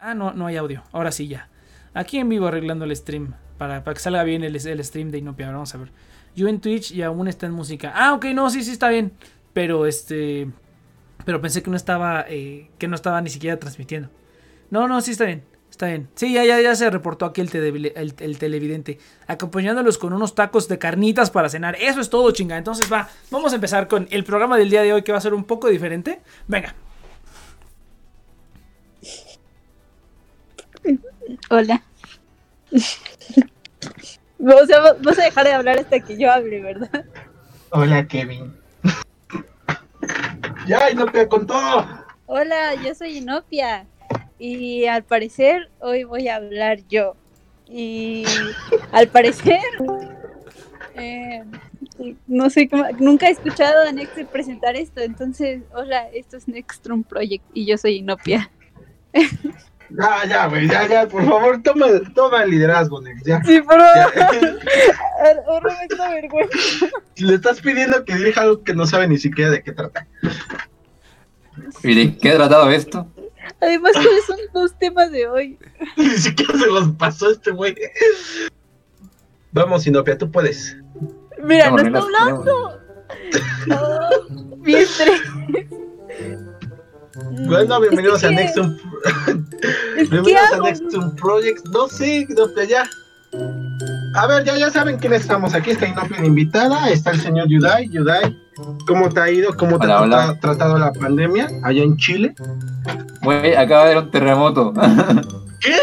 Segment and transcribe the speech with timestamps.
[0.00, 0.84] Ah, no, no hay audio.
[0.92, 1.48] Ahora sí ya.
[1.92, 3.34] Aquí en vivo arreglando el stream.
[3.58, 5.50] Para, que salga bien el, el stream de Inopia.
[5.50, 5.90] Vamos a ver.
[6.36, 7.92] Yo en Twitch y aún está en música.
[7.96, 9.12] Ah, ok, no, sí, sí está bien.
[9.52, 10.48] Pero este.
[11.24, 12.24] Pero pensé que no estaba.
[12.28, 14.08] Eh, que no estaba ni siquiera transmitiendo.
[14.70, 15.42] No, no, sí está bien.
[15.68, 16.08] Está bien.
[16.14, 19.00] Sí, ya, ya, ya se reportó aquí el, el, televidente.
[19.26, 21.74] Acompañándolos con unos tacos de carnitas para cenar.
[21.74, 22.56] Eso es todo, chinga.
[22.56, 25.20] Entonces va, vamos a empezar con el programa del día de hoy que va a
[25.20, 26.20] ser un poco diferente.
[26.46, 26.76] Venga.
[31.50, 31.82] Hola.
[34.38, 37.04] o sea, vas a dejar de hablar hasta que yo hable, ¿verdad?
[37.70, 38.54] Hola, Kevin.
[40.66, 41.86] ya, Inopia con todo.
[42.26, 43.86] Hola, yo soy Inopia.
[44.38, 47.16] Y al parecer, hoy voy a hablar yo.
[47.68, 48.24] Y
[48.92, 49.60] al parecer,
[50.94, 51.44] eh,
[52.26, 55.00] no sé cómo, nunca he escuchado a Next presentar esto.
[55.00, 58.50] Entonces, hola, esto es Nextrum Project y yo soy Inopia.
[59.90, 63.42] Ya, ya, güey, ya, ya, por favor, toma, toma el liderazgo, Nex, ya.
[63.42, 63.76] Sí, me
[65.96, 66.86] da vergüenza.
[67.16, 70.06] Le estás pidiendo que dirija algo que no sabe ni siquiera de qué trata.
[71.82, 73.06] ¿Y de qué ha tratado esto?
[73.60, 75.58] Además, ¿cuáles son los temas de hoy?
[75.96, 77.74] Ni siquiera se los pasó este güey.
[79.52, 80.76] Vamos, Sinopia, tú puedes.
[81.42, 82.80] Mira, no está hablando.
[83.70, 84.10] Oh,
[84.58, 84.86] bien
[87.46, 88.76] Bueno, bienvenidos a Nextum.
[90.10, 91.66] bienvenidos a Nextum Project.
[91.68, 92.82] No sé, Sinopia, ya.
[94.14, 95.70] A ver, ya, ya saben quiénes estamos aquí.
[95.70, 96.88] Está Inopia invitada.
[96.90, 97.88] Está el señor Yudai.
[97.88, 98.36] Yudai,
[98.86, 99.56] ¿cómo te ha ido?
[99.56, 102.34] ¿Cómo te ha tratado la pandemia allá en Chile?
[103.22, 104.72] Güey, acaba de haber un terremoto.
[105.60, 105.76] ¿Qué?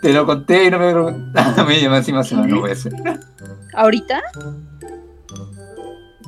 [0.00, 0.90] Te lo conté y no me
[1.34, 2.92] A mí encima se no puede ser.
[3.74, 4.20] ¿Ahorita?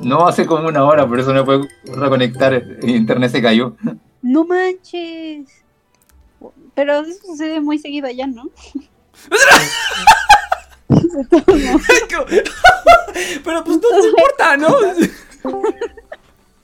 [0.03, 2.63] No, hace como una hora, por eso no puedo reconectar.
[2.83, 3.77] internet se cayó.
[4.23, 5.47] No manches.
[6.75, 8.51] Pero eso sucede muy seguido allá, ¿no?
[13.45, 14.69] Pero pues no te importa, ¿no?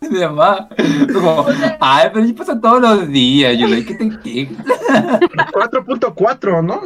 [0.00, 0.68] Mi mamá,
[1.12, 1.44] como,
[1.80, 3.58] ay, pero ya pasa todos los días.
[3.58, 6.80] Yo le que te 4.4, ¿no?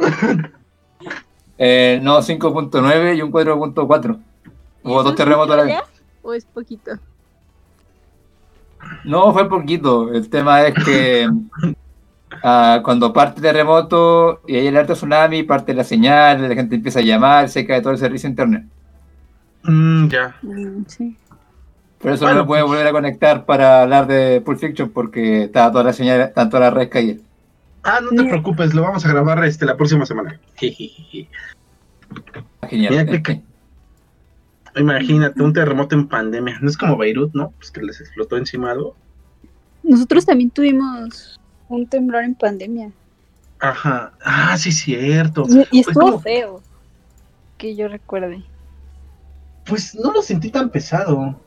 [1.57, 4.19] Eh, no, 5.9 y un 4.4.
[4.83, 5.77] Hubo dos terremotos a la vez.
[6.25, 6.91] ¿O es poquito?
[9.03, 10.11] No, fue poquito.
[10.11, 11.29] El tema es que
[12.43, 16.75] ah, cuando parte el terremoto y hay el alto tsunami, parte la señal, la gente
[16.75, 18.65] empieza a llamar, se cae todo el servicio internet.
[19.61, 20.35] Mm, ya.
[20.41, 21.15] Mm, sí.
[21.99, 25.71] Por eso no me puede volver a conectar para hablar de Pulp Fiction porque está
[25.71, 27.21] toda la señal, tanto la red caída.
[27.83, 30.39] Ah, no te preocupes, lo vamos a grabar este la próxima semana.
[32.67, 33.21] Genial.
[34.75, 36.59] Imagínate un terremoto en pandemia.
[36.61, 37.51] No es como Beirut, ¿no?
[37.51, 38.95] Pues que les explotó encima algo.
[39.83, 41.39] Nosotros también tuvimos
[41.69, 42.91] un temblor en pandemia.
[43.59, 44.13] Ajá.
[44.23, 45.45] Ah, sí, cierto.
[45.71, 46.61] Y, estuvo feo.
[47.57, 48.43] Que yo recuerde.
[49.65, 51.39] Pues no lo sentí tan pesado.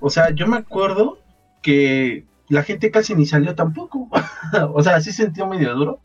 [0.00, 1.18] O sea, yo me acuerdo
[1.62, 4.08] que la gente casi ni salió tampoco.
[4.72, 6.00] o sea, sí sintió medio duro.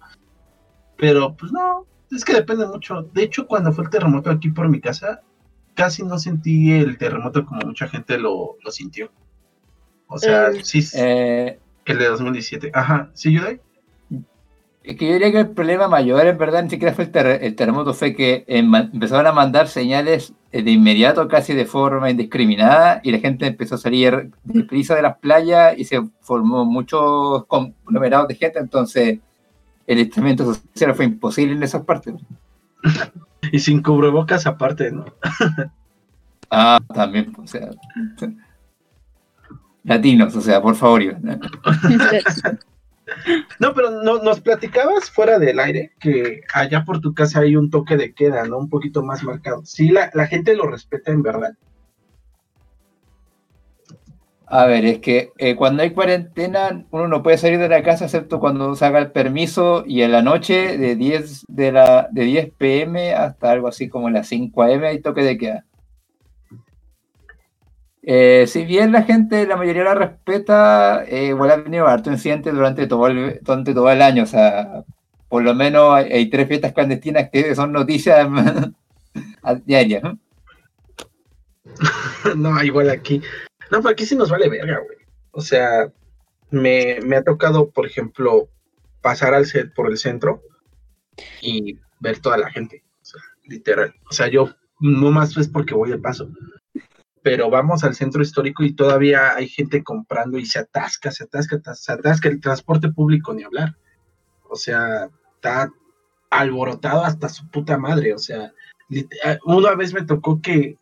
[0.97, 3.03] Pero pues no, es que depende mucho.
[3.13, 5.21] De hecho, cuando fue el terremoto aquí por mi casa,
[5.73, 9.11] casi no sentí el terremoto como mucha gente lo, sintió.
[10.07, 12.71] O sea, eh, sí, eh, el de 2017.
[12.73, 13.59] Ajá, ¿sí, Yudai?
[14.83, 17.93] Es que yo diría que el problema mayor, en verdad, ni siquiera fue el, terremoto,
[17.93, 23.19] fue que empezaron a mandar señales eh, de inmediato, casi de forma indiscriminada, y la
[23.19, 28.59] gente empezó a salir deprisa de las playas y se formó muchos conglomerados de gente,
[28.59, 29.19] entonces
[29.87, 32.15] el instrumento social fue imposible en esas partes.
[33.51, 35.05] Y sin cubrebocas aparte, ¿no?
[36.51, 37.69] ah, también, o sea.
[39.83, 41.01] Latinos, o sea, por favor.
[43.59, 47.69] No, pero no, nos platicabas fuera del aire que allá por tu casa hay un
[47.69, 48.57] toque de queda, ¿no?
[48.57, 49.61] Un poquito más marcado.
[49.65, 51.53] Sí, la, gente lo respeta en verdad.
[54.55, 58.05] A ver, es que eh, cuando hay cuarentena uno no puede salir de la casa
[58.05, 62.23] excepto cuando se haga el permiso y en la noche de 10, de la, de
[62.23, 65.65] 10 pm hasta algo así como las 5 am hay toque de queda.
[68.03, 72.51] Eh, si bien la gente, la mayoría la respeta, eh, igual ha venido harto incidente
[72.51, 74.21] durante todo, el, durante todo el año.
[74.21, 74.83] O sea,
[75.29, 78.29] por lo menos hay, tres fiestas clandestinas que son noticias
[79.65, 80.03] diarias.
[80.03, 80.19] ¿no?
[82.35, 83.19] no, igual aquí.
[83.73, 84.97] No, pero aquí sí nos vale verga, güey.
[85.31, 85.91] O sea,
[86.51, 88.49] me, me ha tocado, por ejemplo,
[89.01, 90.43] pasar al set por el centro
[91.41, 92.83] y ver toda la gente.
[93.01, 93.95] O sea, literal.
[94.07, 96.29] O sea, yo no más es porque voy de paso
[97.23, 101.59] pero vamos al centro histórico y todavía hay gente comprando y se atasca, se atasca,
[101.73, 103.77] se atasca el transporte público ni hablar.
[104.49, 105.71] O sea, está
[106.29, 108.13] alborotado hasta su puta madre.
[108.13, 108.51] O sea,
[109.23, 110.77] ah, una vez me tocó que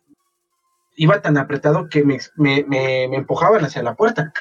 [0.96, 4.32] iba tan apretado que me, me, me- me empujaban hacia la puerta.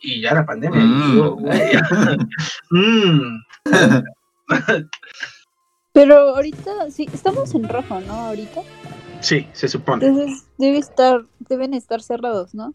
[0.00, 0.80] Y ya la pandemia.
[0.80, 1.16] Mm.
[1.16, 1.36] yo,
[2.70, 3.38] mm.
[5.92, 8.12] Pero ahorita, sí, estamos en rojo, ¿no?
[8.12, 8.60] Ahorita.
[9.20, 10.06] Sí, se supone.
[10.06, 12.74] Entonces debe estar, deben estar cerrados, ¿no?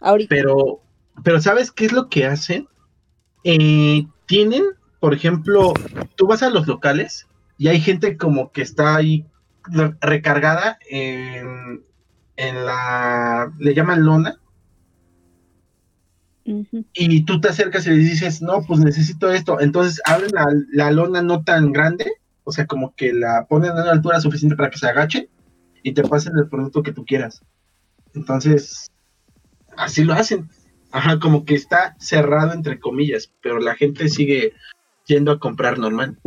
[0.00, 0.28] Ahorita.
[0.28, 0.80] Pero,
[1.24, 2.68] pero ¿sabes qué es lo que hacen?
[3.44, 4.62] Eh, tienen,
[5.00, 5.72] por ejemplo,
[6.14, 7.26] tú vas a los locales
[7.58, 9.26] y hay gente como que está ahí
[10.00, 11.84] recargada en,
[12.36, 14.38] en la, le llaman lona,
[16.44, 19.60] y tú te acercas y le dices, no, pues necesito esto.
[19.60, 22.12] Entonces abren la, la lona no tan grande,
[22.44, 25.28] o sea, como que la ponen a una altura suficiente para que se agache
[25.82, 27.42] y te pasen el producto que tú quieras.
[28.14, 28.90] Entonces,
[29.76, 30.48] así lo hacen.
[30.90, 34.52] Ajá, como que está cerrado entre comillas, pero la gente sigue
[35.06, 36.18] yendo a comprar normal.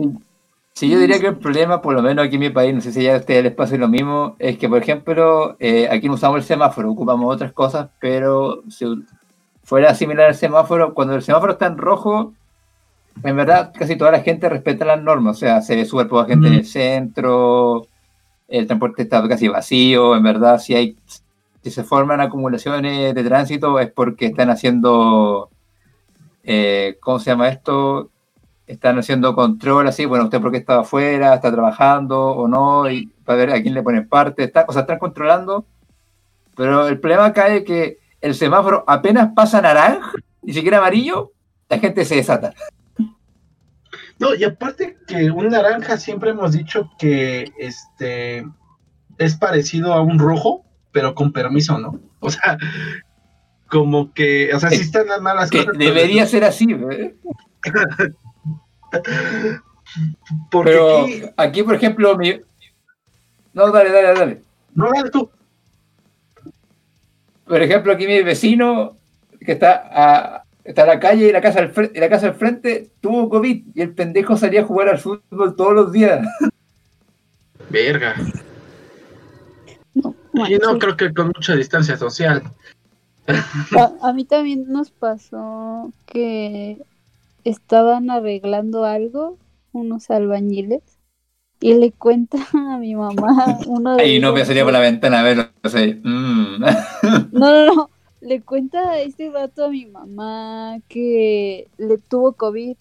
[0.77, 2.91] Sí, yo diría que el problema, por lo menos aquí en mi país, no sé
[2.91, 6.15] si ya a ustedes les pasa lo mismo, es que, por ejemplo, eh, aquí no
[6.15, 8.85] usamos el semáforo, ocupamos otras cosas, pero si
[9.63, 12.33] fuera similar al semáforo, cuando el semáforo está en rojo,
[13.23, 16.25] en verdad casi toda la gente respeta las normas, o sea, se ve súper poca
[16.27, 17.87] gente en el centro,
[18.49, 20.97] el transporte está casi vacío, en verdad, si hay,
[21.63, 25.49] si se forman acumulaciones de tránsito es porque están haciendo,
[26.43, 28.09] eh, ¿cómo se llama esto?
[28.67, 33.37] Están haciendo control así, bueno, usted porque está afuera, está trabajando o no, y para
[33.39, 35.65] ver a quién le ponen parte, está, o sea, están controlando,
[36.55, 41.31] pero el problema acá es que el semáforo apenas pasa naranja, ni siquiera amarillo,
[41.69, 42.53] la gente se desata.
[44.17, 48.45] No, y aparte que un naranja siempre hemos dicho que este
[49.17, 51.99] es parecido a un rojo, pero con permiso, ¿no?
[52.21, 52.57] O sea,
[53.69, 55.73] como que, o sea, sí están las malas Que cosas.
[55.77, 57.15] pero- debería ser así, ¿eh?
[60.51, 62.41] Porque pero aquí, aquí, por ejemplo, mi...
[63.53, 64.41] No, dale, dale, dale.
[64.73, 65.29] no, dale tú.
[67.45, 68.97] Por ejemplo, aquí mi vecino,
[69.39, 72.33] que está a, está en la calle y la casa al frente, la casa al
[72.33, 76.27] frente tuvo COVID y el pendejo salía a jugar al fútbol todos los días.
[77.69, 78.15] Verga.
[79.93, 80.15] No,
[80.49, 82.43] Y no creo que con mucha distancia social.
[83.27, 86.83] A, a mí también nos pasó que
[87.45, 89.37] estaban arreglando algo,
[89.71, 90.81] unos albañiles,
[91.61, 95.21] y le cuenta a mi mamá uno de Ahí no me salía por la ventana
[95.21, 95.45] a verlo.
[95.63, 96.59] sea, mm.
[97.31, 97.89] No, no, no.
[98.21, 102.75] Le cuenta a este vato a mi mamá que le tuvo COVID,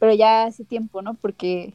[0.00, 1.14] pero ya hace tiempo, ¿no?
[1.14, 1.74] Porque,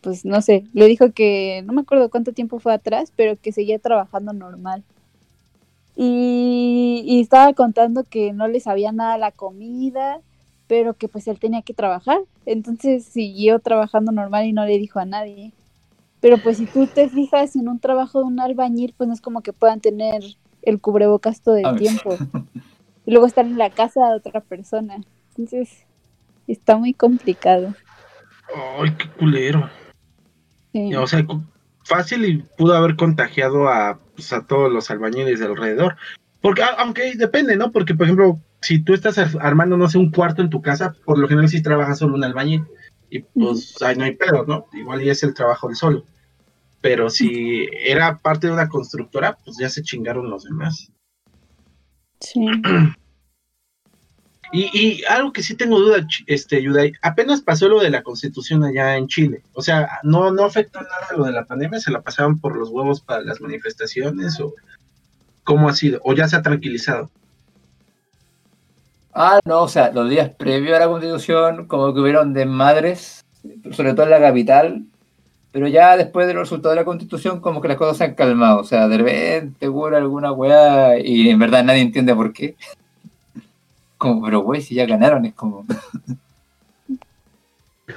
[0.00, 3.52] pues no sé, le dijo que no me acuerdo cuánto tiempo fue atrás, pero que
[3.52, 4.84] seguía trabajando normal.
[5.96, 10.20] Y, y estaba contando que no le sabía nada la comida,
[10.66, 12.18] pero que pues él tenía que trabajar.
[12.44, 15.52] Entonces siguió trabajando normal y no le dijo a nadie.
[16.20, 19.20] Pero pues si tú te fijas en un trabajo de un albañil, pues no es
[19.20, 20.22] como que puedan tener
[20.62, 22.16] el cubrebocas todo el tiempo.
[23.04, 24.96] Y luego estar en la casa de otra persona.
[25.30, 25.84] Entonces,
[26.48, 27.74] está muy complicado.
[28.80, 29.70] Ay, qué culero.
[30.72, 30.94] Sí.
[30.96, 31.24] O sea,
[31.84, 35.96] fácil y pudo haber contagiado a, pues, a todos los albañiles de alrededor.
[36.40, 37.70] Porque, aunque depende, ¿no?
[37.70, 40.94] Porque, por ejemplo, si tú estás ar- armando, no sé, un cuarto en tu casa,
[41.04, 42.64] por lo general sí trabaja solo un albañil.
[43.08, 44.66] Y pues ahí no hay pedo, ¿no?
[44.72, 46.04] Igual ya es el trabajo del solo.
[46.80, 50.90] Pero si era parte de una constructora, pues ya se chingaron los demás.
[52.20, 52.46] Sí.
[54.52, 58.62] Y, y algo que sí tengo duda, este, Yudai, apenas pasó lo de la constitución
[58.64, 59.42] allá en Chile.
[59.54, 62.70] O sea, no, no afectó nada lo de la pandemia, se la pasaban por los
[62.70, 64.54] huevos para las manifestaciones o
[65.42, 67.10] cómo ha sido, o ya se ha tranquilizado.
[69.18, 73.24] Ah, no, o sea, los días previos a la constitución, como que hubieron desmadres,
[73.72, 74.84] sobre todo en la capital,
[75.52, 78.14] pero ya después de los resultados de la constitución, como que las cosas se han
[78.14, 78.60] calmado.
[78.60, 82.56] O sea, de repente hubo alguna weá y en verdad nadie entiende por qué.
[83.98, 85.64] Como, pero güey, si ya ganaron, es como.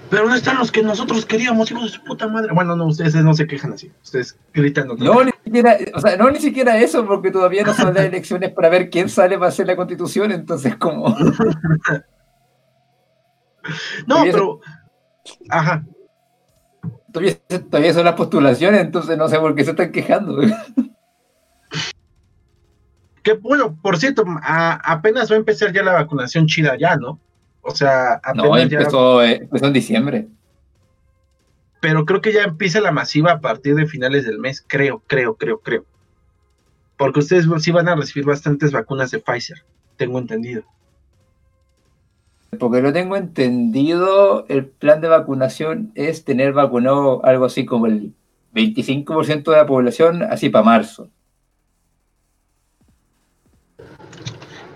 [0.09, 2.53] Pero ¿dónde están los que nosotros queríamos, hijos de su puta madre?
[2.53, 4.87] Bueno, no, ustedes no se quejan así, ustedes gritan.
[4.87, 8.51] No, ni siquiera, o sea, no ni siquiera eso, porque todavía no son las elecciones
[8.51, 11.09] para ver quién sale para hacer la constitución, entonces como.
[14.07, 14.59] no, pero...
[15.49, 15.83] Ajá.
[17.11, 17.35] Todavía,
[17.69, 20.39] todavía son las postulaciones, entonces no sé por qué se están quejando.
[23.23, 27.19] Que bueno, por cierto, a- apenas va a empezar ya la vacunación chida ya, ¿no?
[27.61, 28.63] O sea, apenas No, ya...
[28.63, 30.27] empezó, eh, empezó en diciembre.
[31.81, 35.35] pero creo que ya empieza la masiva a partir de finales del mes, creo, creo,
[35.35, 35.85] creo, creo.
[36.97, 39.63] Porque ustedes sí van a recibir bastantes vacunas de Pfizer,
[39.95, 40.63] tengo entendido.
[42.59, 48.13] Porque lo tengo entendido, el plan de vacunación es tener vacunado algo así como el
[48.53, 51.09] 25% de la población, así para marzo.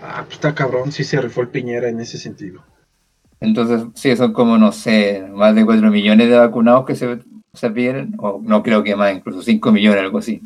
[0.00, 2.62] Ah, pues está cabrón, sí se rifó el Piñera en ese sentido.
[3.44, 7.18] Entonces, sí, son como, no sé, más de 4 millones de vacunados que se,
[7.52, 10.42] se piden, o no creo que más, incluso 5 millones, algo así.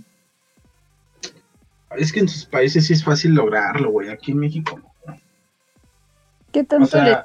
[1.97, 4.11] Es que en sus países sí es fácil lograrlo, güey.
[4.11, 5.17] Aquí en México no.
[6.53, 7.25] ¿Qué tanto O sea-?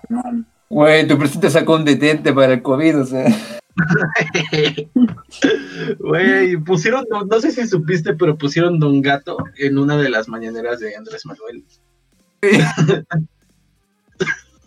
[0.69, 3.25] Güey, tu presidente sacó un detente para el COVID, o sea.
[5.99, 10.29] Güey, pusieron, no, no sé si supiste, pero pusieron Don Gato en una de las
[10.29, 11.63] mañaneras de Andrés Manuel.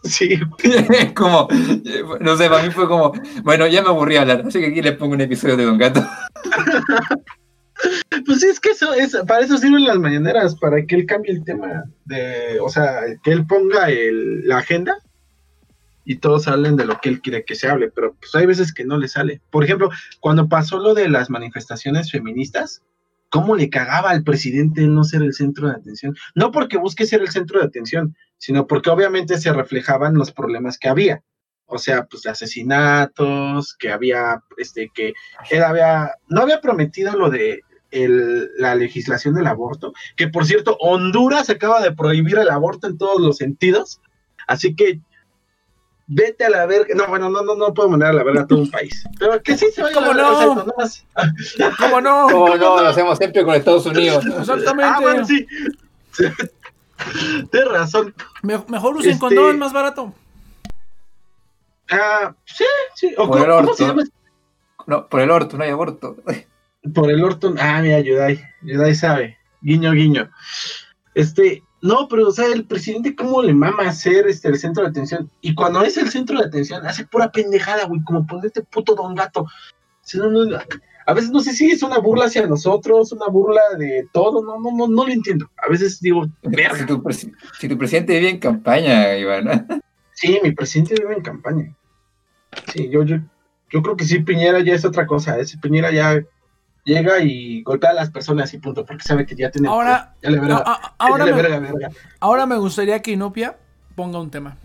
[0.09, 0.41] Sí,
[1.15, 1.49] como,
[2.21, 4.97] no sé, para mí fue como, bueno, ya me aburrí hablar, así que aquí les
[4.97, 6.07] pongo un episodio de Don Gato.
[8.27, 11.33] pues sí, es que eso es, para eso sirven las mañaneras, para que él cambie
[11.33, 14.97] el tema de, o sea, que él ponga la agenda
[16.05, 18.73] y todos hablen de lo que él quiere que se hable, pero pues hay veces
[18.73, 19.41] que no le sale.
[19.51, 19.91] Por ejemplo,
[20.21, 22.83] cuando pasó lo de las manifestaciones feministas,
[23.31, 26.17] ¿cómo le cagaba al presidente no ser el centro de atención?
[26.35, 30.79] No porque busque ser el centro de atención, sino porque obviamente se reflejaban los problemas
[30.79, 31.23] que había.
[31.67, 35.15] O sea, pues asesinatos, que había, este, que
[35.51, 41.49] él había, no había prometido lo de la legislación del aborto, que por cierto, Honduras
[41.49, 44.01] acaba de prohibir el aborto en todos los sentidos,
[44.47, 45.01] así que
[46.07, 48.47] vete a la verga, no, bueno, no, no, no puedo mandar a la verga a
[48.47, 51.77] todo un país, pero que sí se vaya a la ¿Cómo verga, no?
[51.79, 52.31] ¿Cómo no?
[52.31, 54.25] No, no, lo hacemos siempre con Estados Unidos.
[54.39, 54.93] Exactamente.
[54.97, 55.47] Ah, bueno, sí.
[57.51, 58.15] Tienes razón.
[58.43, 60.15] Me- mejor usen Este- condón, más barato.
[61.91, 62.65] Ah, sí,
[62.95, 63.15] sí.
[63.17, 63.75] O Por ¿cómo, el cómo orto.
[63.75, 64.03] se llama?
[64.87, 66.17] No, por el orto, no hay aborto.
[66.95, 67.57] Por el Orton.
[67.59, 68.41] Ah, mira, Yudai.
[68.63, 69.37] Yudai sabe.
[69.61, 70.31] Guiño, guiño.
[71.15, 74.91] Este, no, pero, o sea, el presidente, ¿cómo le mama ser este, el centro de
[74.91, 75.31] atención?
[75.41, 79.15] Y cuando es el centro de atención, hace pura pendejada, güey, como ponerte puto don
[79.15, 79.47] gato.
[80.03, 80.59] Si no, no,
[81.07, 84.59] a veces no sé si es una burla hacia nosotros, una burla de todo, no,
[84.61, 85.51] no, no, no lo entiendo.
[85.65, 86.85] A veces digo, Si verga.
[86.87, 89.67] tu, presi- si tu presidente vive en campaña, Iván.
[90.13, 91.75] Sí, mi presidente vive en campaña.
[92.73, 93.19] Sí, yo, yo,
[93.71, 95.39] yo creo que sí, Piñera ya es otra cosa.
[95.39, 96.21] Ese Piñera ya
[96.87, 99.69] llega y golpea a las personas y punto, porque sabe que ya tiene.
[99.69, 103.11] Ahora, ya le verga, a- a- ahora, ya le me, verga, ahora me gustaría que
[103.11, 103.57] Inopia
[103.95, 104.57] ponga un tema.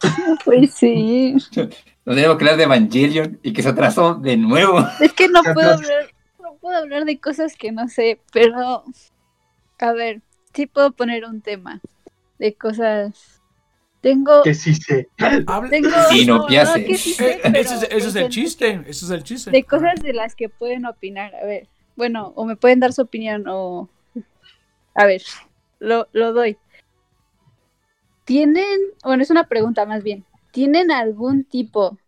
[0.44, 1.32] Pues sí.
[1.34, 4.86] Nos tenemos que hablar de Evangelion y que se atrasó de nuevo.
[5.00, 6.06] Es que no puedo hablar,
[6.40, 8.84] no puedo hablar de cosas que no sé, pero
[9.78, 10.20] a ver,
[10.54, 11.80] sí puedo poner un tema
[12.38, 13.39] de cosas.
[14.00, 15.08] Tengo, Que sí sé.
[15.18, 16.84] Hable- tengo, Sí, no piase.
[16.84, 18.70] que sí sé, Eh, pero ese, es, ese es el chiste.
[18.86, 19.50] Ese es el chiste.
[19.50, 21.34] De cosas de las que pueden opinar.
[21.34, 23.88] A ver, bueno, o me pueden dar su opinión o...
[24.94, 25.22] A ver,
[25.78, 26.56] lo, lo doy.
[28.24, 28.64] ¿Tienen,
[29.04, 31.98] bueno, es una pregunta más bien, ¿tienen algún tipo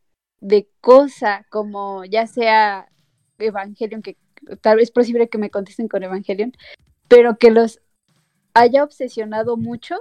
[0.40, 2.88] de cosa como ya sea
[3.38, 4.16] Evangelion, que
[4.60, 6.52] tal vez es posible que me contesten con Evangelion,
[7.08, 7.80] pero que los
[8.54, 9.96] haya obsesionado mucho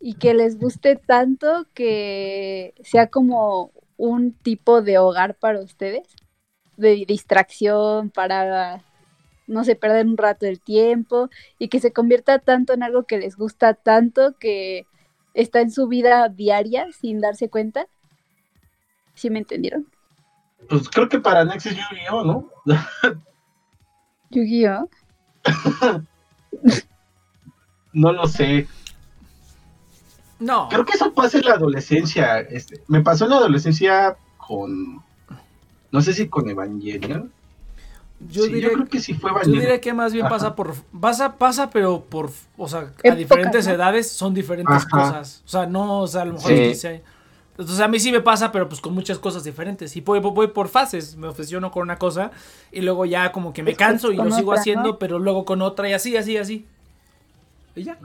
[0.00, 6.08] y que les guste tanto que sea como un tipo de hogar para ustedes?
[6.78, 8.82] de distracción para,
[9.46, 13.18] no sé, perder un rato del tiempo y que se convierta tanto en algo que
[13.18, 14.86] les gusta tanto que
[15.34, 17.86] está en su vida diaria sin darse cuenta.
[19.14, 19.86] ¿Sí me entendieron?
[20.68, 22.48] Pues creo que para Nex es Yu-Gi-Oh, ¿no?
[24.30, 24.88] Yu-Gi-Oh.
[27.94, 28.68] No lo sé.
[30.40, 30.68] No.
[30.68, 32.38] Creo que eso pasa en la adolescencia.
[32.40, 35.02] Este, me pasó en la adolescencia con.
[35.90, 37.32] No sé si con Evangelion.
[38.30, 39.60] Yo Sí, diría yo creo que sí fue Yo Evangelion.
[39.60, 40.34] diría que más bien Ajá.
[40.36, 40.74] pasa por.
[41.00, 42.30] Pasa, pasa, pero por.
[42.56, 43.72] O sea, a diferentes ¿no?
[43.72, 44.88] edades son diferentes Ajá.
[44.90, 45.42] cosas.
[45.44, 46.50] O sea, no, o sea, a lo mejor.
[46.50, 46.74] Sí.
[46.74, 47.00] sea-
[47.52, 49.96] Entonces a mí sí me pasa, pero pues con muchas cosas diferentes.
[49.96, 51.16] Y voy, voy por fases.
[51.16, 52.30] Me obsesiono con una cosa
[52.70, 54.98] y luego ya como que me canso y lo sigo otra, haciendo, ¿no?
[54.98, 56.66] pero luego con otra y así, así, así.
[57.74, 57.98] Y ya.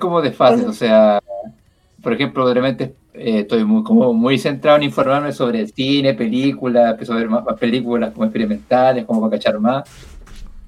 [0.00, 1.20] Como de fases, o sea,
[2.02, 6.14] por ejemplo, de repente eh, estoy muy, como muy centrado en informarme sobre el cine,
[6.14, 9.88] películas, empiezo a ver más, más películas como experimentales, como para cachar más.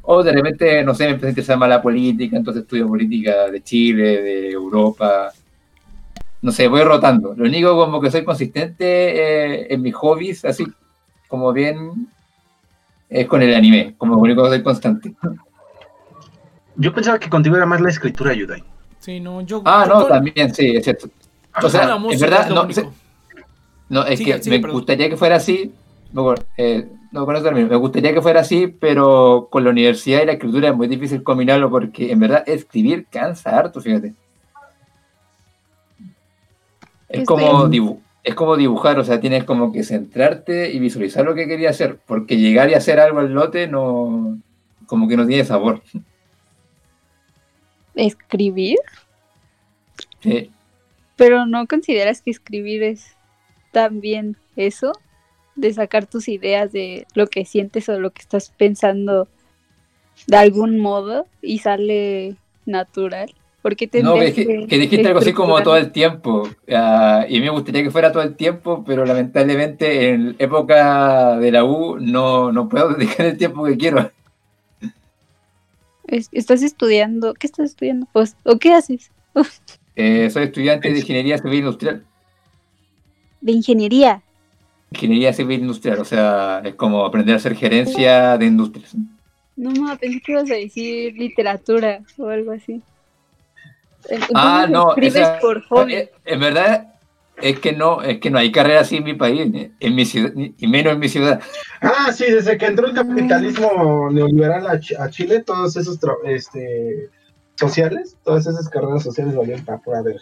[0.02, 3.50] O de repente, no sé, me empieza a interesar más la política, entonces estudio política
[3.50, 5.32] de Chile, de Europa.
[6.42, 7.34] No sé, voy rotando.
[7.36, 10.66] Lo único como que soy consistente eh, en mis hobbies, así
[11.28, 12.08] como bien,
[13.08, 15.14] es con el anime, como lo único que soy constante.
[16.76, 18.71] Yo pensaba que contigo era más la escritura, Yudai.
[19.02, 19.62] Sí, no, yo.
[19.64, 21.08] Ah, yo no, también, sí, es cierto.
[21.60, 22.88] O sea, verdad, es lo no, se-
[23.88, 24.76] No, es Sigue, que sigue, me perdón.
[24.78, 25.72] gustaría que fuera así.
[26.12, 27.68] No, con- eh, no, con eso termino.
[27.68, 31.22] Me gustaría que fuera así, pero con la universidad y la escritura es muy difícil
[31.24, 34.14] combinarlo porque en verdad escribir cansa harto, fíjate.
[37.08, 41.34] Es como, dibu- es como dibujar, o sea, tienes como que centrarte y visualizar lo
[41.34, 44.38] que querías hacer, porque llegar y hacer algo al lote no,
[44.86, 45.82] como que no tiene sabor.
[47.94, 48.78] Escribir,
[50.20, 50.50] Sí.
[51.16, 53.16] pero no consideras que escribir es
[53.72, 54.92] también eso,
[55.56, 59.28] de sacar tus ideas de lo que sientes o lo que estás pensando
[60.26, 63.32] de algún modo y sale natural.
[63.62, 67.44] Porque No, que, que dijiste algo así como todo el tiempo, ah, y a mí
[67.44, 72.50] me gustaría que fuera todo el tiempo, pero lamentablemente en época de la U no,
[72.50, 74.10] no puedo dedicar el tiempo que quiero.
[76.06, 77.34] Es- ¿Estás estudiando?
[77.34, 78.06] ¿Qué estás estudiando?
[78.12, 79.10] Pues, ¿O qué haces?
[79.94, 82.02] Eh, soy estudiante de Ingeniería Civil Industrial.
[83.42, 84.22] De ingeniería.
[84.90, 88.94] Ingeniería Civil Industrial, o sea, es como aprender a hacer gerencia de industrias.
[89.54, 92.80] No, ma, pensé que ibas a decir literatura o algo así.
[94.04, 95.92] Entonces, Ah, no, escribes esa- por hobby.
[95.94, 96.91] Eh, En verdad
[97.42, 100.04] es que no, es que no hay carrera así en mi país, eh, en mi
[100.04, 101.40] ciudad, y menos en mi ciudad.
[101.80, 107.08] Ah, sí, desde que entró el capitalismo neoliberal a, Ch- a Chile, todos esos este,
[107.56, 110.16] sociales, todas esas carreras sociales valían para pura ver.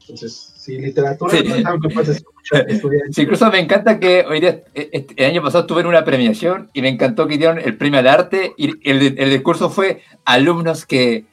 [0.00, 1.44] Entonces, sí, literatura Sí.
[1.62, 1.88] no que
[2.72, 3.02] estudiar.
[3.10, 6.04] Sí, incluso me encanta que hoy día, eh, este- el año pasado estuve en una
[6.04, 10.02] premiación y me encantó que dieron el premio al arte y el, el discurso fue
[10.24, 11.26] alumnos que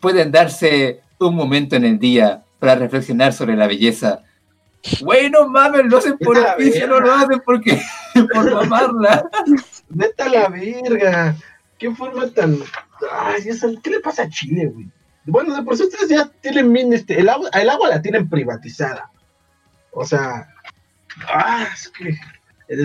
[0.00, 4.20] pueden darse un momento en el día para reflexionar sobre la belleza.
[5.02, 7.80] Bueno, mames, lo hacen por oficio, no lo hacen porque
[8.32, 9.28] por mamarla.
[9.88, 11.36] Vete a la verga.
[11.78, 12.58] ¿Qué forma tan.
[13.10, 13.42] Ay,
[13.82, 14.88] ¿qué le pasa a Chile, güey?
[15.24, 18.28] Bueno, de por sí ustedes ya tienen bien, este, el agua, el agua la tienen
[18.28, 19.10] privatizada.
[19.92, 20.48] O sea,
[21.28, 22.18] ah, es que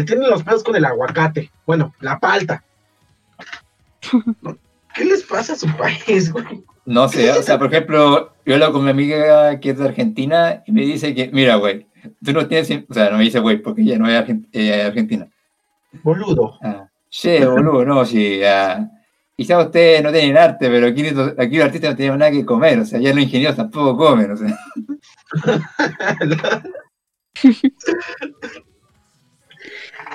[0.04, 1.52] tienen los pedos con el aguacate.
[1.66, 2.64] Bueno, la palta.
[4.94, 6.64] ¿Qué les pasa a su país, güey?
[6.88, 10.64] No sé, o sea, por ejemplo, yo hablo con mi amiga que es de Argentina
[10.66, 11.86] y me dice que, mira, güey,
[12.24, 14.24] tú no tienes, o sea, no me dice güey, porque ella no es
[14.54, 15.28] eh, argentina.
[16.02, 16.58] Boludo.
[16.64, 18.90] Ah, che, boludo, no, sí, ah,
[19.36, 22.46] quizá ustedes no tienen arte, pero aquí, los- aquí los artistas no tienen nada que
[22.46, 24.58] comer, o sea, ya los ingenieros tampoco comen, o sea.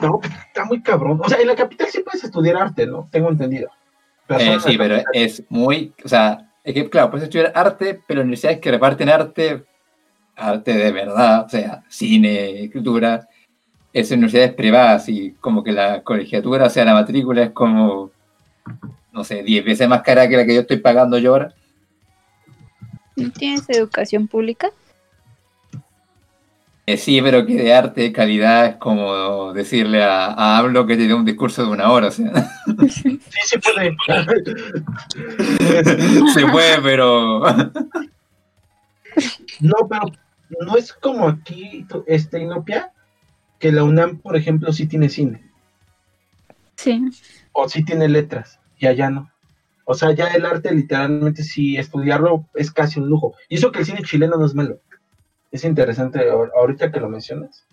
[0.01, 1.21] No, está muy cabrón.
[1.23, 3.09] O sea, en la capital sí puedes estudiar arte, ¿no?
[3.13, 3.71] Tengo entendido.
[4.29, 8.61] Eh, sí, pero es muy, o sea, es que, claro, puedes estudiar arte, pero universidades
[8.61, 9.64] que reparten arte,
[10.37, 13.29] arte de verdad, o sea, cine, escritura,
[13.92, 18.11] es universidades privadas y como que la colegiatura, o sea, la matrícula es como,
[19.12, 21.55] no sé, 10 veces más cara que la que yo estoy pagando yo ahora.
[23.16, 24.70] ¿No tienes educación pública?
[26.85, 30.97] Eh, sí, pero que de arte de calidad es como decirle a, a Hablo que
[30.97, 32.33] te dé un discurso de una hora, o sea,
[32.90, 33.97] Sí, sí puede.
[36.35, 37.42] se puede, pero...
[39.61, 40.03] No, pero
[40.66, 42.90] no es como aquí, este, Inopia,
[43.59, 45.42] que la UNAM, por ejemplo, sí tiene cine,
[46.77, 47.05] Sí.
[47.53, 49.31] o sí tiene letras, y allá no.
[49.85, 53.35] O sea, ya el arte literalmente sí, estudiarlo es casi un lujo.
[53.49, 54.79] Y eso que el cine chileno no es malo.
[55.53, 57.65] Es interesante ahor- ahorita que lo mencionas.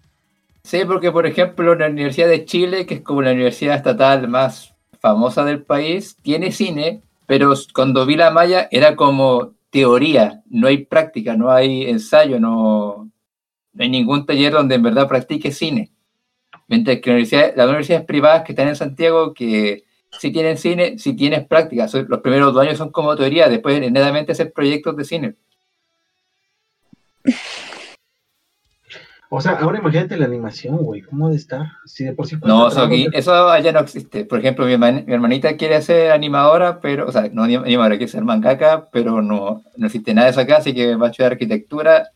[0.64, 4.76] Sí, porque por ejemplo la Universidad de Chile, que es como la universidad estatal más
[5.00, 10.86] famosa del país, tiene cine, pero cuando vi la malla era como teoría, no hay
[10.86, 13.10] práctica, no hay ensayo, no,
[13.74, 15.90] no hay ningún taller donde en verdad practique cine.
[16.68, 19.86] Mientras que la universidad- las universidades privadas que están en Santiago, que
[20.20, 21.88] sí tienen cine, sí tienes práctica.
[22.08, 25.36] Los primeros dos años son como teoría, después netamente hacer proyectos de cine.
[29.32, 31.68] O sea, ahora imagínate la animación, güey, ¿cómo ha de estar?
[31.86, 34.26] Si de por sí No, eso, aquí- trabajo, eso allá no existe.
[34.26, 37.98] Por ejemplo, mi, herman- mi hermanita quiere ser animadora, pero, o sea, no anim- animadora,
[37.98, 41.10] quiere ser mangaka, pero no, no existe nada de eso acá, así que va a
[41.12, 42.08] estudiar arquitectura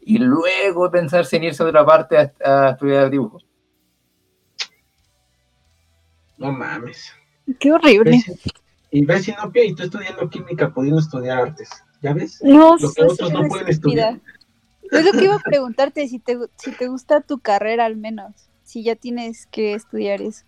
[0.00, 3.40] y luego pensarse en irse a otra parte a, a estudiar dibujo.
[6.38, 7.12] No mames.
[7.58, 8.10] Qué horrible.
[8.12, 8.54] ¿Ves?
[8.90, 11.68] Y ves Inopia y tú estudiando química, pudiendo estudiar artes.
[12.00, 12.40] ¿Ya ves?
[12.42, 14.20] No, Lo que otros no una pueden estudiar.
[14.94, 18.32] Es lo que iba a preguntarte, si te, si te gusta tu carrera al menos,
[18.62, 20.44] si ya tienes que estudiar eso.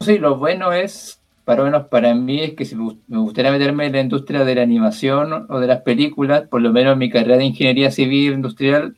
[0.00, 3.50] Sí, lo bueno es, para menos para mí, es que si me gust- me gustaría
[3.52, 7.08] meterme en la industria de la animación o de las películas, por lo menos mi
[7.10, 8.96] carrera de ingeniería civil industrial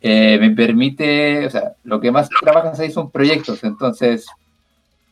[0.00, 3.64] eh, me permite, o sea, lo que más trabajas ahí son proyectos.
[3.64, 4.26] Entonces,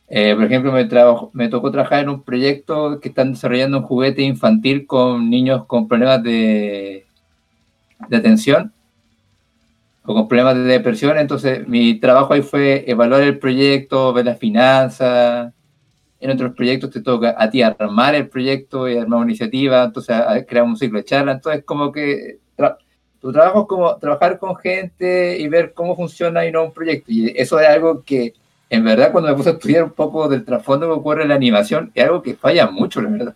[0.07, 0.87] eh, por ejemplo, me,
[1.33, 5.87] me tocó trabajar en un proyecto que están desarrollando un juguete infantil con niños con
[5.87, 7.10] problemas de,
[8.09, 8.73] de atención
[10.03, 11.17] o con problemas de depresión.
[11.17, 15.53] Entonces, mi trabajo ahí fue evaluar el proyecto, ver las finanzas.
[16.19, 20.15] En otros proyectos te toca a ti armar el proyecto y armar una iniciativa, entonces
[20.47, 21.31] crear un ciclo de charla.
[21.33, 22.77] Entonces, como que tra-
[23.19, 27.11] Tu trabajo es como trabajar con gente y ver cómo funciona y no un proyecto.
[27.11, 28.33] Y eso es algo que,
[28.69, 31.35] en verdad, cuando me puse a estudiar un poco del trasfondo que ocurre en la
[31.35, 33.35] animación, es algo que falla mucho, la verdad.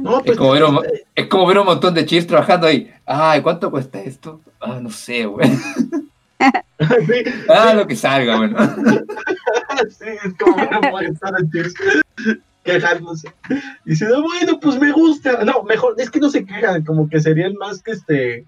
[0.00, 0.80] No, Es pues, como, ver un,
[1.14, 2.90] es como ver un montón de chips trabajando ahí.
[3.06, 4.40] Ay, ¿cuánto cuesta esto?
[4.60, 5.48] Ah, no sé, güey.
[6.38, 8.56] sí, Ah, lo que salga, bueno.
[9.90, 11.74] sí, es como una molestar a Cheers
[12.64, 13.32] quejándose.
[13.84, 15.44] Diciendo, bueno, pues me gusta.
[15.44, 18.44] No, mejor, es que no se quejan, como que serían más que este,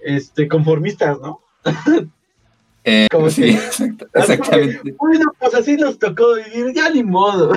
[0.00, 1.40] este, conformistas, ¿no?
[2.84, 4.94] Eh, Como sí, que- exactamente.
[4.98, 7.52] Bueno, pues así nos tocó vivir, ya ni modo.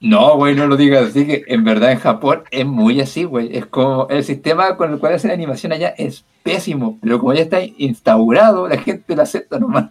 [0.00, 3.56] No, güey, no lo digas así, que en verdad en Japón es muy así, güey.
[3.56, 7.42] Es como el sistema con el cual hacen animación allá es pésimo, pero como ya
[7.42, 9.90] está instaurado, la gente lo acepta nomás.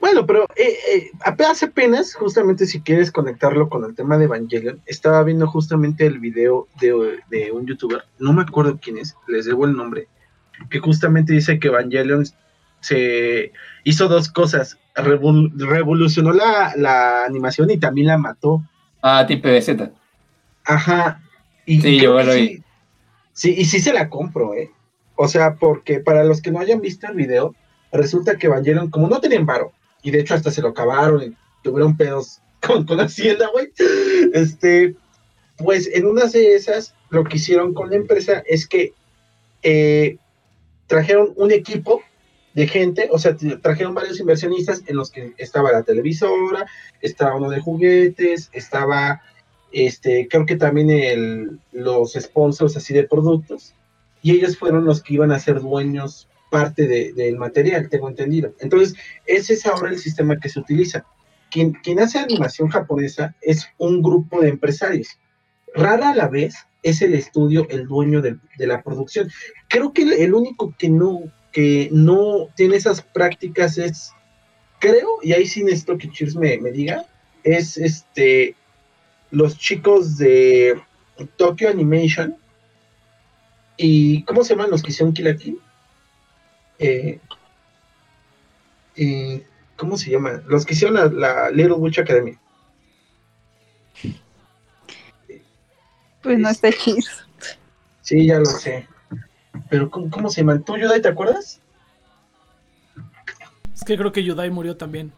[0.00, 5.24] Bueno, pero eh, eh, apenas, justamente si quieres conectarlo con el tema de Evangelion, estaba
[5.24, 9.64] viendo justamente el video de, de un youtuber, no me acuerdo quién es, les debo
[9.64, 10.06] el nombre,
[10.70, 12.24] que justamente dice que Evangelion
[12.80, 18.62] se hizo dos cosas, revol- revolucionó la, la animación y también la mató.
[19.02, 19.90] Ah, Team PBZ.
[20.64, 21.20] Ajá.
[21.66, 22.62] Y, Sí, yo lo sí,
[23.32, 24.70] sí, y sí se la compro, ¿eh?
[25.16, 27.54] O sea, porque para los que no hayan visto el video,
[27.92, 31.36] resulta que Evangelion, como no tenían varo, y de hecho hasta se lo acabaron y
[31.62, 33.68] tuvieron pedos con, con Hacienda, güey,
[34.32, 34.94] este,
[35.58, 38.92] pues en una de esas, lo que hicieron con la empresa es que
[39.62, 40.16] eh,
[40.86, 42.02] trajeron un equipo
[42.58, 46.66] de gente, o sea, trajeron varios inversionistas en los que estaba la televisora,
[47.00, 49.22] estaba uno de juguetes, estaba
[49.70, 53.74] este, creo que también el, los sponsors así de productos,
[54.22, 58.52] y ellos fueron los que iban a ser dueños parte de- del material, tengo entendido.
[58.58, 61.04] Entonces, ese es ahora el sistema que se utiliza.
[61.52, 65.08] Quien, quien hace animación japonesa es un grupo de empresarios.
[65.74, 69.30] Rara a la vez es el estudio el dueño del- de, la producción.
[69.68, 71.20] Creo que el, el único que no,
[71.52, 74.12] que no tiene esas prácticas es,
[74.78, 77.06] creo, y ahí sí necesito que Cheers me, me diga,
[77.42, 78.54] es este
[79.30, 80.80] los chicos de
[81.36, 82.36] Tokyo Animation
[83.76, 85.60] y ¿cómo se llaman los que hicieron Kill la Kill?
[86.78, 87.20] Eh,
[88.96, 90.42] eh, ¿Cómo se llama?
[90.46, 92.36] Los que hicieron la, la Little Witch Academy.
[96.22, 97.08] Pues no está chido.
[98.02, 98.88] Sí, ya lo sé.
[99.68, 100.62] Pero ¿cómo, cómo se llaman?
[100.62, 101.60] ¿Tú, Yudai, te acuerdas?
[103.74, 105.12] Es que creo que Yudai murió también.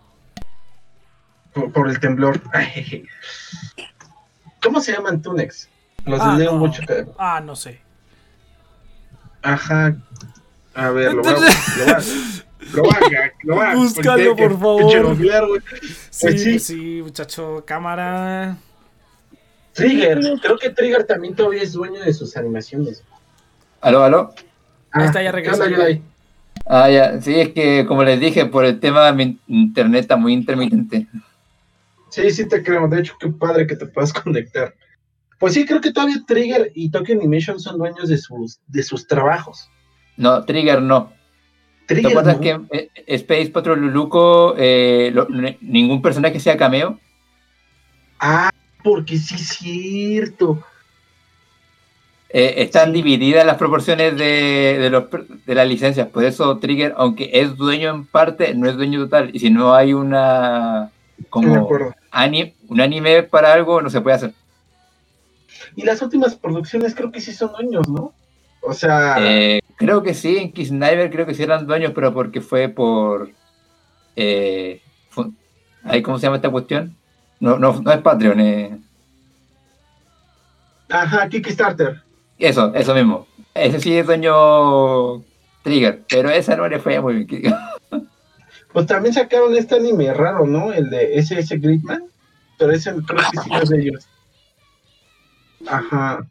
[1.53, 2.41] Por, por el temblor.
[4.63, 5.69] ¿Cómo se llaman Tunex?
[6.05, 6.63] Los Ah, no.
[6.63, 7.11] Witch Academy.
[7.19, 7.81] Ah, no sé.
[9.43, 9.97] Ajá.
[10.75, 11.23] A ver, lo.
[11.23, 12.01] Lo voy a
[12.73, 14.93] lo voy a- lo voy a- Búscalo, por favor.
[16.11, 16.59] Sí, Pues sí.
[16.59, 18.57] sí, muchacho, cámara.
[19.73, 23.03] Trigger, creo que Trigger también todavía es dueño de sus animaciones.
[23.81, 24.35] ¿Aló, aló?
[24.93, 25.65] Ahí está, ya ¿qué regresó.
[26.67, 27.21] Ah, ya.
[27.21, 31.07] Sí, es que como les dije, por el tema de mi internet está muy intermitente.
[32.11, 32.87] Sí, sí te creo.
[32.89, 34.75] De hecho, qué padre que te puedas conectar.
[35.39, 39.07] Pues sí, creo que todavía Trigger y Tokyo Animation son dueños de sus, de sus
[39.07, 39.69] trabajos.
[40.17, 41.13] No, Trigger no.
[41.87, 42.41] ¿Te acuerdas no.
[42.43, 45.27] que en eh, Space Patrol Luluco eh, lo-
[45.61, 47.01] ningún personaje sea cameo?
[48.21, 48.51] Ah,
[48.85, 50.63] porque sí es cierto.
[52.33, 55.05] Eh, están divididas las proporciones de, de, los,
[55.47, 56.07] de las licencias.
[56.09, 59.31] Por eso Trigger, aunque es dueño en parte, no es dueño total.
[59.33, 60.91] Y si no hay una
[61.29, 61.69] como
[62.69, 64.33] un anime para algo, no se puede hacer.
[65.75, 68.13] Y las últimas producciones creo que sí son dueños, ¿no?
[68.63, 72.41] O sea, Eh, creo que sí, en Kisniver creo que sí eran dueños, pero porque
[72.41, 73.31] fue por...
[74.17, 75.33] Eh, fu-
[75.85, 76.95] ahí, ¿Cómo se llama esta cuestión?
[77.41, 78.39] No, no, no es Patreon.
[78.41, 78.79] eh.
[80.89, 82.03] ajá, Kickstarter.
[82.41, 83.27] Eso, eso mismo.
[83.55, 85.23] Ese sí es dueño
[85.63, 87.55] Trigger, pero esa no le fue muy bien.
[88.73, 90.73] Pues también sacaron este anime raro, ¿no?
[90.73, 92.05] El de SS Gridman.
[92.57, 94.09] Pero ese creo que sí es de ellos.
[95.67, 96.25] Ajá.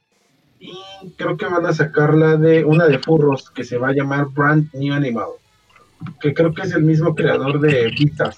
[0.57, 0.73] Y
[1.17, 4.27] creo que van a sacar la de una de furros que se va a llamar
[4.27, 5.27] Brand New Animal.
[6.21, 8.31] Que creo que es el mismo creador de Vita.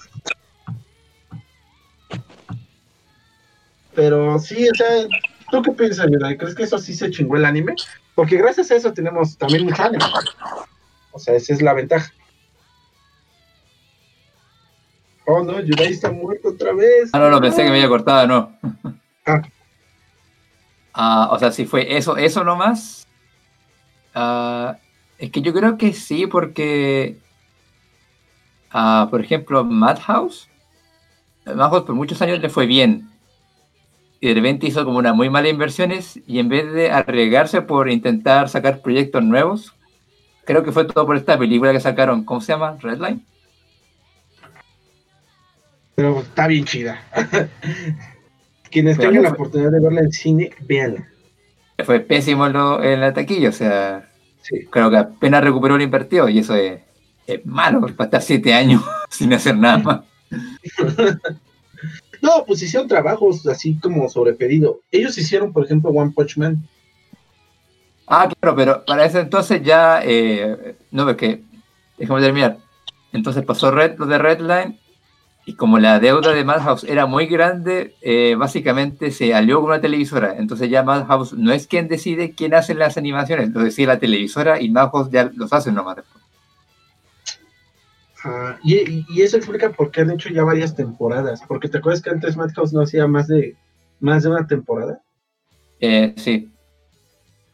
[3.94, 5.06] Pero sí, o sea,
[5.52, 6.36] ¿tú qué piensas, Yura?
[6.36, 7.74] ¿Crees que eso sí se chingó el anime?
[8.14, 10.04] Porque gracias a eso tenemos también mucho anime.
[11.12, 12.10] O sea, esa es la ventaja.
[15.26, 17.10] Oh, no, Yudai está muerto otra vez.
[17.12, 18.58] Ah, no, no, pensé que me había cortado, no.
[19.24, 19.40] Ah.
[20.94, 23.06] Ah, o sea, si fue eso, eso nomás.
[24.16, 24.78] Ah,
[25.16, 27.18] es que yo creo que sí, porque,
[28.72, 30.48] ah, por ejemplo, Madhouse,
[31.46, 33.11] Madhouse por muchos años le fue bien.
[34.22, 37.90] Y de repente hizo como una muy mala inversiones y en vez de arriesgarse por
[37.90, 39.74] intentar sacar proyectos nuevos,
[40.44, 42.76] creo que fue todo por esta película que sacaron, ¿cómo se llama?
[42.80, 43.24] Redline.
[45.96, 47.02] Pero está bien chida.
[48.70, 51.08] Quienes Pero tengan la fue- oportunidad de verla en cine, véanla.
[51.84, 54.08] Fue pésimo en, lo- en la taquilla, o sea,
[54.42, 54.66] Sí.
[54.70, 56.80] creo que apenas recuperó lo invertido y eso es,
[57.26, 60.00] es malo para estar siete años sin hacer nada más.
[62.22, 64.80] No, pues hicieron trabajos así como sobre pedido.
[64.92, 66.62] Ellos hicieron, por ejemplo, One Punch Man.
[68.06, 71.42] Ah, claro, pero para ese entonces ya, eh, no, es que,
[71.98, 72.58] déjame terminar.
[73.12, 74.78] Entonces pasó Red, lo de Redline
[75.44, 79.80] y como la deuda de Madhouse era muy grande, eh, básicamente se alió con una
[79.80, 80.36] televisora.
[80.38, 84.60] Entonces ya Madhouse no es quien decide quién hace las animaciones, lo decide la televisora
[84.60, 85.96] y Madhouse ya los hace nomás.
[85.96, 86.21] después.
[88.62, 91.40] Y, y- y eso explica por qué han hecho ya varias temporadas.
[91.48, 93.56] Porque te acuerdas que antes Madhouse no hacía más de
[94.00, 95.00] más de una temporada.
[95.80, 96.48] Eh, sí,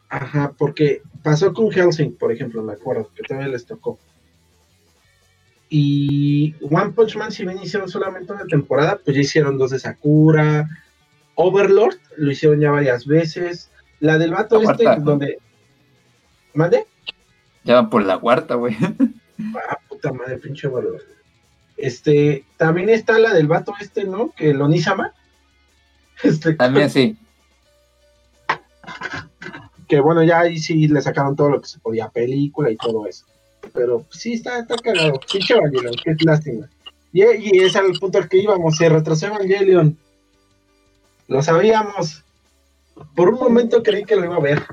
[0.09, 3.99] Ajá, porque pasó con Helsing, por ejemplo, me acuerdo, que todavía les tocó.
[5.69, 9.79] Y One Punch Man, si bien hicieron solamente una temporada, pues ya hicieron dos de
[9.79, 10.67] Sakura.
[11.35, 13.69] Overlord lo hicieron ya varias veces.
[13.99, 15.01] La del vato La este, cuarta.
[15.03, 15.37] donde.
[16.53, 16.85] ¿Mande?
[17.63, 18.75] ya van por la cuarta, güey.
[19.55, 21.03] Ah, puta madre, pinche Overlord.
[21.77, 24.31] Este, también está la del vato este, ¿no?
[24.31, 25.13] Que lo Nisama.
[26.21, 27.17] Este, También sí.
[29.87, 33.07] que bueno, ya ahí sí le sacaron todo lo que se podía, película y todo
[33.07, 33.23] eso.
[33.73, 35.17] Pero pues, sí, está, está cagado.
[35.31, 36.69] Pinche Evangelion, qué lástima.
[37.13, 39.97] Y, y es al punto al que íbamos, se retrasó Evangelion.
[41.29, 42.25] Lo sabíamos.
[43.15, 44.65] Por un momento creí que lo iba a ver.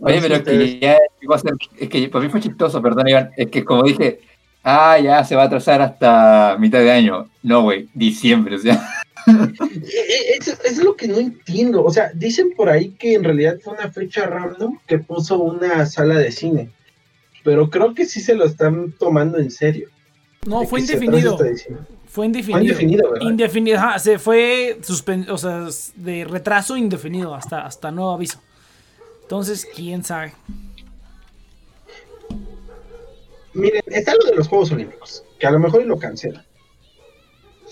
[0.00, 3.08] Oye, pero es que ya llegó a ser- es que para mí fue chistoso, perdón,
[3.08, 4.20] Iván, es que como dije,
[4.64, 7.28] ah, ya se va a atrasar hasta mitad de año.
[7.42, 8.82] No, güey, diciembre, o sea.
[9.26, 11.84] Eh, Es, es lo que no entiendo.
[11.84, 15.84] O sea, dicen por ahí que en realidad fue una fecha random que puso una
[15.86, 16.70] sala de cine.
[17.44, 19.88] Pero creo que sí se lo están tomando en serio.
[20.46, 21.32] No, fue indefinido.
[21.32, 21.78] esta edición.
[22.06, 22.62] Fue Fue indefinido.
[22.62, 23.28] indefinido, ¿verdad?
[23.30, 28.40] Indefinido, ajá, se fue suspen o sea, de retraso indefinido hasta, hasta nuevo aviso.
[29.30, 30.32] Entonces, quién sabe.
[33.54, 36.44] Miren, está lo de los Juegos Olímpicos, que a lo mejor lo cancelan.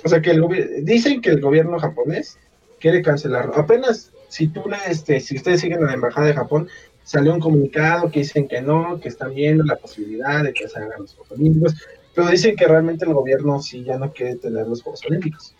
[0.04, 2.38] O sea, que el dicen que el gobierno japonés
[2.78, 3.56] quiere cancelarlo.
[3.56, 6.68] Apenas, si tú le- este, si ustedes siguen a la embajada de Japón,
[7.02, 10.78] salió un comunicado que dicen que no, que están viendo la posibilidad de que se
[10.78, 11.74] hagan los Juegos Olímpicos,
[12.14, 15.56] pero dicen que realmente el gobierno sí ya no quiere tener los Juegos Olímpicos.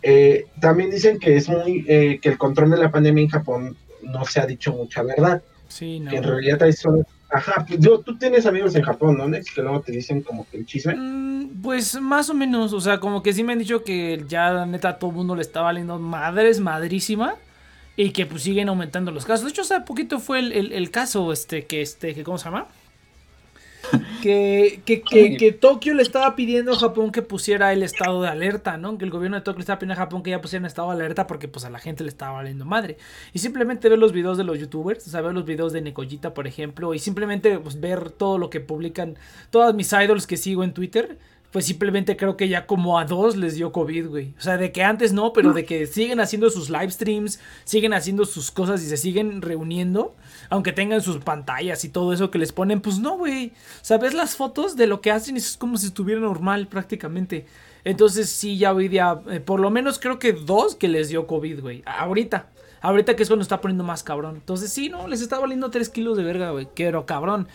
[0.00, 3.76] Eh, también dicen que es muy, eh, que el control de la pandemia en Japón
[4.02, 6.10] no se ha dicho mucha verdad Sí, no.
[6.10, 7.04] que en realidad hay solo...
[7.30, 9.52] Ajá, pues, digo, tú tienes amigos en Japón, ¿no, Nex?
[9.54, 10.94] Que luego te dicen como que el chisme.
[10.94, 14.66] Mm, Pues más o menos, o sea, como que sí me han dicho que ya
[14.66, 17.36] neta a todo el mundo le está valiendo madres, madrísima.
[17.96, 19.44] Y que pues siguen aumentando los casos.
[19.44, 22.46] De hecho, hace poquito fue el, el- el caso, este, que este, que ¿cómo se
[22.46, 22.66] llama?
[24.22, 28.76] Que, que, que, Tokio le estaba pidiendo a Japón que pusiera el estado de alerta,
[28.76, 28.96] ¿no?
[28.96, 30.94] Que el gobierno de Tokio le estaba pidiendo a Japón que ya pusiera estado de
[30.94, 32.96] alerta porque pues a la gente le estaba valiendo madre.
[33.32, 36.34] Y simplemente ver los videos de los youtubers, o sea, ver los videos de Nekoyita,
[36.34, 39.16] por ejemplo, y simplemente pues, ver todo lo que publican
[39.50, 41.18] todas mis idols que sigo en Twitter,
[41.52, 44.34] pues simplemente creo que ya como a dos les dio COVID, güey.
[44.38, 47.92] O sea, de que antes no, pero de que siguen haciendo sus live streams, siguen
[47.92, 50.16] haciendo sus cosas y se siguen reuniendo,
[50.52, 53.52] aunque tengan sus pantallas y todo eso que les ponen, pues no, güey.
[53.80, 56.66] O sea, ves las fotos de lo que hacen y es como si estuviera normal
[56.66, 57.46] prácticamente.
[57.84, 61.26] Entonces sí, ya hoy día, eh, por lo menos creo que dos que les dio
[61.26, 61.82] COVID, güey.
[61.86, 62.50] Ahorita.
[62.82, 64.34] Ahorita que es cuando está poniendo más cabrón.
[64.34, 66.68] Entonces sí, no, les está valiendo 3 kilos de verga, güey.
[66.76, 67.48] Pero cabrón.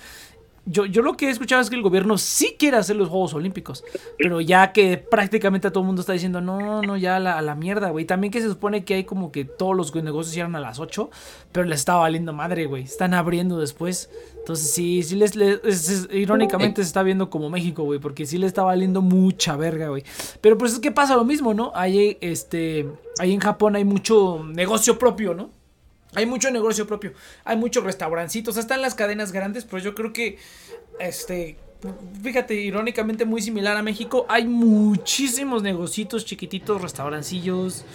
[0.70, 3.34] Yo, yo lo que he escuchado es que el gobierno sí quiere hacer los Juegos
[3.34, 3.84] Olímpicos.
[4.18, 7.56] Pero ya que prácticamente todo el mundo está diciendo, no, no, ya a la, la
[7.56, 8.04] mierda, güey.
[8.06, 11.10] También que se supone que hay como que todos los negocios cierran a las 8.
[11.54, 12.84] Pero les está valiendo madre, güey.
[12.84, 14.10] Están abriendo después.
[14.40, 18.00] Entonces sí, sí les, les- es- es- irónicamente se está viendo como México, güey.
[18.00, 20.04] Porque sí le está valiendo mucha verga, güey.
[20.42, 21.72] Pero pues es que pasa lo mismo, ¿no?
[21.76, 22.88] Ahí, este,
[23.20, 25.50] ahí en Japón hay mucho negocio propio, ¿no?
[26.18, 27.14] Hay mucho negocio propio,
[27.46, 30.40] hay muchos restaurancitos, hasta en las cadenas grandes, pero yo creo que,
[31.00, 31.58] este,
[32.24, 37.86] fíjate, irónicamente muy similar a México, hay muchísimos negocios chiquititos, restaurancillos,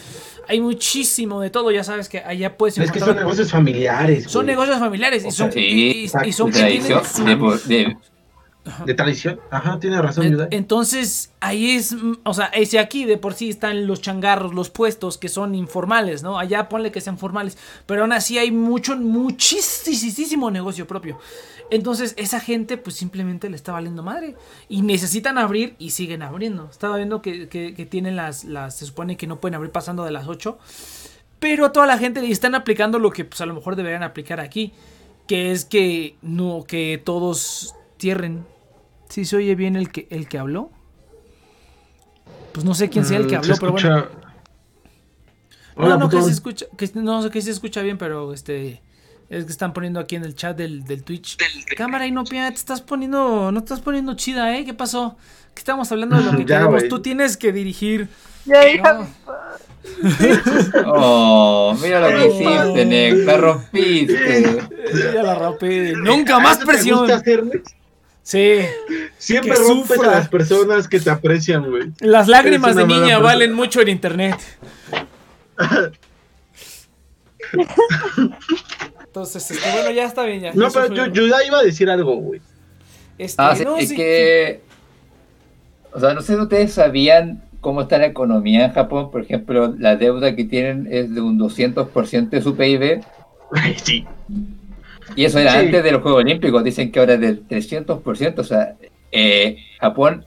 [0.47, 4.23] hay muchísimo de todo, ya sabes que allá puedes Es que son negocios familiares.
[4.31, 4.55] son güey.
[4.55, 7.25] negocios familiares y son, Sí, y, y- y son de tradición, su-
[8.65, 9.41] de- de tradición.
[9.51, 10.49] Ajá, tiene razón, En-.
[10.51, 14.71] Entonces, ahí es, mm, o sea, ese aquí de por sí están los changarros, los
[14.71, 16.39] puestos que son informales, ¿no?
[16.39, 21.19] Allá ponle que sean formales, pero aún así hay mucho, muchísimo negocio propio.
[21.71, 24.37] Entonces, esa gente pues simplemente le está valiendo madre
[24.69, 26.69] y necesitan abrir y siguen abriendo.
[26.71, 30.05] Estaba viendo que, que- que tienen las, las, se supone que no pueden abrir pasando
[30.05, 30.59] de las 8,
[31.41, 34.03] pero a toda la gente le están aplicando lo que pues a lo mejor deberían
[34.03, 34.73] aplicar aquí,
[35.27, 38.45] que es que no, que todos cierren.
[39.09, 40.71] Si se oye bien el que, el que habló.
[42.53, 43.97] Pues no sé quién sea el que Mm, habló, se pero bueno.
[43.99, 44.19] escucha-
[45.77, 48.83] No, Hola, no, que se escucha, que no sé que se escucha bien, pero este
[49.31, 51.39] es que están poniendo aquí en el chat del, del Twitch.
[51.77, 54.65] Cámara Inopia, te estás poniendo, no te estás poniendo chida, ¿eh?
[54.67, 55.17] ¿Qué pasó?
[55.55, 56.89] Que estamos hablando de lo que Ya, queremos.
[56.89, 58.09] Tú tienes que dirigir.
[58.45, 59.07] Ya, hija, No.
[60.87, 63.25] Oh, mira lo que hiciste, Nick.
[63.27, 64.69] La rompiste.
[65.15, 65.93] Ya la rompí.
[65.97, 67.09] Nunca más ¿Eso te presión.
[68.23, 68.61] Sí.
[69.19, 70.09] Siempre sufra.
[70.11, 71.91] a las personas que te aprecian, güey.
[72.01, 73.19] Las lágrimas de niña persona.
[73.19, 74.37] valen mucho en internet.
[79.05, 80.41] Entonces, este, bueno, ya está bien.
[80.41, 82.41] Ya, No, Eso pero yo, yo ya iba a decir algo, güey.
[83.19, 84.63] este, Ah, sí, no, es sí, que.
[85.93, 89.11] O sea, no sé si ustedes sabían cómo está la economía en Japón.
[89.11, 93.03] Por ejemplo, la deuda que tienen es de un 200% de su PIB.
[93.53, 94.07] Ay, sí.
[95.17, 95.59] Y eso era Sí.
[95.59, 96.65] antes de los Juegos Olímpicos.
[96.65, 98.41] Dicen que ahora es del 300%.
[98.43, 98.77] O sea,
[99.11, 100.25] eh, Japón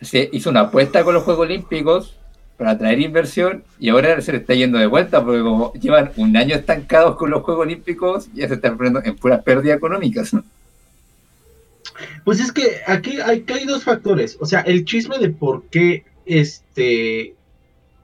[0.00, 2.16] se hizo una apuesta con los Juegos Olímpicos
[2.56, 6.36] para atraer inversión y ahora se le está yendo de vuelta porque como llevan un
[6.36, 10.34] año estancados con los Juegos Olímpicos, ya se están poniendo en puras pérdidas económicas.
[10.34, 10.44] ¿no?
[12.24, 14.36] Pues es que aquí hay, que hay dos factores.
[14.40, 17.34] O sea, el chisme de por qué este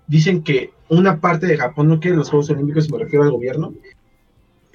[0.06, 3.74] dicen que una parte de Japón no quiere los Juegos Olímpicos, me refiero al gobierno,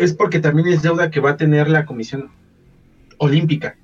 [0.03, 2.31] es porque también es deuda que va a tener la Comisión
[3.17, 3.77] Olímpica.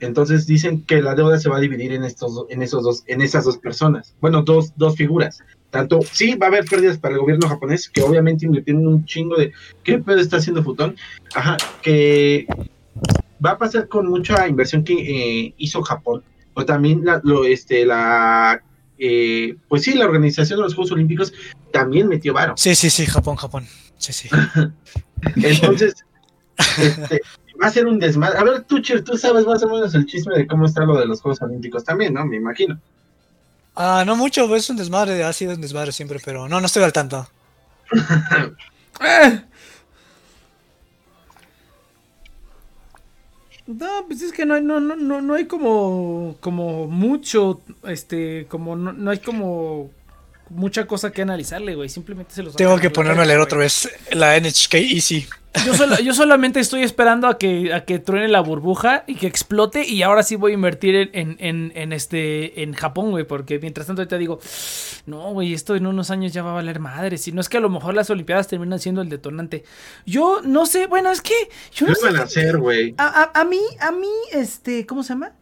[0.00, 3.20] Entonces dicen que la deuda se va a dividir en estos en esos dos, en
[3.22, 4.14] esas dos personas.
[4.20, 5.42] Bueno, dos, dos figuras.
[5.70, 9.36] Tanto, sí, va a haber pérdidas para el gobierno japonés, que obviamente invirtieron un chingo
[9.36, 9.52] de
[9.84, 10.96] qué pedo está haciendo Futón.
[11.34, 12.46] Ajá, que
[13.44, 16.22] va a pasar con mucha inversión que eh, hizo Japón,
[16.54, 18.62] o también la, lo, este, la,
[18.98, 21.32] eh, pues sí, la organización de los Juegos Olímpicos
[21.72, 22.54] también metió varo.
[22.56, 23.66] Sí, sí, sí, Japón, Japón.
[23.98, 24.28] Sí, sí.
[25.36, 25.94] Entonces,
[26.78, 27.20] este,
[27.62, 28.38] va a ser un desmadre.
[28.38, 31.06] A ver, Tucher, tú sabes más o menos el chisme de cómo está lo de
[31.06, 32.24] los Juegos Olímpicos también, ¿no?
[32.26, 32.78] Me imagino.
[33.74, 36.82] Ah, no mucho, es un desmadre, ha sido un desmadre siempre, pero no, no estoy
[36.82, 37.26] al tanto.
[39.00, 39.42] ¡Ah!
[43.64, 48.46] No, pues es que no hay, no, no, no, no hay como, como mucho, este,
[48.48, 49.90] como, no, no hay como
[50.54, 53.88] mucha cosa que analizarle, güey, simplemente se los Tengo que ponerme a leer otra vez
[54.12, 55.26] la NHK Easy.
[55.66, 59.26] Yo, solo- yo solamente estoy esperando a que, a que truene la burbuja y que
[59.26, 63.24] explote y ahora sí voy a invertir en, en, en, en este, en Japón, güey,
[63.24, 64.40] porque mientras tanto ahorita digo,
[65.04, 67.58] no, güey, esto en unos años ya va a valer madre, si no es que
[67.58, 69.64] a lo mejor las Olimpiadas terminan siendo el detonante.
[70.06, 71.34] Yo no sé, bueno, es que
[71.74, 72.94] yo no ¿Qué van a hacer, güey?
[72.96, 75.32] a, a- a mí, a mí, este, ¿cómo se llama?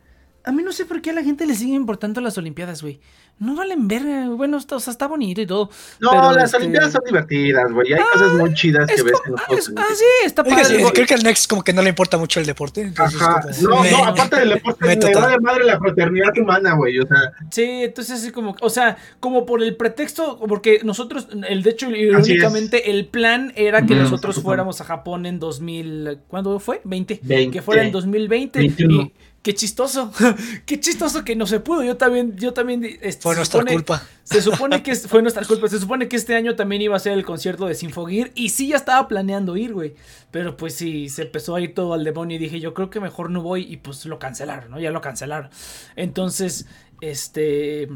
[0.42, 2.98] A mí no sé por qué a la gente le sigue importando las Olimpiadas, güey.
[3.40, 5.70] No valen verga, bueno, está, o sea, está bonito y todo.
[5.98, 7.94] No, pero, las este, Olimpiadas son divertidas, güey.
[7.94, 10.48] Hay cosas muy chidas que Es ves en los ah, Juegos ah, sí, está Es
[10.48, 10.84] que padre.
[10.84, 12.82] sí, creo que al Next como que no le importa mucho el deporte.
[12.82, 15.78] entonces Ajá, es como- no, me- no, aparte del deporte, me me vale madre la
[15.78, 17.18] fraternidad humana, güey, o sea,
[17.50, 21.90] Sí, entonces así como, o sea, como por el pretexto, porque nosotros, el de hecho,
[21.90, 24.02] irónicamente, el plan era que Ujú.
[24.02, 26.82] nosotros fuéramos a Japón en 2000, ¿cuándo fue?
[26.84, 27.20] 20.
[27.22, 27.50] 20.
[27.56, 28.58] Que fuera en 2020.
[28.58, 29.02] 21.
[29.02, 29.12] Y
[29.42, 30.12] qué chistoso,
[30.66, 31.82] qué chistoso que no se pudo.
[31.82, 32.84] Yo también, yo también.
[33.00, 34.02] este, Fue nuestra supone- culpa.
[34.24, 35.68] Se supone que es- fue nuestra culpa.
[35.68, 38.32] Se supone que este año también iba a ser el concierto de Sinfogir.
[38.34, 39.94] Y sí, ya estaba planeando ir, güey.
[40.30, 42.36] Pero pues sí, se empezó a ir todo al demonio.
[42.36, 43.62] Y dije, yo creo que mejor no voy.
[43.70, 44.78] Y pues lo cancelaron, ¿no?
[44.80, 45.50] Ya lo cancelaron.
[45.96, 46.66] Entonces,
[47.00, 47.88] este.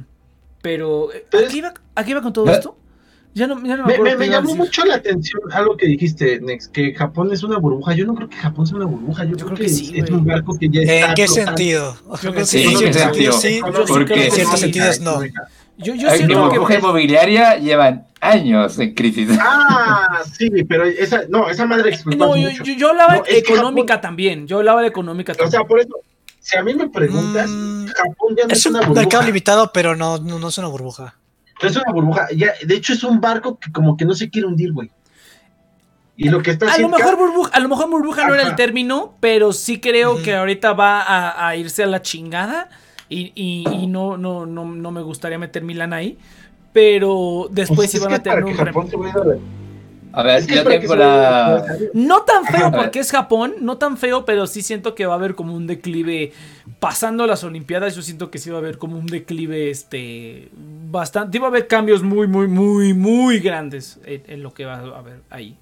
[0.62, 1.10] Pero.
[1.12, 2.52] ¿A Entonces- qué iba, a qué iba con todo ¿Eh?
[2.54, 2.76] esto?
[3.34, 4.58] Ya no, ya no me me, me- llamó decir.
[4.58, 7.92] mucho la atención algo que dijiste, Nex, que Japón es una burbuja.
[7.94, 10.24] Yo no creo que Japón sea una burbuja, yo, creo, que, sí, es, es un
[10.24, 11.08] barco que ya está.
[11.08, 11.56] ¿En qué flotando.
[11.56, 11.96] sentido?
[12.22, 13.32] Yo creo Sí, que ¿en sí, qué yo- sentido?
[13.32, 14.60] sí, yo Porque- creo que En ciertos sí.
[14.60, 15.20] sentidos, no.
[15.76, 16.26] Yo, yo que.
[16.36, 19.28] burbujas inmobiliarias llevan años en crisis.
[19.40, 22.62] Ah, sí, pero esa, no, esa madre explotó No, yo, mucho.
[22.62, 24.46] yo, yo hablaba No, de es que económica también.
[24.46, 25.50] Yo hablaba de económica O también.
[25.50, 25.88] sea, por eso,
[26.38, 29.00] si a mí me preguntas, Mm, Japón ya no es, Es un una burbuja.
[29.00, 31.16] mercado limitado, pero no, no, no es una burbuja.
[31.66, 32.28] Es una burbuja.
[32.36, 34.90] Ya, de hecho, es un barco que como que no se quiere hundir, güey.
[36.16, 38.54] Y lo que está A lo mejor burbuja, a lo mejor burbuja no era el
[38.54, 42.68] término, pero sí creo que ahorita va a, a irse a la chingada.
[43.08, 46.16] Y, y- y no, no, no, no me gustaría meter mi lana ahí.
[46.72, 48.96] Pero después Pues sí es van que a tener para un que Japón se
[50.14, 51.64] a ver, Es que yo tengo la.
[51.92, 55.16] No tan feo porque es Japón, no tan feo, pero sí siento que va a
[55.16, 56.32] haber como un declive.
[56.80, 60.48] Pasando las Olimpiadas, yo siento que sí va a haber como un declive, este,
[60.90, 61.38] bastante.
[61.38, 64.98] Va a haber cambios muy, muy, muy, muy grandes en, en lo que va a
[64.98, 65.56] haber ahí.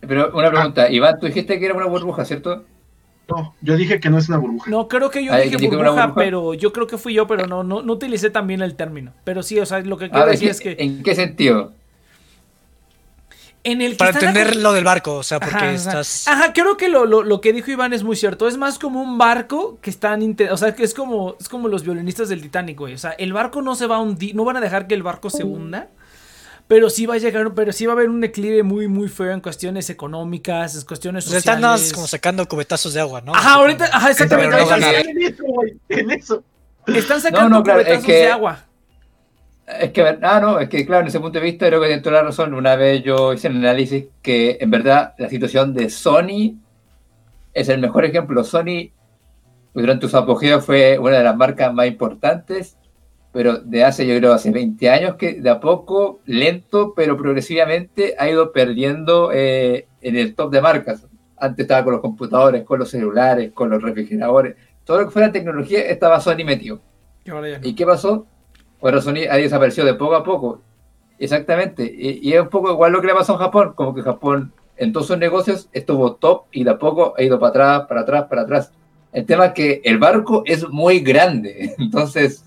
[0.00, 2.64] Pero una pregunta, Iván, tú dijiste que era una burbuja, ¿cierto?
[3.28, 4.70] No, yo dije que no es una burbuja.
[4.70, 7.26] No, creo que yo Ah, dije ¿dijiste que burbuja, pero yo creo que fui yo,
[7.26, 9.12] pero no, no, no utilicé también el término.
[9.24, 11.72] Pero sí, o sea, lo que quiero ver, decir ¿qué- es que ¿en qué sentido?
[13.64, 16.28] En el que Para entender lo del barco, o sea, porque Ajá, estás.
[16.28, 18.46] Ajá, creo que lo, lo- lo que dijo Iván es muy cierto.
[18.46, 20.36] Es más como un barco que están.
[20.50, 22.94] O sea, que es como, es como los violinistas del Titanic, güey.
[22.94, 24.34] O sea, el barco no se va a hundir.
[24.34, 25.88] No van a dejar que el barco se hunda.
[26.68, 27.52] Pero sí va a llegar.
[27.54, 31.24] Pero sí va a haber un declive muy, muy feo en cuestiones económicas, en cuestiones
[31.24, 31.42] sociales.
[31.44, 33.34] están nada más como sacando cubetazos de agua, ¿no?
[33.34, 33.88] Ajá, ahorita.
[33.92, 34.56] Ajá, exactamente.
[34.56, 34.74] No.
[34.76, 36.42] En eso, güey, en eso.
[36.86, 38.64] están sacando No, no, claro, es cubetazos que- de agua.
[39.66, 42.02] Es que, ah, no, es que claro, en ese punto de vista creo que tiene
[42.02, 42.52] toda la razón.
[42.54, 46.58] Una vez yo hice un análisis que en verdad la situación de Sony
[47.54, 48.44] es el mejor ejemplo.
[48.44, 48.90] Sony
[49.72, 52.76] durante su apogeo fue una de las marcas más importantes,
[53.32, 58.14] pero de hace, yo creo, hace 20 años que de a poco, lento, pero progresivamente
[58.18, 61.06] ha ido perdiendo eh, en el top de marcas.
[61.36, 64.56] Antes estaba con los computadores, con los celulares, con los refrigeradores.
[64.84, 66.80] Todo lo que fuera tecnología estaba Sony metido.
[67.62, 68.26] ¿Y qué pasó?
[68.84, 70.60] Ahora Sony ha desaparecido de poco a poco.
[71.18, 71.84] Exactamente.
[71.84, 74.52] Y, y es un poco igual lo que le pasó a Japón, como que Japón
[74.76, 78.00] en todos sus negocios estuvo top y de a poco ha ido para atrás, para
[78.02, 78.72] atrás, para atrás.
[79.12, 82.44] El tema es que el barco es muy grande, entonces,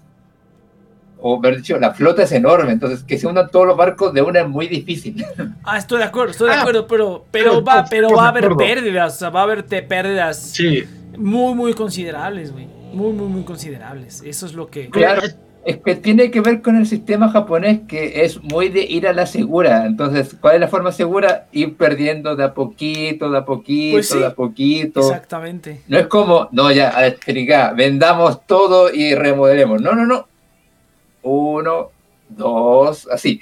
[1.20, 4.22] o mejor dicho, la flota es enorme, entonces que se hundan todos los barcos de
[4.22, 5.26] una es muy difícil.
[5.64, 8.30] Ah, estoy de acuerdo, estoy de Ah, acuerdo, pero, pero pero va, pero va a
[8.30, 10.84] haber pérdidas, o sea, va a haber te- pérdidas Sí.
[11.18, 12.68] muy, muy considerables, güey.
[12.94, 14.22] Muy, muy, muy considerables.
[14.26, 14.90] Eso es lo que.
[14.90, 15.22] Claro,
[15.68, 19.12] es que tiene que ver con el sistema japonés que es muy de ir a
[19.12, 19.86] la segura.
[19.86, 21.48] Entonces, ¿cuál es la forma segura?
[21.52, 24.18] Ir perdiendo de a poquito, de a poquito, Pues sí.
[24.18, 25.02] de a poquito.
[25.02, 25.82] Exactamente.
[25.90, 29.82] No es como, no, ya, a vendamos todo y remodelemos.
[29.82, 30.30] No, no, no.
[31.24, 31.92] Uno,
[32.30, 33.42] dos, así.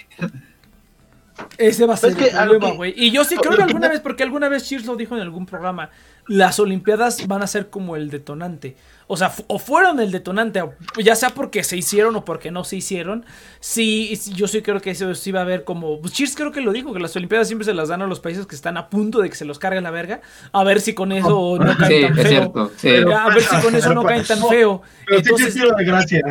[1.59, 2.95] Ese va a ser Es que problema, güey.
[2.97, 5.21] Y yo sí lo creo que alguna vez, porque alguna vez Cheers lo dijo en
[5.21, 5.91] algún programa,
[6.27, 8.75] las Olimpiadas van a ser como el detonante.
[9.07, 12.49] O sea, fu- o fueron el detonante, o ya sea porque se hicieron o porque
[12.49, 13.23] no se hicieron.
[13.59, 16.01] Sí, sí, yo sí creo que eso sí va a haber como.
[16.01, 18.19] Pues Cheers creo que lo dijo, que las Olimpiadas siempre se las dan a los
[18.19, 20.21] países que están a punto de que se los cargue la verga.
[20.51, 22.29] A ver si con eso no caen Sí, tan es feo.
[22.29, 22.67] cierto.
[22.77, 22.87] Sí.
[22.87, 24.81] Pero- A ver si con eso no caen tan feo.
[25.05, 26.21] Pero sí Entonces, tiro de gracia.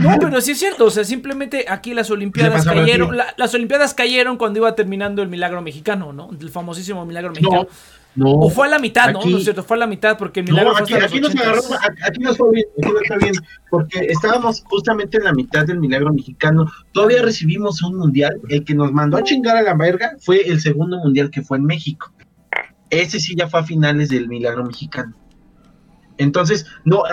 [0.00, 3.92] no, pero sí es cierto, o sea, simplemente aquí las Olimpiadas cayeron, la- las Olimpiadas
[3.92, 6.30] cayeron cuando iba terminando el milagro mexicano, ¿no?
[6.40, 7.64] El famosísimo milagro mexicano.
[7.64, 7.68] No,
[8.14, 8.30] no.
[8.30, 9.20] o fue a la mitad, ¿no?
[9.20, 11.18] aquí- No es cierto, fue a la mitad porque el milagro No, aquí, hasta aquí
[11.20, 11.48] los nos 80s.
[11.48, 13.34] agarró, aquí nos fue bien, aquí nos fue bien,
[13.70, 16.70] porque estábamos justamente en la mitad del milagro mexicano.
[16.92, 18.40] Todavía recibimos un mundial.
[18.48, 21.58] El que nos mandó a chingar a la verga fue el segundo mundial que fue
[21.58, 22.12] en México.
[22.90, 25.14] Ese sí ya fue a finales del milagro mexicano.
[26.18, 27.10] Entonces, no, a,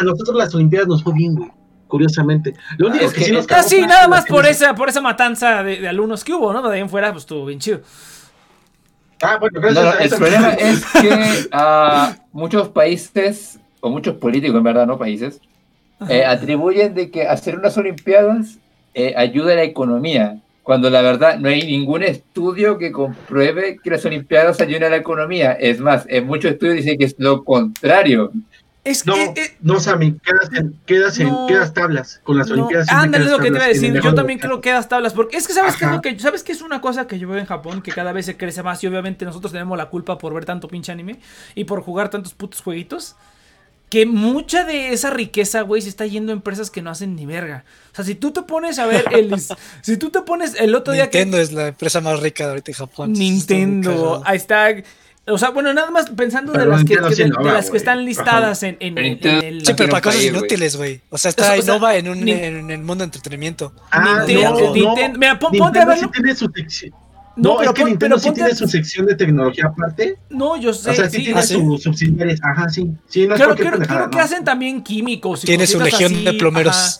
[0.00, 1.50] a nosotros las Olimpiadas nos fue bien, güey.
[1.86, 2.54] Curiosamente.
[2.78, 4.88] Lo único Es que, que- sí nos cagó sí, fue nada más por esa, por
[4.88, 6.66] esa matanza de, de alumnos que hubo, ¿no?
[6.66, 7.80] De ahí en fuera, pues estuvo bien chido.
[9.22, 14.16] Ah, bueno, No, gracias no, a el problema es que ah, muchos países, o muchos
[14.16, 15.40] políticos en verdad, no países,
[16.08, 18.58] eh, atribuyen de que hacer unas Olimpiadas
[18.94, 23.90] eh, ayuda a la economía, cuando la verdad no hay ningún estudio que compruebe que
[23.90, 25.52] las Olimpiadas ayuden a la economía.
[25.52, 28.32] Es más, en muchos estudios dicen que es lo contrario.
[28.84, 29.40] Es No, que.
[29.40, 31.46] eh, no, Sammy, quedas, en, quedas, en, No.
[31.46, 32.88] quedas tablas con las No, Olimpiadas.
[32.88, 34.00] ándale, es quedas lo que te iba a decir.
[34.00, 35.12] Yo también creo que das tablas.
[35.12, 35.94] Porque es que sabes que, es Ajá.
[35.96, 38.26] lo que sabes que es una cosa que yo veo en Japón que cada vez
[38.26, 38.82] se crece más.
[38.82, 41.20] Y obviamente nosotros tenemos la culpa por ver tanto pinche anime
[41.54, 43.14] y por jugar tantos putos jueguitos.
[43.88, 47.26] Que mucha de esa riqueza, güey, se está yendo a empresas que no hacen ni
[47.26, 47.64] verga.
[47.92, 49.32] O sea, si tú te pones a ver el.
[49.82, 51.18] si tú te pones el otro día que.
[51.18, 53.12] Nintendo es la empresa más rica de ahorita en Japón.
[53.12, 54.70] Nintendo, ahí está.
[55.26, 58.62] O sea, bueno, nada más pensando de las que, de, de las que están listadas
[58.64, 59.64] en, en- en el.
[59.64, 61.00] Sí, pero para cosas inútiles, güey.
[61.10, 63.72] O sea, O está sea, innova en, un, ni- en el mundo de entretenimiento.
[63.92, 65.18] Ah, Nintendo- no, Nintendo- no.
[65.18, 66.92] mira, pon- ponte a Nintendo sí tiene su sección.
[67.34, 69.64] No, No, pero es que pon- Nintendo pero sí ponte tiene su sección de tecnología
[69.66, 70.18] aparte.
[70.28, 70.90] No, yo sé.
[70.90, 71.54] o sea, sí, sí, tiene ¿Ah, sí?
[71.54, 72.40] sus subsidiarias.
[72.42, 72.90] Ajá, sí.
[73.08, 75.44] Sí, no es Creo, cualquier creo- pendejada, creo que hacen también químicos.
[75.44, 76.98] y Tiene su legión así, de plomeros.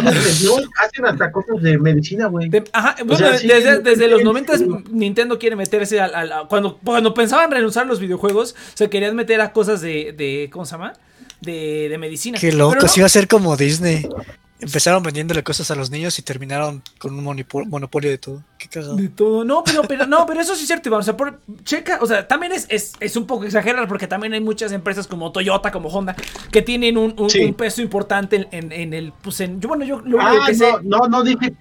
[0.00, 0.52] Cosas no,
[0.84, 2.50] hacen hasta cosas de medicina, güey.
[2.72, 4.66] Ajá, bueno, sea, sí, desde, sí, desde sí, los sí, 90 sí.
[4.90, 9.14] Nintendo quiere meterse al, al- a- cuando, cuando pensaban renunciar a los videojuegos, se querían
[9.16, 10.92] meter a cosas de, de ¿cómo se llama?
[11.40, 12.38] De, de medicina.
[12.38, 14.06] Qué loco, no, sí iba a ser como Disney.
[14.62, 18.42] Empezaron vendiéndole cosas a los niños y terminaron con un monopolio de todo.
[18.58, 18.94] Qué cagado.
[18.96, 19.44] De todo.
[19.44, 21.00] No, pero, pero, no, pero eso sí es cierto, Iván.
[21.00, 24.32] O sea, por- checa, o sea, también es, es, es un poco exagerar porque también
[24.34, 26.14] hay muchas empresas como Toyota, como Honda,
[26.52, 27.44] que tienen un, un- Sí.
[27.44, 29.12] un peso importante en, en- en el.
[29.20, 30.70] Pues en, yo, bueno, yo lo Ah, que sé.
[30.84, 31.52] no, no, no dije.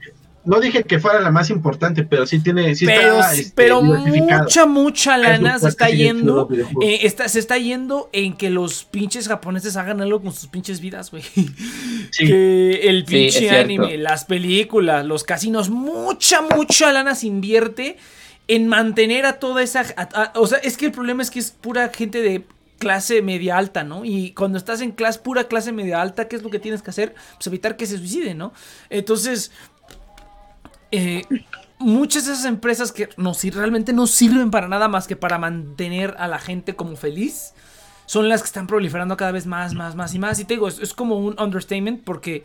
[0.44, 3.82] No dije que fuera la más importante, pero sí tiene, sí pero, está, este, pero
[3.82, 6.50] mucha, mucha lana se está yendo.
[6.82, 10.80] eh, está- se está yendo en que los pinches japoneses hagan algo con sus pinches
[10.82, 11.24] vidas, güey.
[12.12, 12.26] Sí.
[12.28, 13.60] Que el pinche cierto.
[13.62, 17.98] anime, las películas, los casinos, mucha, mucha lana se invierte
[18.48, 19.82] en mantener a toda esa.
[19.96, 22.44] a- a- o sea, es que el problema es que es pura gente de
[22.80, 24.04] clase media alta, ¿no?
[24.04, 26.89] Y cuando estás en clase, pura clase media alta, ¿qué es lo que tienes que
[26.89, 27.14] hacer?
[27.36, 28.54] Pues evitar que se suiciden, ¿no?
[28.89, 29.52] Entonces,
[30.92, 31.26] eh,
[31.80, 35.38] muchas de esas empresas que no, si realmente no sirven para nada más que para
[35.38, 37.54] mantener a la gente como feliz,
[38.06, 40.39] son las que están proliferando cada vez más, más, más y más.
[40.39, 42.44] Y te digo, es, es como un understatement porque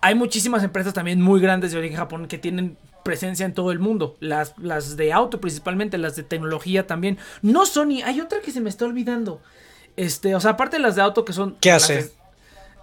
[0.00, 3.78] hay muchísimas empresas también muy grandes de origen Japón que tienen presencia en todo el
[3.78, 4.16] mundo.
[4.20, 7.18] Las, las de auto principalmente, las de tecnología también.
[7.40, 9.40] No Sony, hay otra que se me está olvidando.
[9.96, 11.56] Este, o sea, aparte de las de auto que son...
[11.60, 12.12] ¿Qué hace?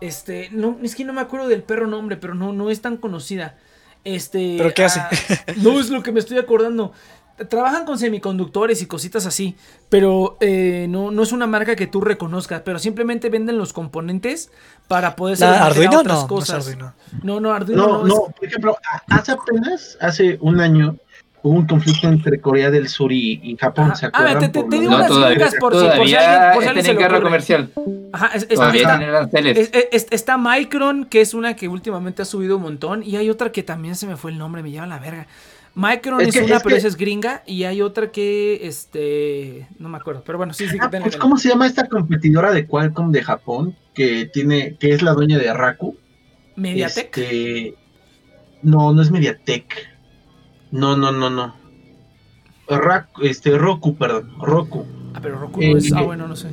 [0.01, 2.97] este, no, es que no me acuerdo del perro nombre, pero no, no es tan
[2.97, 3.57] conocida.
[4.03, 4.55] Este.
[4.57, 4.99] ¿Pero qué hace?
[4.99, 5.09] ah,
[5.57, 6.91] no es lo que me estoy acordando.
[7.49, 9.55] Trabajan con semiconductores y cositas así,
[9.89, 14.51] pero eh, no, no es una marca que tú reconozcas, pero simplemente venden los componentes
[14.87, 15.99] para poder ¿La meter a Arduino?
[16.01, 16.67] otras No, no es cosas.
[16.67, 16.93] Arduino.
[17.23, 18.77] No, no, Arduino No, no, no, es- por ejemplo,
[19.09, 20.95] a- hace apenas, hace un año,
[21.43, 23.95] hubo un conflicto entre Corea del Sur y, y Japón, Ajá.
[23.95, 24.39] ¿se A acuerdan?
[24.39, 26.85] ver, te- digo de- unas todavía, gringas por si- por si alguien- por si alguien
[26.85, 27.69] se comercial.
[28.13, 29.57] Ajá, es- es- Todavía está- tienen aranceles.
[29.57, 33.03] Es- es- es- está Micron, que es una que últimamente ha subido un montón.
[33.03, 35.27] Y hay otra que también se me fue el nombre, me lleva la verga.
[35.75, 37.43] Micron Es es, que- una, es pero que- esa es gringa.
[37.45, 40.23] Y hay otra que, este, no me acuerdo.
[40.25, 43.11] Pero bueno, sí, sí, que Ah, tiene- pues, ¿Cómo se llama esta competidora de Qualcomm
[43.11, 45.97] de Japón que tiene, que es la dueña de Raku?
[46.55, 47.17] Mediatek.
[47.17, 47.75] Este,
[48.61, 49.92] no, no es Mediatek.
[50.73, 51.55] No, no, no, no.
[52.67, 54.85] Raku, este, Roku, perdón, Roku.
[55.13, 55.91] Ah, pero Roku no es.
[55.93, 56.49] Ah, eh, bueno, no sé.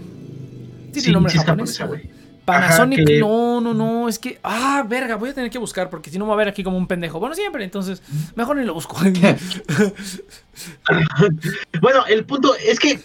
[0.92, 1.78] Tiene Sí, nombre sí japonés.
[1.78, 2.20] japonesa, güey.
[2.44, 4.08] Panasonic, Ajá, que- no, no, no.
[4.08, 4.38] Es que.
[4.42, 6.62] Ah, verga, voy a tener que buscar porque si no me va a ver aquí
[6.64, 7.20] como un pendejo.
[7.20, 8.02] Bueno, siempre, entonces,
[8.34, 8.96] mejor ni lo busco.
[11.80, 13.00] Bueno, el punto es que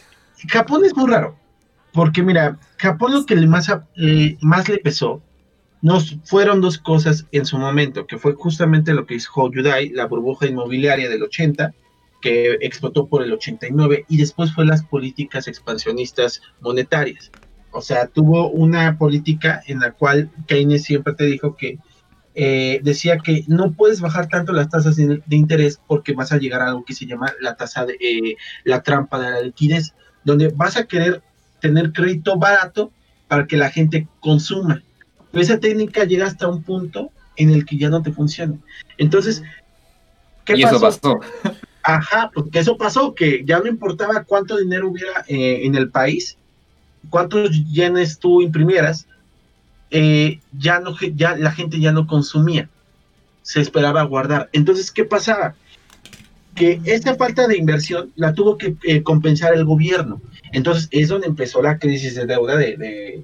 [0.49, 1.37] Japón es muy raro.
[1.93, 5.21] Porque mira, Japón lo que le más, eh, más le pesó
[5.85, 10.07] nos fueron dos cosas en su momento, que fue justamente lo que hizo Hyundai, la
[10.07, 11.75] burbuja inmobiliaria del 80,
[12.23, 17.31] que explotó por el 89, y después fue las políticas expansionistas monetarias.
[17.69, 21.77] O sea, tuvo una política en la cual Keynes siempre te dijo que
[22.33, 26.39] eh, decía que no puedes bajar tanto las tasas de, de interés porque vas a
[26.39, 29.93] llegar a algo que se llama la tasa de eh, la trampa de la liquidez,
[30.23, 31.21] donde vas a querer
[31.61, 32.91] tener crédito barato
[33.27, 34.81] para que la gente consuma.
[35.35, 38.55] Pero esa técnica llega hasta un punto en el que ya no te funciona.
[38.97, 39.43] Entonces,
[40.45, 41.19] ¿qué Y eso pasó?
[41.19, 41.55] pasó.
[41.83, 46.37] Ajá, porque eso pasó, que ya no importaba cuánto dinero hubiera eh, en el país,
[47.09, 49.07] cuántos yenes tú imprimieras,
[49.91, 52.69] eh, ya no ya la gente ya no consumía,
[53.41, 54.49] se esperaba guardar.
[54.53, 55.53] Entonces, ¿qué pasaba?
[56.55, 60.21] Que esta falta de inversión la tuvo que eh, compensar el gobierno.
[60.53, 63.23] Entonces, es donde empezó la crisis de deuda de, de,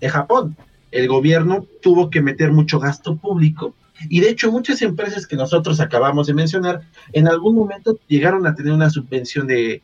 [0.00, 0.56] de Japón.
[0.90, 3.74] El gobierno tuvo que meter mucho gasto público
[4.08, 6.82] y de hecho muchas empresas que nosotros acabamos de mencionar
[7.12, 9.82] en algún momento llegaron a tener una subvención de,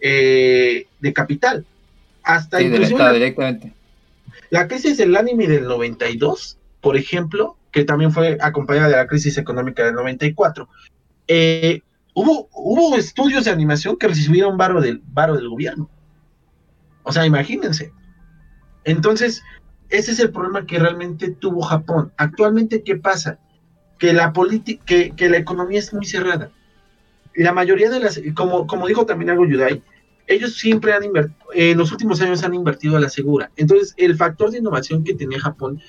[0.00, 1.64] eh, de capital.
[2.22, 3.72] Hasta Sí, la, directamente.
[4.50, 9.38] la crisis del anime del 92, por ejemplo, que también fue acompañada de la crisis
[9.38, 10.68] económica del 94,
[11.28, 11.82] eh,
[12.14, 15.88] hubo, hubo estudios de animación que recibieron varo del, varo del gobierno.
[17.02, 17.92] O sea, imagínense.
[18.84, 19.42] Entonces,
[19.90, 22.12] ese es el problema que realmente tuvo Japón.
[22.16, 23.38] Actualmente, ¿qué pasa?
[23.98, 24.32] Que la
[24.84, 26.50] que, que la economía es muy cerrada.
[27.34, 29.82] La mayoría de las, como, como dijo también algo Yudai,
[30.26, 33.50] ellos siempre han invertido, en los últimos años han invertido a la segura.
[33.56, 35.80] Entonces, el factor de innovación que tenía Japón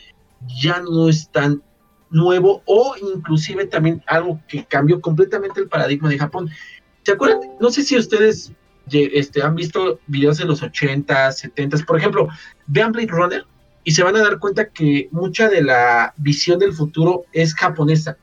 [0.61, 1.63] ya no es tan
[2.09, 6.49] nuevo o inclusive también algo que cambió completamente el paradigma de Japón.
[7.03, 7.39] ¿Se acuerdan?
[7.59, 8.51] No sé si ustedes
[8.91, 12.27] este, han visto videos de los 80s, 70s, por ejemplo,
[12.67, 13.45] vean Blade Runner
[13.87, 18.17] y se van a dar cuenta que mucha de la visión del futuro es japonesa.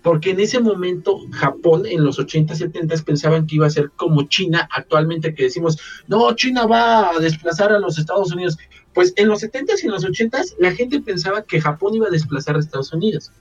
[0.00, 4.22] Porque en ese momento Japón en los 80, 70 pensaban que iba a ser como
[4.22, 8.56] China actualmente que decimos, no, China va a desplazar a los Estados Unidos.
[8.94, 12.10] Pues en los 70 y en los 80 la gente pensaba que Japón iba a
[12.10, 13.32] desplazar a Estados Unidos.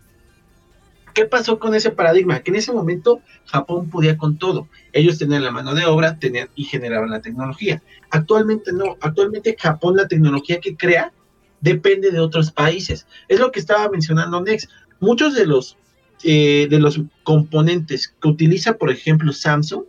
[1.13, 2.41] ¿Qué pasó con ese paradigma?
[2.41, 4.67] Que en ese momento Japón podía con todo.
[4.91, 7.81] Ellos tenían la mano de obra tenían, y generaban la tecnología.
[8.09, 8.97] Actualmente no.
[8.99, 11.13] Actualmente Japón la tecnología que crea
[11.61, 13.07] depende de otros países.
[13.27, 14.67] Es lo que estaba mencionando Nex.
[14.99, 15.77] Muchos de los
[16.23, 19.85] eh, de los componentes que utiliza, por ejemplo, Samsung,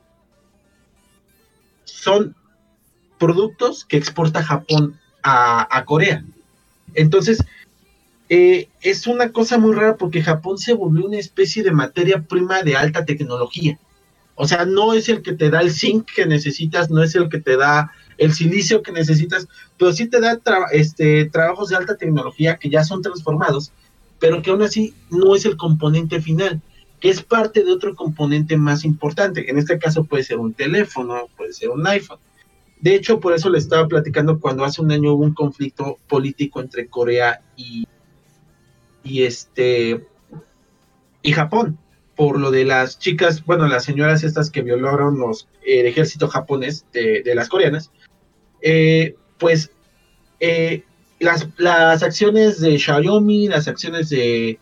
[1.85, 2.35] son
[3.19, 6.25] productos que exporta Japón a, Corea.
[6.95, 7.45] Entonces,
[8.31, 12.63] eh, es una cosa muy rara porque Japón se volvió una especie de materia prima
[12.63, 13.79] de alta tecnología.
[14.35, 17.29] O sea, no es el que te da el zinc que necesitas, no es el
[17.29, 17.93] que te da
[18.23, 20.39] el silicio que necesitas, pero sí te da
[20.71, 23.73] este, trabajos de alta tecnología que ya son transformados,
[24.21, 26.63] pero que aún así no es el componente final,
[27.01, 29.51] que es parte de otro componente más importante.
[29.51, 32.21] En este caso puede ser un teléfono, puede ser un iPhone.
[32.81, 36.61] De hecho, por eso le estaba platicando cuando hace un año hubo un conflicto político
[36.61, 37.89] entre Corea y,
[39.03, 40.07] y este
[41.23, 41.79] y Japón
[42.17, 46.87] por lo de las chicas, bueno, las señoras estas que violaron los, el ejército japonés
[46.93, 47.91] de, las coreanas,
[48.63, 49.71] eh, pues
[50.41, 50.85] eh,
[51.19, 54.59] las, las, acciones de Xiaomi, las acciones de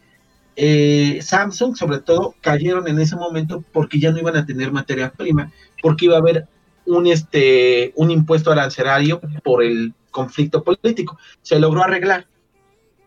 [0.57, 5.11] eh, Samsung, sobre todo, cayeron en ese momento porque ya no iban a tener materia
[5.11, 5.51] prima,
[5.83, 6.47] porque iba a haber
[6.87, 11.19] un, este, un impuesto arancelario por el conflicto político.
[11.43, 12.27] Se logró arreglar,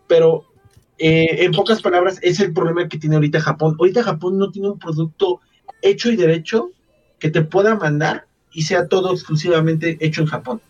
[0.08, 0.46] pero
[0.98, 3.76] eh, en pocas palabras, es el problema que tiene ahorita Japón.
[3.80, 5.41] Ahorita Japón no tiene un producto
[5.82, 6.72] hecho y derecho
[7.20, 10.62] que te pueda mandar y sea todo exclusivamente hecho en Japón.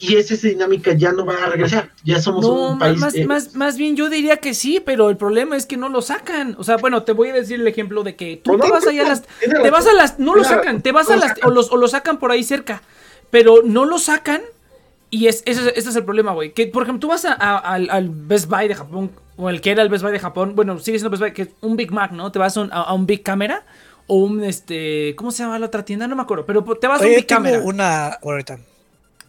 [0.00, 1.90] Y esa, dinámica ya no va a regresar.
[2.04, 2.98] Ya somos un país.
[2.98, 5.90] Más, eh, más, más, bien yo diría que sí, pero el problema es que no
[5.90, 6.56] lo sacan.
[6.58, 9.04] O sea, bueno, te voy a decir el ejemplo de que tú te vas allá
[9.04, 9.22] a las.
[9.22, 10.18] Te vas a las.
[10.18, 11.34] No lo sacan, te vas a las.
[11.44, 12.82] O, los, o lo sacan por ahí cerca.
[13.30, 14.40] Pero no lo sacan
[15.10, 16.52] y es, ese, es el problema, güey.
[16.52, 19.82] Que, por ejemplo, tú vas a, al, Best Buy de Japón, o el que era
[19.82, 22.12] el Best Buy de Japón, bueno, sigue siendo Best Buy, que es un Big Mac,
[22.12, 22.30] ¿no?
[22.30, 23.64] Te vas a un, Big Camera,
[24.06, 26.06] o un, este, ¿cómo se llama la otra tienda?
[26.06, 27.60] No me acuerdo, pero te vas a un Big Camera.
[27.60, 28.60] una, ahorita.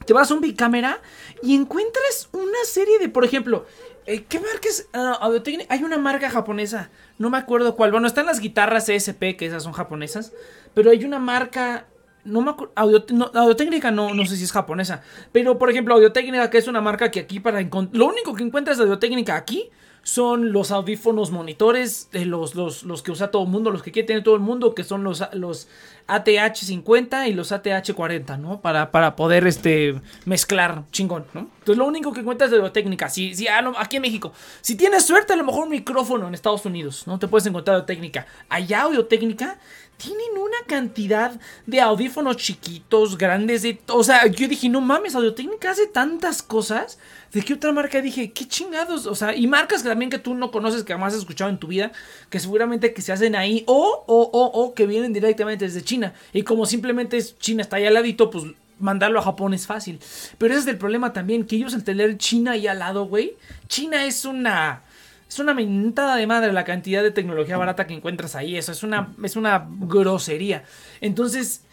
[0.06, 1.00] Te vas a un Big Camera
[1.44, 3.66] y encuentras una serie de, por ejemplo,
[4.06, 4.88] eh, ¿qué marca es?
[4.94, 5.30] Ah,
[5.70, 7.92] Hay una marca japonesa, no me acuerdo cuál.
[7.92, 10.34] Bueno, están las guitarras ESP, que esas son japonesas,
[10.74, 11.86] pero hay una marca
[12.24, 12.74] no me acuerdo.
[12.76, 15.02] Audio, Técnica no, no sé si es japonesa.
[15.32, 18.44] Pero, por ejemplo, Audio Técnica, que es una marca que aquí para Lo único que
[18.44, 19.72] encuentras de Técnica aquí
[20.04, 23.92] son los audífonos monitores, de los, los, los, que usa todo el mundo, los que
[23.92, 25.68] quiere tener todo el mundo, que son los, los
[26.08, 28.62] ATH50 y los ATH40, ¿no?
[28.62, 31.42] Para, para poder este, mezclar chingón, ¿no?
[31.60, 35.06] Entonces lo único que encuentras de Audiotécnica, si, si ah, aquí en México, si tienes
[35.06, 37.20] suerte, a lo mejor un micrófono en Estados Unidos, ¿no?
[37.20, 38.26] Te puedes encontrar Técnica.
[38.50, 39.60] Allá Audiotécnica
[39.98, 45.72] tienen una cantidad de audífonos chiquitos, grandes, de, o sea, yo dije, no mames, Audiotécnica
[45.72, 46.98] hace tantas cosas.
[47.32, 48.32] ¿De qué otra marca dije?
[48.32, 49.06] ¿Qué chingados?
[49.06, 51.58] O sea, y marcas que también que tú no conoces, que jamás has escuchado en
[51.58, 51.92] tu vida,
[52.30, 56.14] que seguramente que se hacen ahí, o, o, o, o que vienen directamente desde China.
[56.34, 58.46] Y como simplemente es China está ahí al ladito, pues
[58.80, 60.00] mandarlo a Japón es fácil.
[60.38, 63.34] Pero ese es el problema también, que ellos al tener China ahí al lado, güey,
[63.68, 64.84] China es una
[65.32, 68.58] es una mentada de madre la cantidad de tecnología barata que encuentras ahí.
[68.58, 70.66] Eso es una, es una grosería.
[71.00, 71.64] Entonces,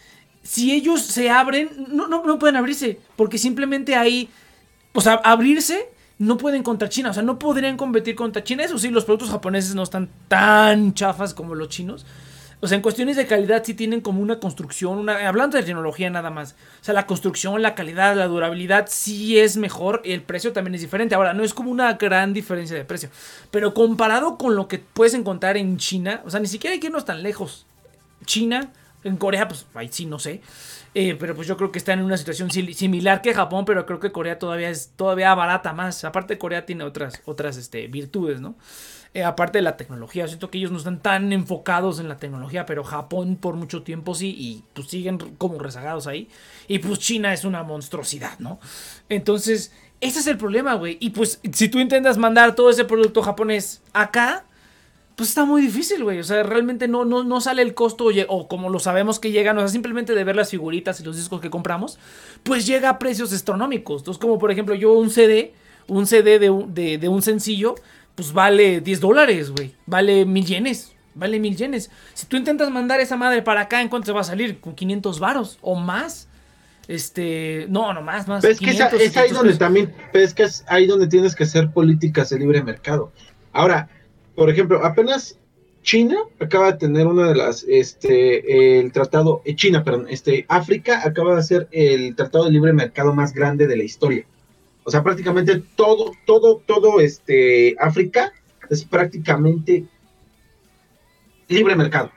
[0.43, 3.01] si ellos se abren, no, no, no pueden abrirse.
[3.17, 4.29] Porque simplemente ahí,
[4.93, 7.11] o sea, abrirse no pueden contra China.
[7.11, 8.63] O sea, no podrían competir contra China.
[8.63, 12.05] Eso sí, los productos japoneses no están tan chafas como los chinos.
[12.61, 16.29] O sea, en cuestiones de calidad sí tienen como una construcción, hablando de tecnología nada
[16.29, 16.55] más.
[16.81, 20.81] O sea, la construcción, la calidad, la durabilidad sí es mejor, el precio también es
[20.81, 21.15] diferente.
[21.15, 23.09] Ahora, no es como una gran diferencia de precio,
[23.49, 26.87] pero comparado con lo que puedes encontrar en China, o sea, ni siquiera hay que
[26.87, 27.65] irnos tan lejos.
[28.25, 28.73] China,
[29.05, 30.41] en Corea, pues ahí sí, no sé.
[30.95, 33.99] Eh, pero pues yo creo que está en una situación similar que Japón, pero creo
[33.99, 36.03] que Corea todavía es todavía barata más.
[36.03, 38.55] Aparte Corea tiene otras, otras este, virtudes, ¿no?
[39.13, 40.27] Eh, aparte de la tecnología.
[40.27, 44.13] Siento que ellos no están tan enfocados en la tecnología, pero Japón por mucho tiempo
[44.13, 46.27] sí, y pues siguen como rezagados ahí.
[46.67, 48.59] Y pues China es una monstruosidad, ¿no?
[49.09, 49.71] Entonces,
[50.01, 50.97] ese es el problema, güey.
[50.99, 54.45] Y pues si tú intentas mandar todo ese producto japonés acá,
[55.19, 56.17] pues está muy difícil, güey.
[56.19, 59.57] O sea, realmente no, no, no sale el costo, o como lo sabemos que llegan,
[59.57, 61.99] o sea, simplemente de ver las figuritas y los discos que compramos,
[62.43, 63.99] pues llega a precios astronómicos.
[63.99, 65.53] Entonces, como por ejemplo, yo un CD,
[65.89, 67.75] un CD de, de un sencillo,
[68.15, 69.75] pues vale 10 dólares, güey.
[69.85, 70.93] Vale mil yenes.
[71.15, 71.91] Vale mil yenes.
[72.13, 74.61] Si tú intentas mandar esa madre para acá, ¿en cuánto se va a salir?
[74.61, 76.29] Con 500 varos o más.
[76.87, 78.41] Este, no, no más, más.
[78.45, 82.29] es que es ahí donde también, es que es ahí donde tienes que hacer políticas
[82.29, 83.11] de libre mercado.
[83.51, 83.89] Ahora,
[84.39, 85.37] por ejemplo, apenas
[85.83, 91.01] China acaba de tener una de las, este, el tratado, eh, China, perdón, este, África
[91.05, 94.25] acaba de hacer el tratado de libre mercado más grande de la historia.
[94.85, 98.31] O sea, prácticamente todo, todo, todo este África
[98.69, 99.83] es prácticamente
[101.49, 102.09] libre mercado.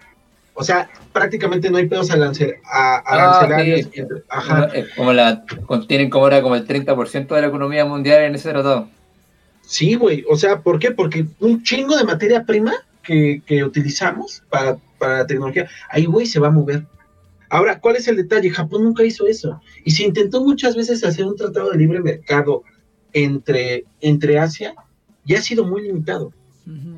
[0.54, 2.14] O sea, prácticamente no hay pedos a,
[2.72, 3.88] ah, arancelarios.
[4.28, 4.68] Ajá.
[4.96, 5.44] Como la,
[5.88, 8.88] tienen como ahora como el 30% de la economía mundial en ese tratado.
[9.72, 10.22] Sí, güey.
[10.28, 10.90] O sea, ¿por qué?
[10.90, 16.26] Porque un chingo de materia prima que, que utilizamos para, para la tecnología, ahí, güey,
[16.26, 16.84] se va a mover.
[17.48, 18.50] Ahora, ¿cuál es el detalle?
[18.50, 19.62] Japón nunca hizo eso.
[19.82, 22.64] Y se intentó muchas veces hacer un tratado de libre mercado
[23.14, 24.74] entre, entre Asia
[25.24, 26.34] ya ha sido muy limitado.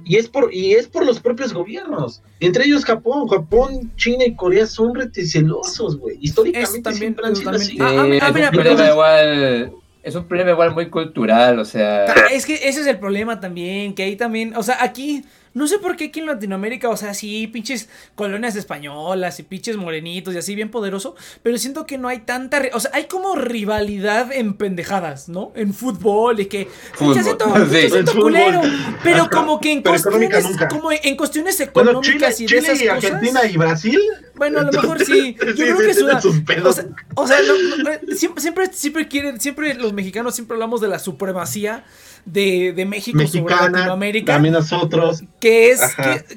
[0.04, 2.22] Y es por, y es por los propios gobiernos.
[2.40, 6.18] Entre ellos Japón, Japón, China y Corea son reticelosos, güey.
[6.20, 7.68] Históricamente también, siempre han sido también.
[7.68, 7.78] así.
[7.80, 12.04] Ah, ah, ah, mira, problema entonces- igual, es un problema igual muy cultural, o sea,
[12.30, 15.24] es que ese es el problema también, que ahí también, o sea, aquí,
[15.54, 19.76] no sé por qué aquí en Latinoamérica, o sea, sí, pinches colonias españolas y pinches
[19.76, 23.36] morenitos y así bien poderoso, pero siento que no hay tanta, o sea, hay como
[23.36, 25.52] rivalidad en pendejadas, ¿no?
[25.54, 27.14] En fútbol y que, Fútbol,
[27.70, 27.88] sí.
[27.88, 28.22] fútbol.
[28.22, 28.62] culero,
[29.02, 32.60] pero como que en pero cuestiones, como en cuestiones Bueno, Chile, económicas y de Chile
[32.60, 33.04] esas y cosas.
[33.04, 34.00] Argentina y Brasil.
[34.34, 35.36] Bueno, a lo mejor sí.
[35.40, 36.18] Yo sí, creo sí que es una.
[36.18, 40.56] O sea, o sea, no, no, eh, siempre, siempre, siempre quieren, siempre los mexicanos siempre
[40.56, 41.84] hablamos de la supremacía
[42.24, 44.32] de, de México sobre Mexicana, Latinoamérica.
[44.32, 45.22] también nosotros.
[45.40, 45.80] Que es,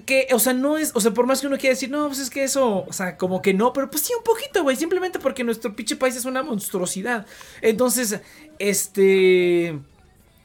[0.06, 2.20] que, o sea, no es, o sea, por más que uno quiera decir, no, pues
[2.20, 5.20] es que eso, o sea, como que no, pero pues sí, un poquito, güey, simplemente
[5.20, 7.26] porque nuestro pinche país es una monstruosidad.
[7.62, 8.20] Entonces,
[8.60, 9.80] este.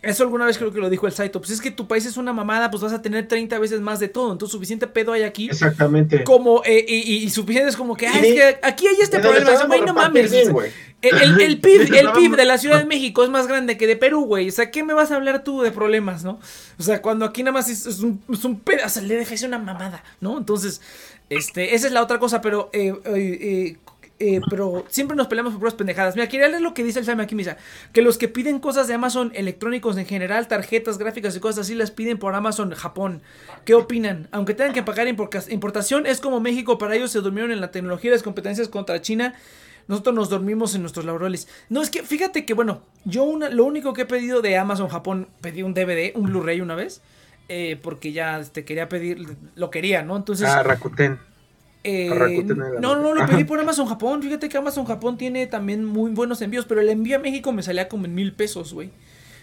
[0.02, 1.40] Eso alguna vez creo que lo dijo el Saito.
[1.40, 4.00] Pues es que tu país es una mamada, pues vas a tener 30 veces más
[4.00, 4.32] de todo.
[4.32, 6.24] Entonces, suficiente pedo hay aquí Exactamente.
[6.24, 9.20] como eh, y, y- y suficiente es como que, ah, es que aquí hay este
[9.20, 10.30] problema, güey, no mames.
[10.32, 10.54] bien,
[11.02, 12.58] el, el- el PIB, el PIB de la.
[12.58, 14.48] Ciudad de México es más grande que de Perú, güey.
[14.48, 16.38] O sea, ¿qué me vas a hablar tú de problemas, no?
[16.78, 19.42] O sea, cuando aquí nada más es, es un, es un pedazo, el DF es
[19.42, 20.36] una mamada, ¿no?
[20.38, 20.80] Entonces,
[21.30, 23.76] este, esa es la otra cosa, pero, eh, eh,
[24.24, 26.14] eh, pero siempre nos peleamos por puras pendejadas.
[26.14, 27.56] Mira, quería leer lo que dice el Sam aquí, misa.
[27.92, 31.74] Que los que piden cosas de Amazon electrónicos en general, tarjetas gráficas y cosas así,
[31.74, 33.20] las piden por Amazon Japón.
[33.64, 34.28] ¿Qué opinan?
[34.30, 38.10] Aunque tengan que pagar importación, es como México, para ellos se durmieron en la tecnología
[38.10, 39.34] y las competencias contra China.
[39.88, 41.48] Nosotros nos dormimos en nuestros laureles.
[41.68, 44.88] No, es que fíjate que, bueno, yo una- lo único que he pedido de Amazon
[44.88, 47.02] Japón, pedí un DVD, un Blu-ray una vez,
[47.48, 50.16] eh, porque ya este, quería pedir, lo quería, ¿no?
[50.16, 50.48] Entonces...
[50.48, 51.18] Ah, Rakuten.
[51.84, 52.44] Eh,
[52.80, 54.22] no, no, lo pedí por Amazon Japón.
[54.22, 57.62] Fíjate que Amazon Japón tiene también muy buenos envíos, pero el envío a México me
[57.62, 58.90] salía como en mil pesos, güey.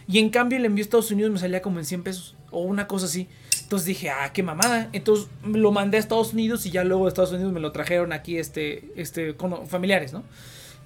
[0.08, 2.62] Y en cambio el envío a Estados Unidos me salía como en 100 pesos, o
[2.62, 3.28] una cosa así.
[3.62, 4.90] Entonces dije, ah, qué mamada.
[4.94, 8.12] Entonces lo mandé a Estados Unidos y ya luego de Estados Unidos me lo trajeron
[8.12, 10.24] aquí, este, este, cono- familiares, ¿no?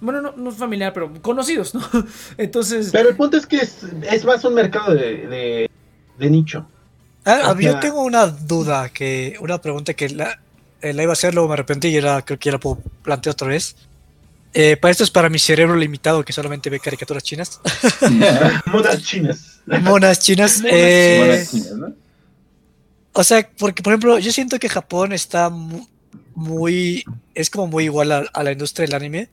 [0.01, 1.81] Bueno, no, no familiar, pero conocidos, ¿no?
[2.37, 5.69] Entonces, Pero el punto es que es, es más un mercado de, de,
[6.19, 6.67] de nicho.
[7.23, 10.41] Ah, O yo tengo una duda, que una pregunta que la,
[10.83, 12.77] eh, la iba a hacer, luego me arrepentí y era, creo que ya la puedo
[13.01, 13.75] plantear otra vez.
[14.53, 17.59] Eh, para esto es para mi cerebro limitado que solamente ve caricaturas chinas.
[18.67, 19.61] Monas chinas.
[19.65, 20.29] Monas
[20.65, 21.93] eh, Monas chinas, ¿no?
[23.13, 25.87] O sea, porque por ejemplo, yo siento que Japón está mu-
[26.35, 27.03] muy,
[27.33, 29.29] es como muy igual a, a la industria del anime,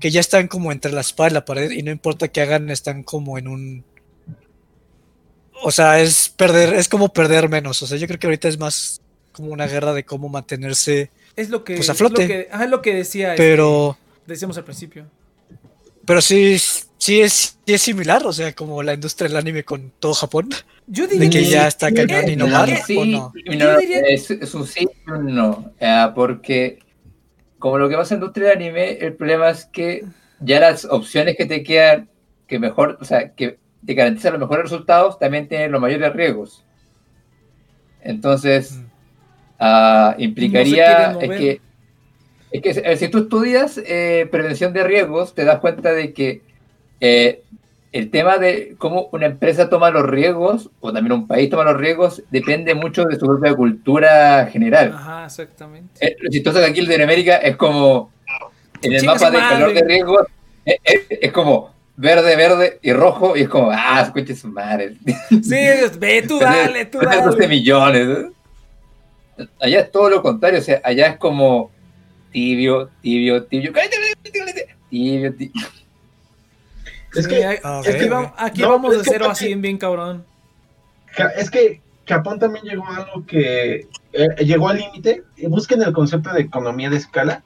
[0.00, 2.70] que ya están como entre la espada y la pared y no importa qué hagan,
[2.70, 3.84] están como en un...
[5.62, 7.80] O sea, es perder, es como perder menos.
[7.82, 9.00] O sea, yo creo que ahorita es más
[9.34, 12.26] como una guerra de cómo mantenerse, es lo que, pues, a es lo flote.
[12.26, 15.04] que, ajá, es lo que decía, este, pero, decíamos al principio.
[16.06, 16.56] pero sí,
[16.96, 20.48] sí es, sí es similar, o sea, como la industria del anime con todo Japón,
[20.86, 21.50] Yo diría de que sí.
[21.50, 23.32] ya está cañón Eh, innovar, Sí, ¿o no?
[23.56, 25.72] no, es, es un sí y un no.
[25.80, 26.78] eh, porque
[27.58, 30.04] como lo que pasa en la industria del anime, el problema es que
[30.40, 32.08] ya las opciones que te quedan,
[32.46, 36.62] que mejor, o sea, que te garantizan los mejores resultados, también tienen los mayores riesgos.
[38.02, 38.84] Entonces, Mm.
[39.58, 41.60] Ah, implicaría es que,
[42.50, 46.42] es que eh, si tú estudias eh, prevención de riesgos, te das cuenta de que
[47.00, 47.42] eh,
[47.92, 51.76] el tema de cómo una empresa toma los riesgos, o también un país toma los
[51.76, 54.92] riesgos, depende mucho de su propia cultura general.
[54.94, 56.04] Ajá, exactamente.
[56.04, 58.10] Eh, lo chistoso que aquí en Latinoamérica es como
[58.82, 60.26] en el mapa de calor de riesgos,
[60.64, 64.96] es como verde, verde y rojo, y es como, ah, escuche su madre.
[65.30, 65.56] Sí,
[65.98, 67.48] ve, tú dale, tú Cuesta 12 dale.
[67.48, 68.08] millones.
[69.60, 71.70] Allá es todo lo contrario, o sea, allá es como
[72.30, 75.66] tibio, tibio, tibio, cállate, cállate, cállate, tibio, tibio.
[77.14, 80.24] Es que, aquí, vamos, aquí No, vamos es de que cero así, bien cabrón.
[81.36, 85.22] Es que Japón también llegó a algo que eh, llegó al límite.
[85.36, 87.42] y Busquen el concepto de economía de escala.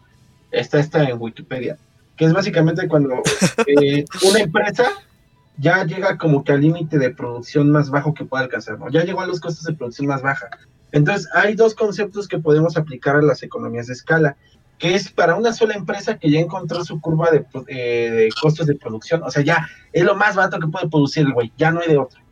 [0.51, 1.77] Está está en Wikipedia.
[2.17, 3.23] Que es básicamente cuando
[3.67, 4.91] eh, una empresa
[5.59, 8.89] ya llega como que al límite de producción más bajo que puede alcanzar, ¿no?
[8.91, 10.49] Ya llegó a los costos de producción más baja.
[10.93, 14.37] Entonces, hay dos conceptos que podemos aplicar a las economías de escala,
[14.79, 18.77] que es para una sola empresa que ya encontró su curva eh, de costos de
[18.77, 21.81] producción, o sea, ya es lo más barato que puede producir el güey, ya no
[21.81, 22.23] hay de otra.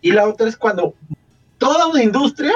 [0.00, 0.94] Y la otra es cuando
[1.58, 2.52] toda una industria,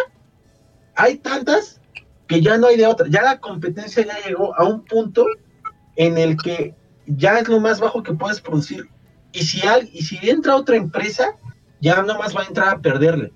[0.94, 1.80] hay tantas
[2.28, 5.26] que ya no hay de otra, ya la competencia ya llegó a un punto
[5.96, 6.74] en el que
[7.06, 8.88] ya es lo más bajo que puedes producir.
[9.32, 11.36] Y si, al, y si entra otra empresa,
[11.80, 13.32] ya nomás va a entrar a perderle,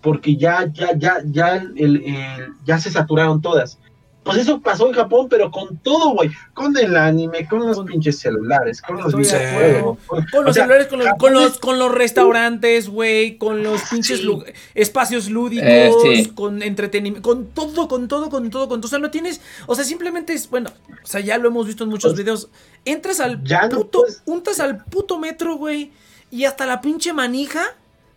[0.00, 3.78] porque ya, ya, ya, ya, el, el- ya se saturaron todas.
[4.24, 6.30] pues eso pasó en Japón, pero con todo, güey.
[6.52, 9.96] Con el anime, con los pinches celulares, con los videojuegos.
[10.30, 14.18] Con los sea, celulares, con los, con los, con los restaurantes, güey, con los pinches
[14.18, 14.24] Sí.
[14.26, 14.44] lu-
[14.74, 16.26] espacios lúdicos, Eh, sí.
[16.34, 18.86] con entretenimiento, con todo, con todo, con todo, con todo.
[18.88, 20.68] O sea, no tienes, o sea, simplemente es, bueno,
[21.02, 22.50] o sea, ya lo hemos visto en muchos Pues, videos.
[22.84, 25.90] Entras al ya no puto, puedes- untas al puto metro, güey,
[26.30, 27.62] y hasta la pinche manija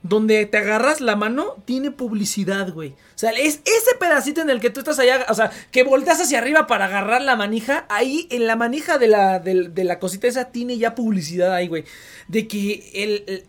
[0.03, 2.89] donde te agarras la mano tiene publicidad, güey.
[2.91, 6.19] O sea, es ese pedacito en el que tú estás allá, o sea, que volteas
[6.21, 10.27] hacia arriba para agarrar la manija, ahí en la manija de la, de, la cosita
[10.27, 11.83] esa tiene ya publicidad ahí, güey.
[12.27, 13.43] De que el...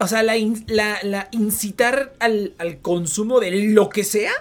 [0.00, 4.32] o sea, la, in- la- la incitar al, al consumo de lo que sea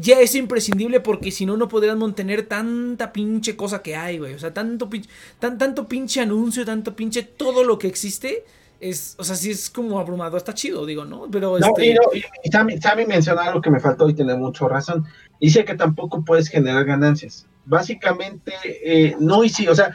[0.00, 4.34] ya es imprescindible porque si no, no podrían mantener tanta pinche cosa que hay, güey.
[4.34, 5.08] O sea, tanto pinche,
[5.40, 8.44] tan, tanto pinche anuncio, tanto pinche todo lo que existe.
[8.80, 11.26] Es, o sea, sí es como abrumador, está chido, digo, ¿no?
[11.32, 14.14] Pero No, este, y, no, y- y Sammy, Sammy menciona algo que me faltó y
[14.14, 15.04] tiene mucho razón.
[15.40, 17.46] Dice que tampoco puedes generar ganancias.
[17.64, 18.52] Básicamente,
[18.84, 19.90] eh, no y sí, o sea,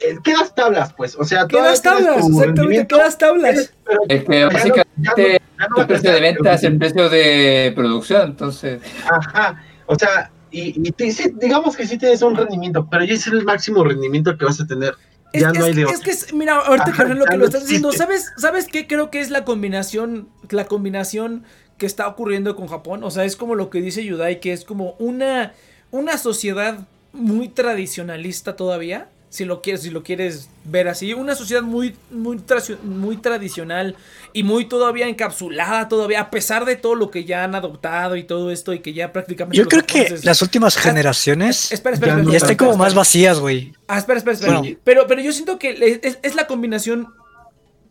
[0.00, 1.16] eh, quedas tablas, pues.
[1.16, 3.72] O sea, quedas tablas, exactamente, quedas tablas.
[3.84, 7.08] pero Es que básicamente ya no- no el a precio de venta es el precio
[7.10, 8.80] de producción, entonces
[9.10, 13.14] Ajá, o sea, y, y te- sí, digamos que sí tienes un rendimiento, pero ya
[13.14, 14.94] es el máximo rendimiento que vas a tener.
[15.32, 17.36] Es, Ya que- no hay es- es que, es- mira, ahorita Ajá, que lo que
[17.36, 17.92] lo estás diciendo.
[17.92, 18.86] ¿sabes, ¿sabes qué?
[18.86, 21.44] Creo que es la combinación, la combinación
[21.78, 23.04] que está ocurriendo con Japón.
[23.04, 25.52] O sea, es como lo que dice Yudai, que es como una,
[25.90, 29.08] una sociedad muy tradicionalista todavía.
[29.30, 33.94] Si lo quieres, si lo quieres ver así, una sociedad muy, muy, tracio- muy tradicional
[34.32, 38.24] y muy todavía encapsulada todavía, a pesar de todo lo que ya han adoptado y
[38.24, 39.56] todo esto y que ya prácticamente.
[39.56, 42.56] Yo creo que las últimas Ah, generaciones Espera, espera, ya espera, no ya espera, están
[42.56, 43.72] como espera, más vacías, güey.
[43.86, 44.58] Ah, espera, espera, espera.
[44.58, 44.76] Bueno.
[44.82, 47.14] Pero, pero yo siento que es la combinación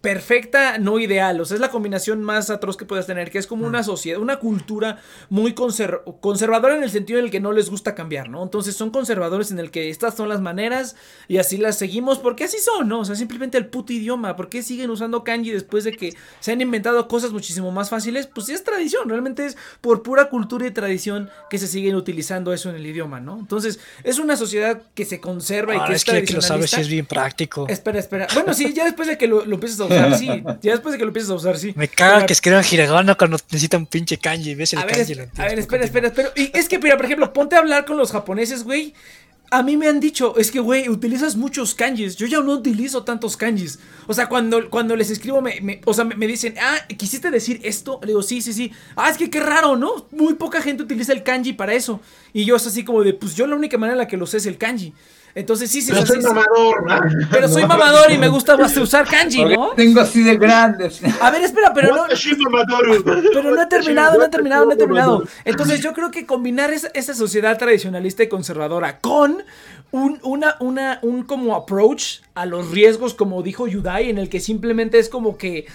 [0.02, 1.40] perfecta, no ideal.
[1.42, 4.20] O sea, es la combinación más atroz que puedes tener, que es como una sociedad,
[4.22, 8.30] una cultura muy conser- conservadora en el sentido en el que no les gusta cambiar,
[8.30, 8.42] ¿no?
[8.44, 10.96] Entonces son conservadores en el que estas son las maneras
[11.28, 13.00] y así las seguimos porque así son, ¿no?
[13.02, 14.36] O sea, simplemente el puto idioma.
[14.36, 18.28] ¿Por qué siguen usando kanji después de que se han inventado cosas muchísimo más fáciles?
[18.28, 22.54] Pues sí es tradición, realmente es por pura cultura y tradición que se siguen utilizando
[22.54, 23.38] eso en el idioma, ¿no?
[23.40, 26.72] Entonces es una sociedad que se conserva y Ahora que es es que lo sabes,
[26.72, 27.68] sí es bien práctico.
[27.68, 28.28] Espera, espera.
[28.34, 30.28] Bueno, sí, ya después de que lo, lo a usar, sí.
[30.62, 31.74] Ya después de que lo empieces a usar, sí.
[31.76, 34.56] Me caga Pero- que escriban hiragana cuando necesitan pinche kanji.
[34.56, 35.12] ¿Ves el a ver, kanji?
[35.14, 36.30] es- lo a ver, espera, espera, espera.
[36.36, 38.94] Y es que, mira, por ejemplo, ponte a hablar con los japoneses, güey.
[39.52, 42.16] A mí me han dicho, es que, güey, utilizas muchos kanjis.
[42.18, 43.80] Yo ya no utilizo tantos kanjis.
[44.06, 47.32] O sea, cuando, cuando les escribo, me, me- o sea, me, me dicen, ah, ¿quisiste
[47.32, 47.98] decir esto?
[48.04, 48.72] Le digo, sí, sí, sí.
[48.96, 50.06] Ah, es que qué raro, ¿no?
[50.12, 52.00] Muy poca gente utiliza el kanji para eso.
[52.32, 54.28] Y yo es así como de, pues yo la única manera en la que lo
[54.28, 54.94] sé es el kanji.
[55.36, 56.86] Entonces, sí, sí, Pero sí, soy mamador.
[57.32, 57.68] Pero soy No.
[57.68, 59.70] mamador y me gusta más usar kanji, ¿no?
[59.76, 61.02] tengo así de grandes.
[61.22, 62.04] A ver, espera, pero no,
[63.34, 65.24] pero no he terminado, no he terminado, no he terminado.
[65.46, 69.44] Entonces yo creo que combinar esa, esa sociedad tradicionalista y conservadora con
[69.92, 74.40] un, una, una, un como approach a los riesgos, como dijo Yudai, en el que
[74.40, 75.66] simplemente es como que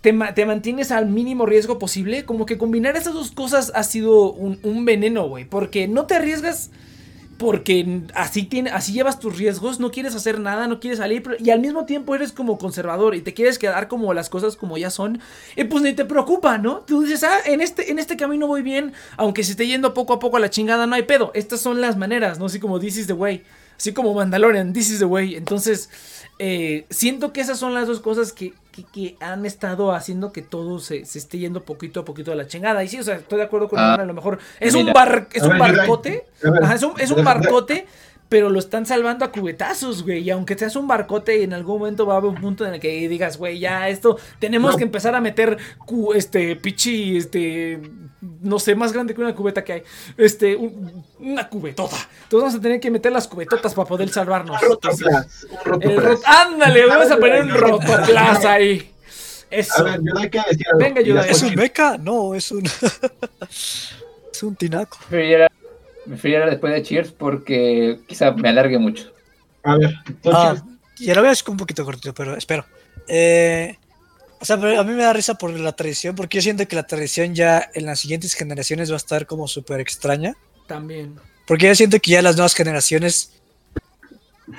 [0.00, 4.32] te, te mantienes al mínimo riesgo posible, como que combinar esas dos cosas ha sido
[4.32, 6.70] un, un veneno, güey, porque no te arriesgas
[7.42, 11.50] porque así, tiene, así llevas tus riesgos, no quieres hacer nada, no quieres salir, y
[11.50, 14.90] al mismo tiempo eres como conservador y te quieres quedar como las cosas como ya
[14.90, 15.20] son,
[15.56, 16.82] y pues ni te preocupa, ¿no?
[16.86, 20.12] Tú dices, ah, en este, en este camino voy bien, aunque se esté yendo poco
[20.12, 22.46] a poco a la chingada, no hay pedo, estas son las maneras, ¿no?
[22.46, 23.42] Así como this is the way,
[23.76, 25.90] así como Mandalorian, this is the way, entonces
[26.38, 30.42] eh, siento que esas son las dos cosas que, que- que han estado haciendo que
[30.42, 33.16] todo se, se esté yendo poquito a poquito a la chingada, y sí, o sea,
[33.16, 36.24] estoy de acuerdo con Ah, a lo mejor es un, bar, es un barcote,
[36.62, 37.86] Ajá, es un, es un barcote,
[38.28, 40.20] pero lo están salvando a cubetazos, güey.
[40.22, 42.80] Y aunque seas un barcote, en algún momento va a haber un punto en el
[42.80, 44.78] que digas, güey, ya esto, tenemos No.
[44.78, 47.78] que empezar a meter, cu- este, pichi, este,
[48.40, 49.82] no sé, más grande que una cubeta que hay.
[50.16, 51.96] Este, un- una cubetota.
[52.22, 54.60] Entonces vamos a tener que meter las cubetotas para poder salvarnos.
[54.60, 55.26] Rotoplas.
[56.24, 58.88] Ándale, vamos a poner un rotoplas ahí.
[59.76, 60.78] A ver, yo hay que decir algo.
[60.78, 61.30] Venga, Yudai.
[61.30, 61.98] ¿Es un mecha?
[61.98, 62.64] No, es un.
[63.50, 64.96] es un tinaco.
[65.08, 65.48] Preferiría,
[66.06, 69.12] preferiría después de Cheers porque quizá me alargue mucho.
[69.62, 70.64] A ver, Ah, entonces,
[70.98, 72.64] y a la vez un poquito cortito, pero espero.
[73.06, 73.76] Eh,
[74.42, 76.74] o sea, pero a mí me da risa por la tradición, porque yo siento que
[76.74, 80.34] la tradición ya en las siguientes generaciones va a estar como súper extraña.
[80.66, 81.14] También.
[81.46, 83.30] Porque yo siento que ya las nuevas generaciones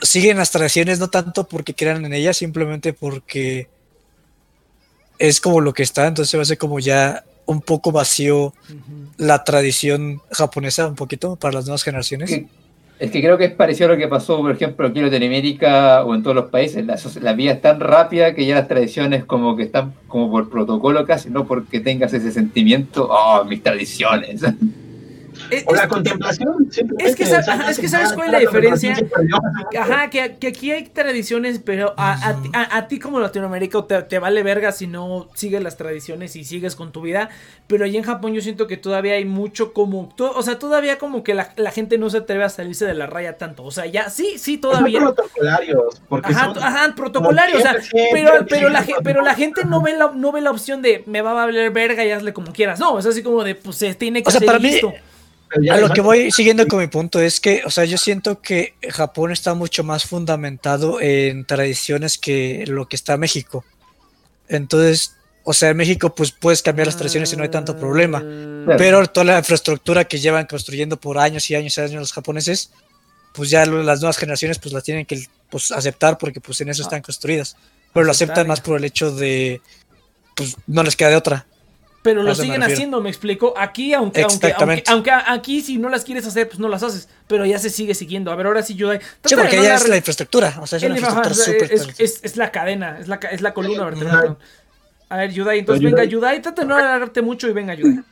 [0.01, 3.67] siguen las tradiciones no tanto porque crean en ellas, simplemente porque
[5.19, 8.53] es como lo que está, entonces va a ser como ya un poco vacío
[9.17, 12.29] la tradición japonesa, un poquito, para las nuevas generaciones.
[12.29, 12.47] Que-
[12.99, 16.03] es que creo que es parecido a lo que pasó, por ejemplo, aquí en Latinoamérica
[16.03, 16.85] o en todos los países.
[16.85, 20.49] La, la vida es tan rápida que ya las tradiciones como que están como por
[20.49, 24.41] protocolo casi, no porque tengas ese sentimiento, oh, mis tradiciones.
[25.49, 26.69] Es, O la es- contemplación.
[26.99, 28.95] es que ajá, es que ¿sabes cuál es la diferencia?
[29.79, 33.85] Ajá, que, que aquí hay tradiciones, pero a, a ti- a- a ti como Latinoamérica
[33.87, 37.29] te, te vale verga si no sigues las tradiciones y sigues con tu vida.
[37.67, 40.09] Pero allá en Japón yo siento que todavía hay mucho como...
[40.15, 42.93] to- o sea, todavía como que la, la gente no se atreve a salirse de
[42.93, 43.63] la raya tanto.
[43.63, 44.99] O sea, ya sí, sí, Son todavía...
[44.99, 46.01] protocolarios.
[46.09, 47.75] Porque Ajá, son, ajá, protocolario, o sea,
[48.11, 51.21] pero, pero, la, pero la gente no ve la, no ve la opción de me
[51.21, 52.79] va a valer verga y hazle como quieras.
[52.79, 54.91] No, es así como de, pues se tiene que O sea, hacer para mí- listo.
[54.91, 55.01] Ya
[55.71, 58.73] A lo que voy siguiendo con mi punto es que, o sea, yo siento que
[58.89, 63.63] Japón está mucho más fundamentado en tradiciones que lo que está México.
[64.47, 68.19] Entonces, o sea, en México pues puedes cambiar las tradiciones y no hay tanto problema.
[68.19, 68.77] Claro.
[68.77, 72.71] Pero toda la infraestructura que llevan construyendo por años y años y años los japoneses,
[73.33, 76.83] pues ya las nuevas generaciones pues las tienen que pues, aceptar porque pues en eso
[76.83, 77.57] están construidas.
[77.93, 79.61] Pero lo aceptan más por el hecho de,
[80.35, 81.45] pues no les queda de otra.
[82.03, 83.53] Pero lo me siguen haciendo, me explico.
[83.57, 84.91] Aquí, aunque, aunque, aunque, Exactamente.
[84.91, 87.09] aunque aquí si no las quieres hacer, pues no las haces.
[87.27, 88.31] Pero ya se sigue siguiendo.
[88.31, 88.99] A ver, ahora sí, Yudai.
[88.99, 91.81] Sí, trata de porque ya la es la infraestructura, o sea, es una infraestructura es,
[91.81, 91.95] súper...
[92.05, 94.37] es- es la cadena, es la, es la columna vertebral.
[95.09, 98.03] A ver, Yudai, entonces venga, Yudai, trata de no alargarte mucho y venga, Yudai.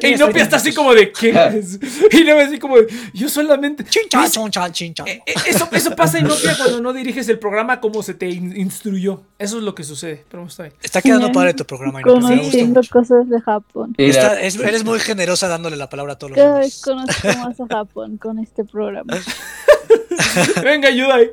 [0.00, 0.76] ¿Quién Y Nopia está así Marcos?
[0.84, 1.30] como de ¿qué?
[2.18, 3.84] Y no así como de, yo solamente.
[3.84, 5.04] Chincha, choncha, chincha.
[5.06, 8.28] Eh, eh, Eso, eso pasa en Nopia cuando no diriges el programa como se te
[8.28, 9.22] in- instruyó.
[9.38, 10.24] Eso es lo que sucede.
[10.30, 10.74] Pero está bien.
[10.82, 12.02] Está quedando padre tu programa.
[12.02, 13.94] Conociendo cosas de Japón.
[13.96, 17.60] Está- es- eres muy generosa dándole la palabra a todos los Cada vez conozco más
[17.60, 19.16] a Japón con este programa.
[20.62, 21.30] Venga, Yudai.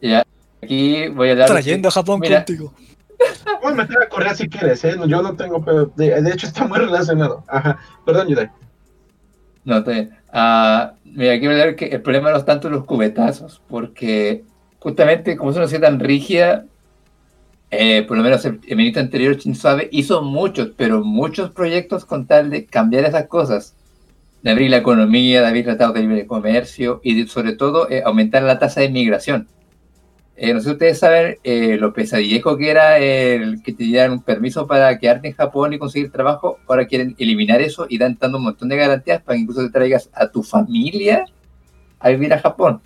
[0.00, 0.24] ya,
[0.62, 1.48] aquí voy a hablar.
[1.48, 2.72] Trayendo a Japón Mira, contigo.
[3.60, 4.96] Puedes meter a Corea si quieres, ¿eh?
[5.06, 5.92] Yo no tengo pedo.
[5.96, 7.44] De, hecho, está muy relacionado.
[7.48, 7.78] Ajá.
[8.04, 8.50] Perdón, Yudai.
[9.64, 10.10] No, está bien.
[10.32, 14.44] Ah, mira, a hablar que el problema no es tanto los cubetazos, porque
[14.78, 16.66] justamente como es una sociedad tan rígida,
[17.70, 22.04] eh, por lo menos el, el ministro anterior, Shinzo Abe, hizo muchos, pero muchos proyectos
[22.04, 23.74] con tal de cambiar esas cosas,
[24.42, 28.42] de abrir la economía, de abrir tratados de libre comercio y sobre todo eh, aumentar
[28.42, 29.48] la tasa de inmigración.
[30.36, 34.10] Eh, no sé si ustedes saben eh, lo pesadillejo que era el que te dieran
[34.12, 36.58] un permiso para quedarte en Japón y conseguir trabajo.
[36.66, 39.70] Ahora quieren eliminar eso y dan dando un montón de garantías para que incluso te
[39.70, 41.24] traigas a tu familia
[42.00, 42.80] a vivir a Japón.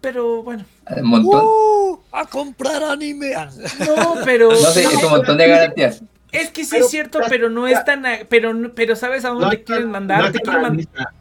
[0.00, 0.64] Pero bueno.
[0.96, 1.44] Un montón.
[1.44, 1.98] ¡Uh!
[2.12, 3.34] a comprar anime.
[3.34, 3.48] Ah,
[3.80, 4.50] No, pero.
[4.50, 6.02] No sé, es un montón de garantías.
[6.30, 8.04] Es que sí Pero- es cierto, pero no es tan.
[8.28, 10.22] Pero, no- pero ¿sabes a dónde No quieren mandar?
[10.22, 11.12] no te, está quieren en la man- lista.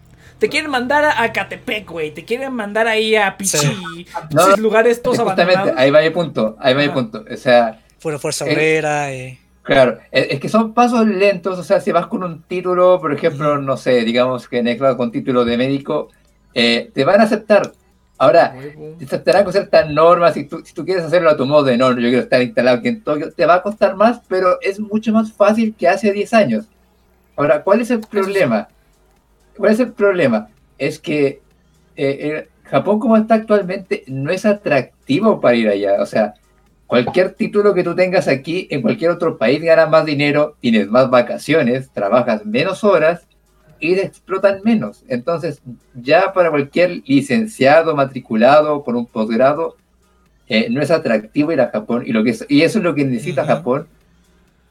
[0.41, 2.11] Te quieren mandar a, a Catepec, güey.
[2.11, 3.57] Te quieren mandar ahí a Pichi.
[4.31, 5.79] No, esos lugares todos Justamente, abandonados.
[5.79, 7.23] ahí va mi punto, ahí va mi punto.
[7.31, 9.13] O sea, Fuera fuerza Eh, obrera.
[9.13, 9.37] eh.
[9.61, 13.13] Claro, es es que son pasos lentos, o sea, si vas con un título, por
[13.13, 16.09] ejemplo, no sé, digamos que en el claro, con título de médico,
[16.55, 17.71] eh, te van a aceptar.
[18.17, 18.55] Ahora,
[18.97, 21.77] te aceptarán con ciertas normas, si tú, si tú quieres hacerlo a tu modo de
[21.77, 24.79] no, yo quiero estar instalado aquí en Tokio, te va a costar más, pero es
[24.79, 26.65] mucho más fácil que hace 10 años.
[27.35, 28.67] Ahora, ¿cuál es el problema?
[29.57, 30.49] ¿Cuál es el problema?
[30.77, 31.41] Es que
[31.95, 36.33] eh, Japón como está actualmente no es atractivo para ir allá, o sea,
[36.91, 41.09] Cualquier título que tú tengas aquí en cualquier otro país ganas más dinero, tienes más
[41.09, 43.25] vacaciones, trabajas menos horas
[43.79, 45.05] y te explotan menos.
[45.07, 45.61] Entonces,
[45.93, 49.77] ya para cualquier licenciado, matriculado por un posgrado,
[50.49, 52.93] eh, no es atractivo ir a Japón y, lo que es- y eso es lo
[52.93, 53.51] que necesita Ujú.
[53.51, 53.87] Japón.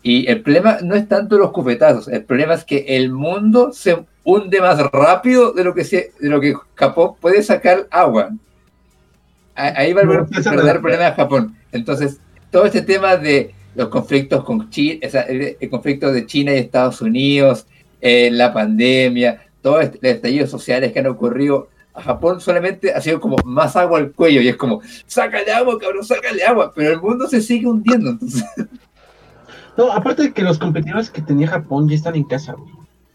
[0.02, 3.96] Y el problema no es tanto los cupetazos, el problema es que el mundo se
[4.24, 8.30] hunde más rápido de lo que, se, de lo que Japón puede sacar agua.
[9.54, 10.80] A- Ahí va el No, verdadero verdad.
[10.80, 11.56] problema de Japón.
[11.72, 12.18] Entonces,
[12.50, 17.00] todo este tema de los conflictos con China, el, el conflicto de China y Estados
[17.00, 17.66] Unidos,
[18.00, 23.20] eh, la pandemia, todos los estallidos sociales que han ocurrido, a Japón solamente ha sido
[23.20, 27.00] como más agua al cuello y es como, sácale agua, cabrón, sácale agua, pero el
[27.00, 28.10] mundo se sigue hundiendo.
[28.10, 28.44] Entonces,
[29.76, 32.70] No, aparte de que los competidores que tenía Japón ya están en casa, güey.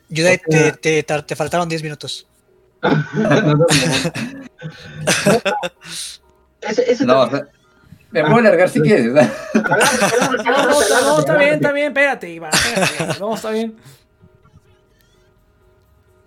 [0.10, 2.28] Yudai, O sea- te, te, te- te faltaron 10 minutos.
[7.06, 7.48] No, también-
[8.12, 9.08] me puedo largar si quieres.
[9.08, 13.20] No, no, está, no, está bien, está bien, espérate, Iván, espérate.
[13.20, 13.76] No, está bien.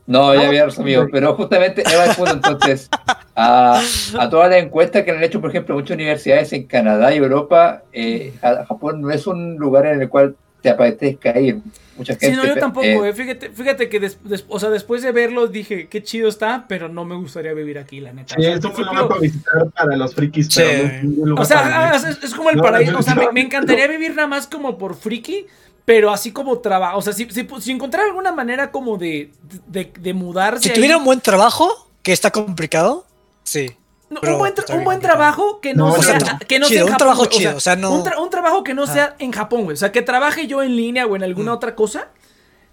[0.07, 2.89] No, ya había resumido, pero justamente era el punto entonces.
[3.35, 3.81] A,
[4.19, 7.83] a todas las encuestas que han hecho, por ejemplo, muchas universidades en Canadá y Europa,
[7.93, 11.61] eh, Japón no es un lugar en el cual te apetezca ir.
[11.97, 12.31] Mucha gente.
[12.31, 13.13] Sí, no, yo tampoco, eh, eh.
[13.13, 16.89] Fíjate, fíjate que des- des- o sea, después de verlo dije, qué chido está, pero
[16.89, 18.35] no me gustaría vivir aquí, la neta.
[18.37, 20.63] Sí, O sea, es un lugar para visitar para los frikis, Sí.
[20.65, 22.93] pero no es un lugar O sea, es, es como el No, paraíso.
[22.93, 23.33] no, O sea, me, no.
[23.33, 25.47] me encantaría vivir nada más como por friki,
[25.85, 26.99] pero así como trabajo.
[26.99, 29.33] O sea, si, si, si encontrar alguna manera como de,
[29.67, 30.63] de, de mudarse.
[30.65, 33.07] Si ahí- tuviera un buen trabajo, que está complicado,
[33.43, 33.71] sí.
[34.11, 36.19] No, pero un buen, tra- un buen trabajo que no, No, sea,
[36.49, 37.39] que no Chido, sea en un Japón, trabajo güey.
[37.39, 38.87] chido, o sea, no- un, tra- un trabajo que no Ah.
[38.93, 39.75] sea en Japón, güey.
[39.75, 41.55] O sea, que trabaje yo en línea o en alguna Mm.
[41.57, 42.09] otra cosa,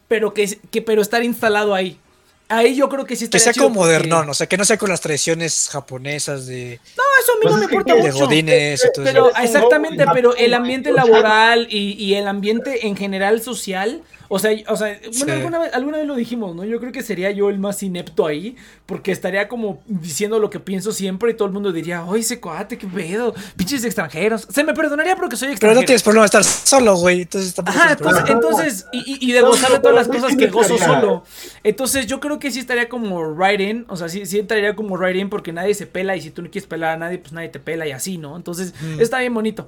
[0.07, 1.99] pero que, que pero estar instalado ahí.
[2.47, 4.55] Ahí yo creo que sí Que estaría sea chido como porque- modernón, o sea, que
[4.55, 7.67] no sea con las tradiciones japonesas de, No, eso a mí Pues no es me
[7.67, 8.25] que importa de de mucho.
[8.25, 9.39] godines y todo Pero eso.
[9.41, 14.03] exactamente, en pero el ambiente laboral y, y el ambiente en general social,
[14.35, 15.31] o sea, o sea, bueno, Sí.
[15.31, 16.65] alguna, vez, alguna vez lo dijimos, ¿no?
[16.65, 20.59] Yo creo que sería yo el más inepto ahí, porque estaría como diciendo lo que
[20.59, 24.47] pienso siempre y todo el mundo diría, oye, ese cuate, qué pedo, pinches extranjeros.
[24.51, 25.81] Se me perdonaría porque soy Pero extranjero.
[25.81, 27.21] no tienes problema de estar solo, güey.
[27.21, 30.35] Entonces tampoco Ajá, entonces, entonces y, y- y de gozar de todas las pero cosas
[30.37, 31.23] que gozo solo.
[31.63, 34.97] Entonces yo creo que sí estaría como right in, o sea, sí, sí estaría como
[34.97, 37.31] right in porque nadie se pela y si tú no quieres pelar a nadie, pues
[37.31, 38.35] nadie te pela y así, ¿no?
[38.35, 38.99] Entonces Mm.
[38.99, 39.67] está bien bonito.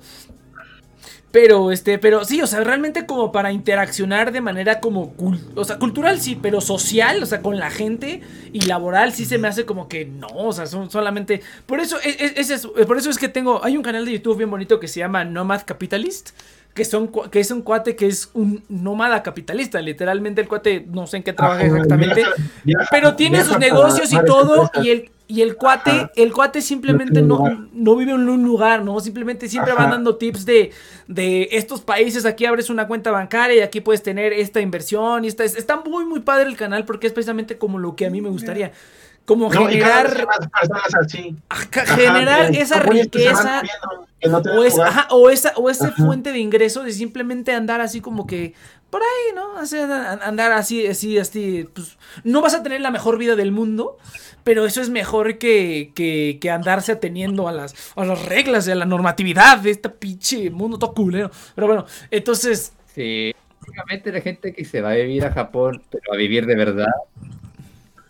[1.30, 5.14] Pero, este, pero sí, o sea, realmente como para interaccionar de manera como,
[5.56, 8.22] o sea, cultural sí, pero social, o sea, con la gente
[8.54, 11.98] y laboral sí se me hace como que no, o sea, son solamente, por eso,
[12.04, 14.50] es, es- es eso, por eso es que tengo, hay un canal de YouTube bien
[14.50, 16.30] bonito que se llama Nomad Capitalist,
[16.74, 21.08] que, son, que es un cuate que es un nómada capitalista, literalmente el cuate, no
[21.08, 24.72] sé en qué trabaja Ajá, exactamente, viaja- viaja- pero tiene viaja sus negocios y todo
[24.82, 26.12] y el y el cuate Ajá.
[26.16, 29.92] el cuate simplemente No no, vive en un lugar no simplemente siempre van Ajá.
[29.96, 30.72] dando tips de
[31.08, 35.28] de estos países aquí abres una cuenta bancaria y aquí puedes tener esta inversión y
[35.28, 38.10] esta es- está muy muy padre el canal porque es precisamente como lo que a
[38.10, 38.72] mí me gustaría
[39.26, 41.36] como No, generar hay más personas así.
[41.50, 43.62] ajá, Ajá, generar esa van riqueza
[44.22, 44.76] que no o, es,
[45.10, 48.54] o esa, o esa fuente de ingresos de simplemente andar así como que
[48.90, 49.58] por ahí, ¿no?
[49.58, 53.52] Así, a- andar así, así, así, pues no vas a tener la mejor vida del
[53.52, 53.98] mundo,
[54.44, 58.72] pero eso es mejor que, que, que andarse ateniendo a las, a las reglas y
[58.72, 61.32] a la normatividad de este pinche mundo todo culero.
[61.56, 66.14] Pero bueno, entonces, Sí, básicamente la gente que se va a vivir a Japón, pero
[66.14, 66.88] a vivir de verdad,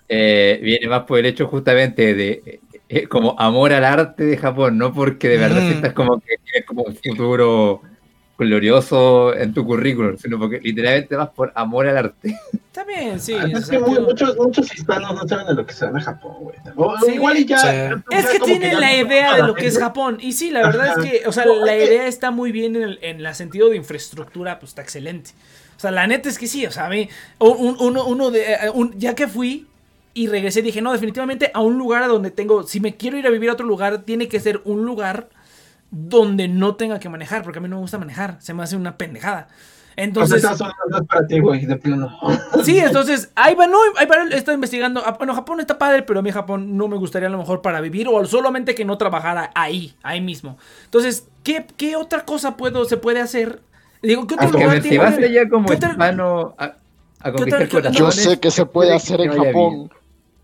[0.10, 4.78] eh, viene más por el hecho justamente de eh, como amor al arte de Japón,
[4.78, 5.66] no porque de verdad Mm.
[5.68, 7.82] sientas como que tienes como un futuro
[8.38, 12.40] glorioso en tu currículum, sino porque literalmente vas por amor al arte.
[12.54, 13.34] está bien, sí.
[13.34, 16.02] Ah, Es que muy- muchos, muchos hispanos no saben de lo que se va a
[16.02, 16.56] Japón, güey.
[17.06, 17.14] Sí.
[17.16, 17.58] igual y ya.
[17.60, 17.68] Sí.
[18.12, 19.78] ya Es que tienen la idea de lo que es.
[19.80, 20.18] Japón.
[20.22, 21.02] Y sí, la verdad Ajá.
[21.04, 23.36] es que, o sea, No, la que- idea está muy bien en el, en el
[23.36, 25.32] sentido de infraestructura, pues está excelente.
[25.76, 27.08] O sea, la neta es que sí, o sea, a mí,
[27.40, 29.68] un- uno, uno de, eh, un- ya que fui
[30.14, 33.28] y regresé, dije, no, definitivamente a un lugar a donde tengo, si me quiero ir
[33.28, 35.28] a vivir a otro lugar, tiene que ser un lugar
[35.92, 38.76] donde no tenga que manejar, porque a mí no me gusta manejar, se me hace
[38.76, 39.48] una pendejada.
[39.96, 40.46] Entonces,
[41.08, 42.16] para ti, güey, de plano.
[42.64, 45.02] Sí, entonces, ahí va, no, ahí va, estado investigando.
[45.04, 47.64] Ah, Bueno, Japón está padre, pero a mí Japón no me gustaría a lo mejor
[47.64, 50.58] para vivir o solamente que no trabajara ahí, ahí mismo.
[50.86, 53.62] Entonces, ¿qué, qué otra cosa puedo, se puede hacer?
[54.04, 55.00] Digo, ¿qué otro lugar tiene?
[55.00, 56.76] vas allá como ¿Qué otra- hispano a,
[57.22, 59.90] a conquistar otra- corazones, Yo sé que se puede hacer en Japón.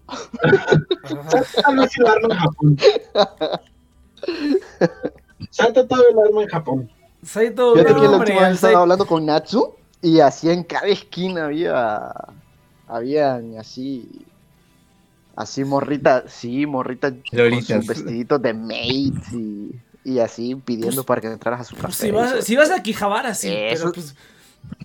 [5.44, 5.74] Japón.
[5.74, 6.91] Salta todo el arma en Japón.
[7.24, 10.88] Saito, Fíjate no, que la última vez estaba hablando con Natsu y así en cada
[10.88, 12.11] esquina había.
[12.88, 14.26] Habían así.
[15.36, 17.78] Así morritas, sí, morritas con Lolitas.
[17.78, 19.72] sus vestiditos de maids y,
[20.03, 22.06] y así pidiendo para que entraras a su pues, café.
[22.06, 24.15] si, vas, si vas a Quijabara, sí, Eso- pero pues...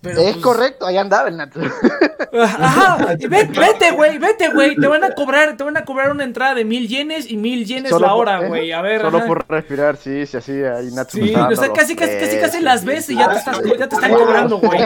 [0.00, 1.60] pero, Es pues, correcto, ahí andaba el Natsu.
[2.40, 4.76] Ajá, vete, güey, vete, güey.
[4.76, 7.64] Te van a cobrar, te van a cobrar una entrada de mil yenes y mil
[7.64, 8.70] yenes Solo la hora, güey.
[8.72, 9.26] A ver, Solo ajá.
[9.26, 11.18] por respirar, sí, sí, así, ahí Natsu.
[11.18, 13.88] me Sí, o sea, casi, casi, casi, casi las ves y ya te, estás, ya
[13.88, 14.80] te están cobrando, güey.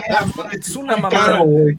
[0.52, 1.38] Es una mamada.
[1.40, 1.78] Güey.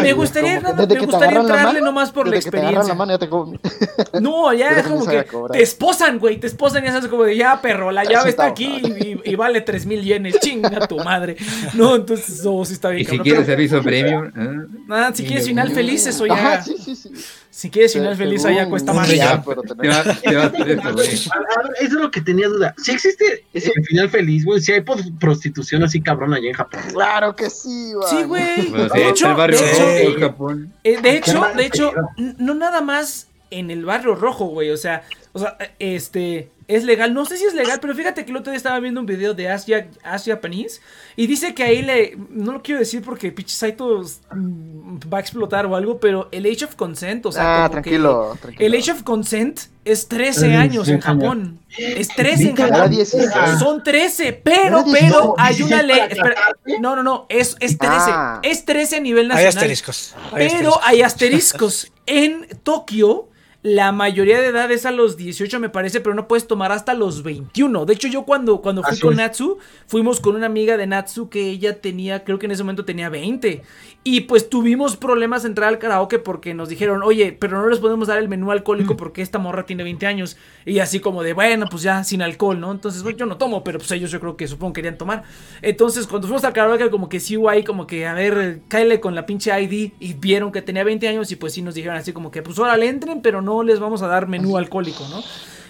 [0.00, 2.94] Me gustaría, Como nada- me gustaría entrarle mano, nomás por la experiencia.
[2.94, 3.52] mano ya te co-
[4.20, 7.36] No, ya es como que te esposan, güey, te esposan y ya sabes como de,
[7.36, 10.96] ya, perro, la llave está está aquí y, y vale tres mil yenes, chinga tu
[10.98, 11.36] madre.
[11.74, 14.66] No, entonces, no, sí está bien, Y si quieres Pero, servicio premium, ¿eh?
[14.86, 16.34] nada, si quieres final feliz, eso ya.
[16.34, 17.10] Ajá, sí, sí, sí.
[17.54, 19.10] Si quieres final feliz, allá cuesta más.
[19.10, 19.42] ya.
[19.46, 21.08] pero te tenés- va, te va a hacer eso, güey.
[21.82, 22.74] Es lo que tenía duda.
[22.82, 26.80] Si existe ese final feliz, güey, si hay prostitución así cabrón allá en Japón.
[26.94, 28.08] Claro que sí, va.
[28.08, 28.68] Sí, güey.
[28.70, 30.72] Bueno, sí, De hecho, el barrio de rojo hecho, en Japón.
[30.82, 31.92] Eh, de hecho, de hecho,
[32.38, 34.70] no nada más en el barrio rojo, güey.
[34.70, 35.02] O sea,
[35.32, 37.12] o sea, este es legal.
[37.12, 39.34] No sé si es legal, pero fíjate que el otro día estaba viendo un video
[39.34, 40.80] de Asia, Asia Japanese
[41.16, 42.16] y dice que ahí le.
[42.30, 46.46] No lo quiero decir porque pinche Saito mm, va a explotar o algo, pero el
[46.46, 48.66] Age of Consent, o sea, Ah, como que tranquilo, tranquilo.
[48.66, 51.22] El Age of Consent es 13 Es años en 13 años.
[51.24, 51.60] Japón.
[51.76, 52.74] Es 13 en Japón.
[52.76, 53.30] Era 16.
[53.58, 56.00] Son 13, pero, Era 16, pero hay una 16 ley.
[56.10, 57.96] espera, no, no, no, es, es 13.
[58.08, 58.40] Ah.
[58.42, 59.48] Es 13 a nivel Hay nacional.
[59.48, 60.14] asteriscos.
[60.32, 60.80] hay Pero asteriscos.
[60.86, 61.92] hay asteriscos.
[62.06, 63.28] En Tokio
[63.62, 66.94] la mayoría de edad es a los 18 me parece, pero no puedes tomar hasta
[66.94, 67.84] los 21.
[67.86, 69.18] De hecho, yo cuando, cuando fui Así con es.
[69.18, 72.84] Natsu, fuimos con una amiga de Natsu que ella tenía, creo que en ese momento
[72.84, 73.62] tenía 20.
[74.04, 78.08] Y pues tuvimos problemas entrar al karaoke porque nos dijeron, oye, pero no les podemos
[78.08, 80.36] dar el menú alcohólico porque esta morra tiene 20 años.
[80.66, 82.72] Y así como de, bueno, pues ya sin alcohol, ¿no?
[82.72, 85.22] Entonces, bueno, yo no tomo, pero pues ellos yo creo que supongo querían tomar.
[85.60, 88.98] Entonces, cuando fuimos al karaoke, como que sí hubo ahí, como que, a ver, cáele
[88.98, 89.92] con la pinche ID.
[90.00, 92.58] Y vieron que tenía 20 años y pues sí nos dijeron así como que, pues
[92.58, 95.22] ahora le entren, pero no les vamos a dar menú alcohólico, ¿no?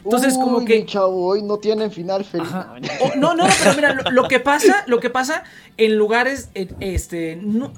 [0.04, 0.84] Entonces, como que...
[0.84, 2.48] chavo, hoy no tienen final feliz.
[2.48, 2.74] Ajá.
[3.00, 5.44] O- no, no, no, pero mira, lo, lo que pasa, lo que pasa
[5.76, 7.72] en lugares, eh, este, no,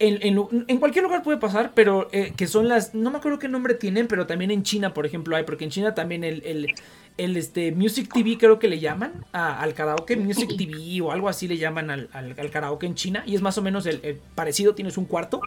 [0.00, 3.38] en, en en cualquier lugar puede pasar, pero eh, que son las, no me acuerdo
[3.38, 6.42] qué nombre tienen, pero también en China, por ejemplo, hay, porque en China también el,
[6.44, 6.74] el,
[7.16, 11.46] el, este, Music TV creo que le llaman al karaoke, Music TV o algo así
[11.46, 14.16] le llaman al, al- al karaoke en China, y es más o menos el, el
[14.34, 15.40] parecido, tienes un cuarto,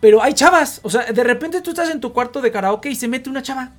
[0.00, 2.94] pero hay chavas, o sea, de repente tú estás en tu cuarto de karaoke y
[2.94, 3.72] se mete una chava.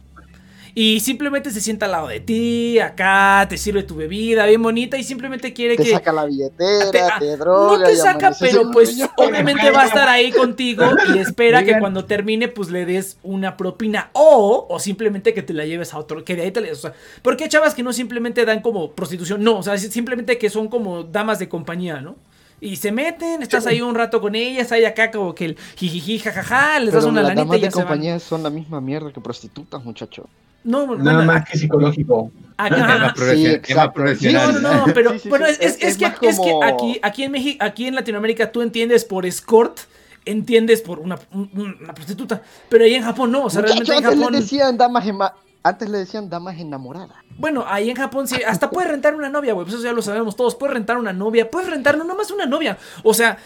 [0.76, 4.98] Y simplemente se sienta al lado de ti, acá, te sirve tu bebida bien bonita
[4.98, 5.92] y simplemente quiere Te que...
[5.92, 7.78] saca la billetera, te- te, ah, droga.
[7.80, 12.06] no te saca, pero pues obviamente va a estar ahí contigo y espera que cuando
[12.06, 16.24] termine pues le des una propina o, o simplemente que te la lleves a otro,
[16.24, 16.72] que de ahí te la...
[16.72, 20.38] O sea, porque hay chavas que no simplemente dan como prostitución, no, o sea, simplemente
[20.38, 22.16] que son como damas de compañía, ¿no?
[22.62, 26.20] Y se meten, estás ahí un rato con ellas, ahí acá como que el jijiji,
[26.20, 27.72] jajaja, les das una las lanita damas y de van.
[27.72, 30.30] compañía son la misma mierda que prostitutas, muchacho.
[30.64, 32.32] No, Nada bueno, más que psicológico.
[32.58, 33.56] acá- profesional.
[33.56, 33.94] exacto.
[33.94, 34.54] profesional.
[34.54, 37.32] No, no, no, pero Sí, bueno, es, es- Es- es es que, aquí, aquí en
[37.32, 39.80] México, aquí en Latinoamérica tú entiendes por escort,
[40.26, 41.50] entiendes por una, un-
[41.82, 44.40] una prostituta, pero ahí en Japón no, o sea, Muchacho, realmente en antes Japón, le
[44.42, 45.34] decían damas ema-
[45.64, 47.10] Antes le decían damas enamoradas.
[47.38, 50.02] bueno, ahí en Japón sí, hasta puedes rentar una novia, güey, pues eso ya lo
[50.02, 53.38] sabemos todos, puedes rentar una novia, puedes rentar no nomás una novia, o sea,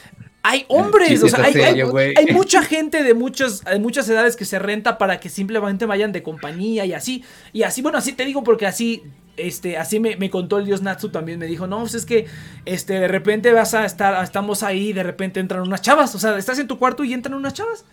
[0.46, 4.98] hay hombres, o sea, hay mucha gente de muchas, de muchas edades que se renta
[4.98, 8.66] para que simplemente vayan de compañía y así, y así, bueno, así te digo porque
[8.66, 9.04] así,
[9.38, 12.26] este, así me, me contó el dios Natsu también, me dijo, no, pues es que,
[12.66, 16.38] este, de repente vas a estar, estamos ahí, de repente entran unas chavas, o sea,
[16.38, 17.86] estás en tu cuarto y entran unas chavas.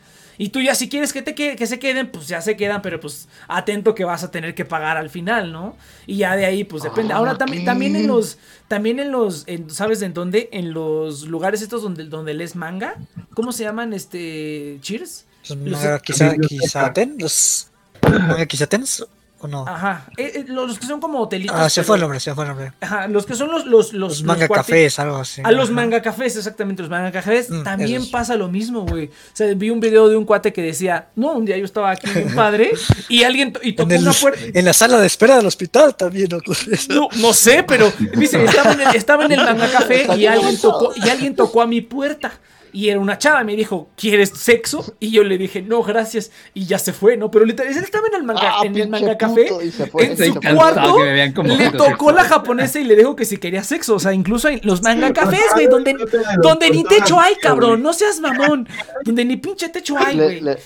[0.43, 2.81] Y tú ya si quieres que, te que, que se queden, pues ya se quedan,
[2.81, 5.77] pero pues atento que vas a tener que pagar al final, ¿no?
[6.07, 7.13] Y ya de ahí, pues depende.
[7.13, 10.49] Ahora también, también en los, también en los, en- ¿sabes en dónde?
[10.53, 12.95] En los lugares estos donde, donde lees manga.
[13.35, 15.27] ¿Cómo se llaman, este, cheers?
[15.51, 17.69] Los Los- manga quizá, los- quizaten, los
[18.03, 19.07] manga quizatens,
[19.41, 19.67] ¿o no?
[19.67, 20.07] Ajá.
[20.17, 21.57] Eh, eh, los que son como hotelitos.
[21.59, 22.73] Ah, se pero- fue el nombre, se fue el nombre.
[22.81, 25.41] Ajá, los que son los, los, los, Los los manga cafés, algo así.
[25.45, 25.73] A los Ajá.
[25.75, 27.51] manga cafés, exactamente, los manga cafés.
[27.51, 28.11] Mm, también esos.
[28.11, 29.07] pasa lo mismo, güey.
[29.07, 31.91] O sea, vi un video de un cuate que decía, no, un día yo estaba
[31.91, 32.73] aquí en un padre
[33.09, 34.41] y alguien y tocó el- una puerta.
[34.53, 36.93] en la sala de espera del hospital también ocurre eso.
[36.93, 40.61] No, no sé, pero dice, estaba en el, estaba en el manga café y alguien
[40.61, 42.33] tocó, y alguien tocó a mi puerta.
[42.73, 44.95] Y era una chava, me dijo, ¿quieres sexo?
[45.01, 46.31] Y yo le dije, no, gracias.
[46.55, 47.31] Y ya se fue, ¿no?
[47.31, 49.49] Pero literal, él estaba en el manga, Ah, en el manga café.
[49.63, 53.37] y fue, en y su cuarto le tocó la japonesa y le dijo que si
[53.37, 53.95] quería sexo.
[53.95, 55.97] O sea, incluso hay los manga cafés, güey, donde,
[56.43, 57.83] donde ni techo hay, cabrón.
[57.83, 58.69] No seas mamón.
[59.05, 60.43] Donde ni pinche techo hay, güey.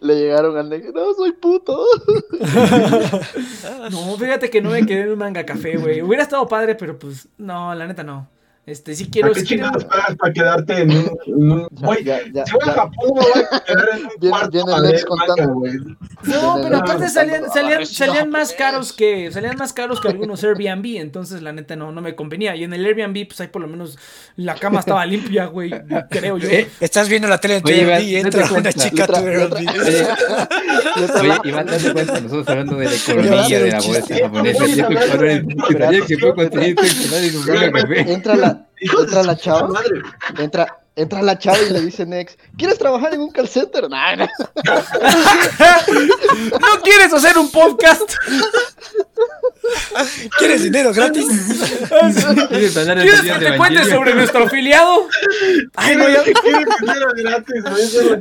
[0.00, 0.14] le...
[0.14, 0.92] Le llegaron al negro.
[0.92, 1.84] No, soy puto.
[3.90, 6.02] No, fíjate que no me quedé en un manga café, güey.
[6.02, 8.28] Hubiera estado padre, pero pues, no, la neta no.
[8.66, 9.30] Este, sí quiero.
[9.30, 11.10] ¿A qué chingados pagas para quedarte en un.
[11.26, 12.72] en un- Güey, Ya, ya, si voy a ya.
[12.72, 15.54] Japón, me voy a quedar en un Viene- cuarto viene a el leer ex contando.
[15.54, 15.72] güey.
[16.24, 19.30] No, pero aparte salían, salían, no, salían más caros que.
[19.30, 20.96] Salían más caros que algunos Airbnb.
[20.96, 22.56] Entonces, la neta, no, no me convenía.
[22.56, 23.96] Y en el Airbnb, pues ahí por lo menos
[24.34, 25.70] la cama estaba limpia, güey.
[26.10, 26.48] Creo yo.
[26.48, 28.72] Eh, Estás viendo la tele en tu Oye, Airbnb y entra una cuenta.
[28.72, 29.54] chica a tu Airbnb.
[29.54, 29.66] Oye,
[30.96, 34.66] Yo Oye, Iván, date cuenta, nosotros hablando de la a economía de la bolsa japonesa,
[34.66, 35.36] y a cabrón de-
[35.86, 36.16] es el que
[37.26, 38.12] en un manga café.
[38.12, 40.02] Entra la, Entra la chava, madre.
[40.38, 43.88] entra, entra la chava y le dice Nex, ¿quieres trabajar en un call center?
[43.88, 44.26] Nah, nah.
[46.60, 48.14] ¿No quieres hacer un podcast?
[50.38, 51.26] ¿Quieres dinero gratis?
[52.48, 53.90] ¿Quieres hablar de ¿Quieres teorías que te cuente Evangelion?
[53.98, 55.08] sobre nuestro afiliado?
[55.74, 56.22] Ay, no, ya.
[56.22, 57.64] ¿Quieres dinero gratis,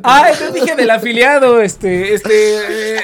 [0.04, 2.96] Ah, te dije del afiliado, este, este.
[2.98, 3.04] eh,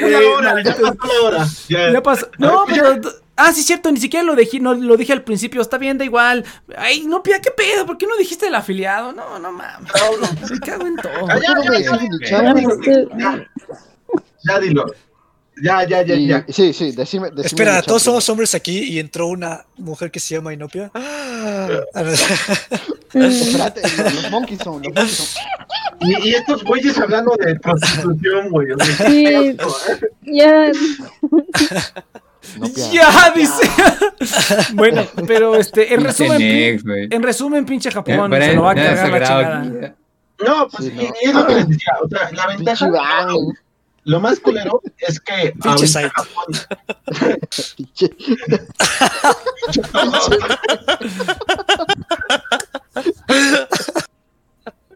[0.00, 1.46] Ya eh, ya pasó la hora.
[1.68, 1.92] Ya.
[1.92, 2.28] Ya pasó.
[2.38, 3.00] No, pero.
[3.36, 6.04] Ah, sí, cierto, ni siquiera lo dije, no, lo dije al principio, está bien, da
[6.04, 6.44] igual.
[6.76, 7.84] Ay, no, pía, ¿qué pedo?
[7.84, 9.12] ¿Por qué no dijiste el afiliado?
[9.12, 9.92] No, no mames.
[10.50, 11.12] Me cago en todo.
[11.20, 13.44] ¿Por qué no me decís ni Ya?
[14.48, 14.86] Este, dilo.
[15.62, 16.44] Ya, ya, ya, Y- ya.
[16.48, 17.28] Sí, sí, decime.
[17.28, 20.90] decime Espera, todos somos hombres aquí y entró una mujer que se llama Inopia.
[20.94, 21.68] Ah.
[23.14, 25.42] Espérate, los, monkeys son, los monkeys son.
[26.00, 28.68] Y, y estos güeyes hablando de prostitución, güey.
[29.06, 29.26] Sí.
[29.26, 29.56] ¿eh?
[30.22, 30.72] ya,
[32.58, 32.66] No.
[32.92, 33.62] Ya, dice.
[34.74, 39.10] bueno, pero este, en resumen, en resumen, pinche Japón, se lo va a nada cargar
[39.20, 39.94] la chingada.
[40.46, 41.02] No, pues Sí, no.
[41.02, 41.92] y es lo que les decía.
[42.02, 42.88] O sea, la ventaja.
[44.04, 45.52] Lo más culero es que.
[45.60, 45.86] Pinche.
[45.88, 46.54] Japón-
[47.76, 48.14] Pinche-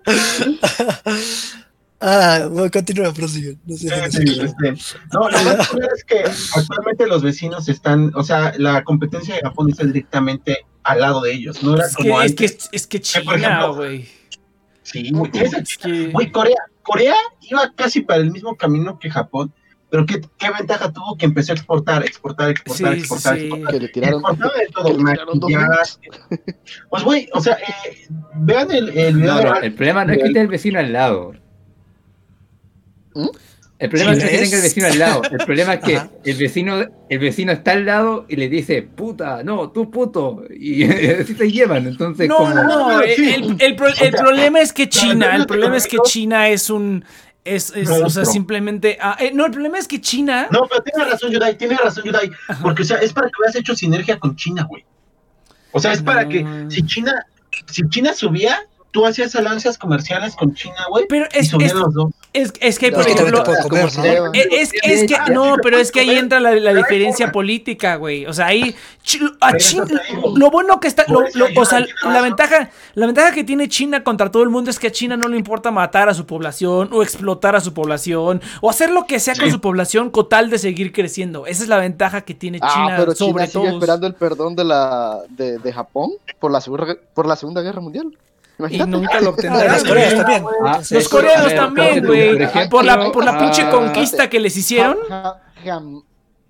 [2.00, 3.58] Ah, bueno, continúa, prosigue.
[3.66, 4.24] No sé, Sí, no sí,
[5.10, 6.24] lo más es que
[6.56, 11.32] actualmente los vecinos están, o sea, la competencia de Japón está directamente al lado de
[11.34, 11.62] ellos.
[11.62, 12.68] No era Es que, como es que, antes.
[12.72, 14.08] es que Que, por China, güey.
[14.82, 16.06] Sí, güey, Es que...
[16.08, 19.52] Güey, Corea, Corea iba casi para el mismo camino que Japón,
[19.90, 23.40] pero ¿qué, qué ventaja tuvo que empezó a exportar, exportar, exportar, exportar, sí.
[23.44, 23.72] exportar?
[23.72, 24.20] Que le tiraron.
[24.20, 25.98] Exportaba de que todo, le tiraron dos maquillaje.
[26.88, 28.06] Pues, güey, o sea, eh,
[28.36, 30.48] vean el, el video No, de no, Bar- el problema no es que esté el
[30.48, 31.32] vecino al lado.
[33.14, 33.26] ¿Mm?
[33.78, 34.40] El problema es que ¿ves?
[34.42, 35.22] tenga el vecino al lado.
[35.30, 36.10] El problema es que Ajá.
[36.22, 40.44] el vecino, el vecino está al lado y le dice, puta, no, tú puto.
[40.54, 41.86] Y así se llevan.
[41.86, 43.00] Entonces, No, como, no, no.
[43.00, 46.68] El, el- el pro- el problema es que China, el problema es que China es
[46.68, 47.04] un.
[47.42, 48.98] Es, es, o sea, simplemente.
[49.00, 50.46] ah, eh, no, el problema es que China.
[50.50, 52.30] No, pero tiene razón, Yudai, tiene razón, Yudai.
[52.60, 54.84] Porque, o sea, es para que hubieras hecho sinergia con China, güey.
[55.72, 56.70] O sea, es para que No.
[56.70, 57.24] si China,
[57.66, 58.58] si China subía,
[58.92, 61.06] tú hacías alianzas comerciales con China, güey.
[61.08, 62.10] Pero Y es, subían es, los dos.
[62.32, 63.42] es, es que, No, por es que también ejemplo.
[63.42, 64.02] te puedo comer, ¿cómo ¿no?
[64.02, 64.30] se llama?
[64.34, 68.26] Es, es que, Ah, no, sí, pero es que ahí entra la, diferencia política, güey.
[68.26, 68.74] O sea, ahí
[69.40, 69.86] a China,
[70.36, 71.24] lo bueno que está, lo-
[71.56, 74.88] o sea, la ventaja, la ventaja que tiene China contra todo el mundo es que
[74.88, 78.70] a China no le importa matar a su población o explotar a su población o
[78.70, 79.50] hacer lo que sea con Sí.
[79.52, 81.46] su población con tal de seguir creciendo.
[81.46, 83.74] Esa es la ventaja que tiene Ah, China pero sobre China sigue todo.
[83.78, 87.80] esperando el perdón de la de, de Japón por la segunda por la Segunda Guerra
[87.80, 88.16] Mundial.
[88.68, 88.90] Y Imagínate.
[88.90, 89.70] nunca lo Ah, obtendrán.
[90.64, 92.68] Ah, Los coreanos también, por güey.
[92.68, 94.96] Por la, por la pinche ah, conquista que les hicieron.
[95.08, 96.02] Ja- jam-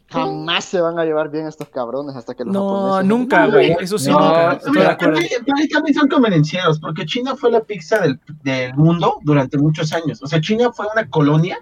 [0.09, 3.77] jamás se van a llevar bien estos cabrones hasta que los No, japoneses- nunca, güey.
[3.81, 4.53] Eso sí, No, nunca.
[4.55, 5.19] Estoy de Mira, acuerdo.
[5.47, 10.21] también- son convenencieros, porque China fue la pizza del, del mundo durante muchos años.
[10.23, 11.57] O sea, China fue una colonia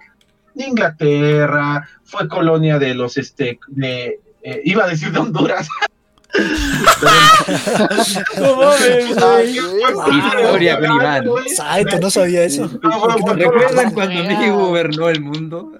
[0.55, 5.67] de Inglaterra, fue colonia de los, este, de, eh, iba a decir de Honduras.
[8.39, 10.17] No mames, Ay, güey.
[10.17, 11.25] Historia con Iván.
[11.55, 12.69] Saito, no sabía eso.
[13.35, 15.71] ¿Recuerdan cuando México gobernó el mundo?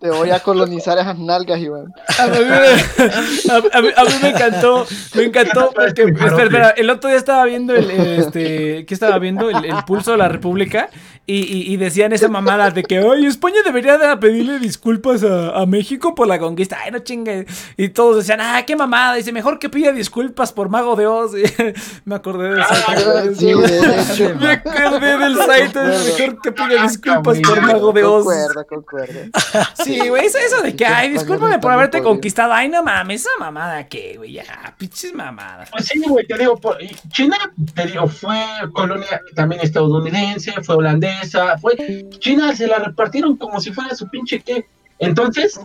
[0.00, 1.86] Te voy a colonizar esas nalgas, Iván.
[2.18, 6.70] A mí, me, a, a mí- a mí me encantó, me encantó porque, espera, espera,
[6.70, 9.50] el otro día estaba viendo el, el, este, ¿qué estaba viendo?
[9.50, 10.88] El, el pulso de la República
[11.28, 15.50] y, y- y decían esa mamada de que, oye, España debería de pedirle disculpas a,
[15.50, 17.46] a México por la conquista, ay, no chingue,
[17.76, 21.32] y todos decían, ah, qué mamada, dice, mejor que pida disculpas por Mago de Oz,
[21.38, 21.44] Y
[22.06, 27.60] me acordé del Saito, Sí, de me acordé del Saito, mejor que pida disculpas por
[27.62, 28.24] Mago de Oz.
[28.24, 29.20] Concuerdo, concuerdo.
[29.84, 32.52] Sí, güey, eso, eso de que, ay, discúlpame por haberte conquistado.
[32.52, 35.68] Ay, no mames, esa mamada qué, güey, ya, pinches mamadas.
[35.70, 36.78] Pues sí, güey, te digo, por-
[37.10, 37.36] China,
[37.74, 38.36] te digo, fue
[38.72, 40.76] colonia también estadounidense, fue
[41.18, 44.66] holandesa, fue China se la repartieron como si fuera su pinche qué.
[44.98, 45.60] Entonces,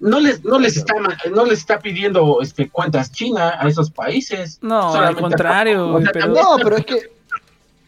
[0.00, 0.94] no les, no les está
[1.30, 4.58] no les está pidiendo este cuentas China a esos países.
[4.62, 6.24] No, al contrario, o güey, sea, pero...
[6.26, 7.12] también- No, pero es que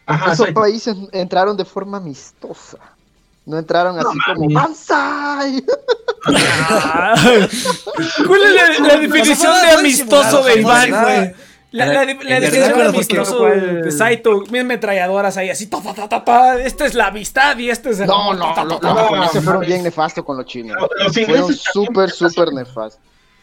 [0.05, 0.51] Ajá, esos sí.
[0.53, 2.77] países entraron de forma amistosa.
[3.45, 4.49] No entraron así como.
[4.53, 5.63] ¡Banzai!
[8.27, 11.15] ¿Cuál es la, la definición de amistoso disimulado, de jamás Iván, fue.
[11.19, 11.33] güey?
[11.73, 16.07] La, la, la de verdad, amistoso de Saito, mis metralladoras ahí así, ta, ta, ta,
[16.07, 18.05] ta, ta, esta es la amistad y este es el...
[18.05, 19.01] No, amor, no, ta, ta, los ta, ta.
[19.01, 20.77] japoneses fueron bien nefastos con los chinos.
[20.79, 23.01] Los- los Fueron súper, pero súper nefastos.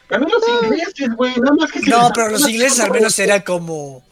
[0.08, 3.42] También los ingleses, güey, nada más que se No, pero los ingleses al menos era
[3.44, 4.02] como.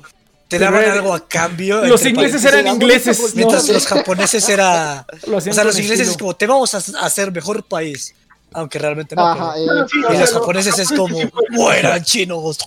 [0.48, 1.84] Te Pero daban algo a cambio.
[1.84, 3.26] Los ingleses eran ingleses, ¿no?
[3.34, 5.06] Mientras los japoneses era.
[5.32, 8.14] O sea, los ingleses es como, te vamos a hacer mejor país.
[8.54, 9.26] Aunque realmente no.
[9.26, 11.18] Ajá, pero- eh, No, sí, o y los japoneses es como,
[11.50, 12.58] mueran chinos.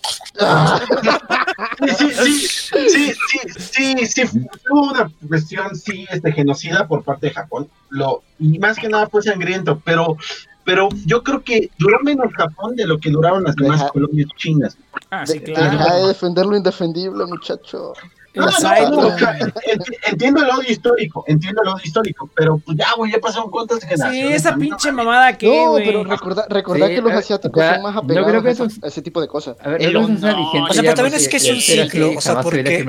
[1.98, 2.48] Sí, sí,
[2.90, 3.16] sí,
[3.58, 4.22] sí, sí,
[4.70, 9.08] hubo una cuestión, sí, este, genocida por parte de Japón, lo, y más que nada
[9.10, 10.18] fue sangriento, pero,
[10.64, 14.78] pero yo creo que duró menos Japón de lo que duraron las demás colonias chinas.
[15.10, 15.72] Ah, sí, claro.
[15.78, 17.94] Deja de defender lo indefendible, muchacho.
[18.34, 21.82] No, El no, Saito, no, o sea, ent- entiendo el odio histórico, entiendo el odio
[21.84, 24.36] histórico, pero pues ya, güey, ya pasaron cuántas Sí, generaciones.
[24.36, 25.86] esa también, pinche no mamada que, No, güey.
[25.86, 26.04] pero
[26.50, 29.20] recordar Sí, que los eh, asiáticos son más apegados creo que esa- a ese tipo
[29.20, 29.58] de cosas.
[29.62, 30.24] A ver, El no vigentes
[30.70, 32.86] O sea, pero también es que es un ciclo, o sea, porque-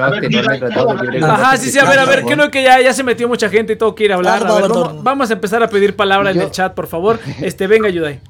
[1.22, 3.72] Ajá, sí, sí, a ver, a ver, creo que ya, ya se metió mucha gente
[3.72, 4.46] y ir a hablar.
[4.46, 4.70] A ver,
[5.02, 7.18] vamos, a empezar a pedir palabra en el chat, por favor.
[7.40, 8.20] Este, venga, Yudai.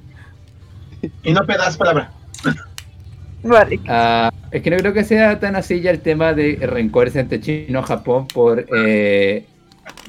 [1.24, 2.10] Y no pedas palabra.
[3.89, 7.40] Ah, es que no creo que sea tan así ya el tema de rencores entre
[7.40, 9.47] China y Japón por, eh,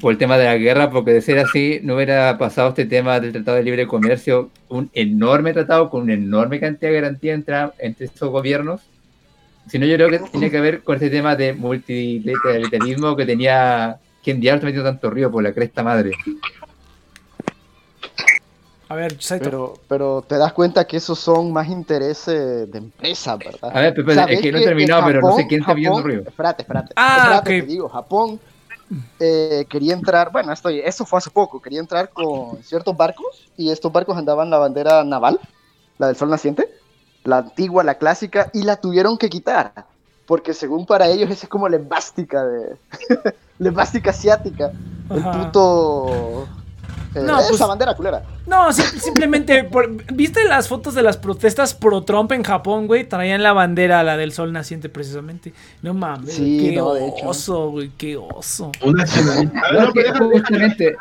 [0.00, 3.20] por el tema de la guerra, porque de ser así no hubiera pasado este tema
[3.20, 7.56] del Tratado de Libre Comercio, un enorme tratado con una enorme cantidad de garantía entre,
[7.78, 8.82] entre estos gobiernos,
[9.68, 14.40] sino yo creo que tiene que ver con este tema de multilateralismo que tenía ¿quién
[14.40, 16.12] diablos metiendo tanto ruido por la cresta madre?
[18.88, 19.44] A ver, Saito.
[19.46, 23.76] Pero, pero te das cuenta que esos son más intereses de empresa, ¿verdad?
[23.76, 26.02] A ver, Pepe, es ¿Sabes que no he terminado, pero no sé quién está Japón-
[26.02, 26.22] ruido.
[26.26, 26.94] Espérate, espérate.
[26.96, 27.66] Ah, espérate, ok.
[27.66, 28.40] te digo, Japón
[29.18, 33.70] eh, quería entrar, bueno, esto, eso fue hace poco, quería entrar con ciertos barcos y
[33.70, 35.40] estos barcos andaban la bandera naval,
[35.98, 36.68] la del sol naciente,
[37.24, 39.72] la antigua, la clásica, y la tuvieron que quitar,
[40.26, 42.76] porque según para ellos esa es como la esvástica de...
[43.58, 44.72] la esvástica asiática,
[45.10, 45.46] el Ajá.
[45.46, 46.48] puto...
[47.14, 48.22] eh, No, esa pues- bandera culera.
[48.46, 53.08] No, sim- simplemente, por- ¿viste las fotos de las protestas pro Trump en Japón, güey?
[53.08, 55.52] Traían la bandera, la del sol naciente, precisamente.
[55.82, 56.88] No mames, Sí, qué no,
[57.24, 58.70] oso, güey, qué oso.
[58.82, 59.58] Un nacionalista.
[59.60, 60.96] A ver, No, no, es que pero déjame- justamente.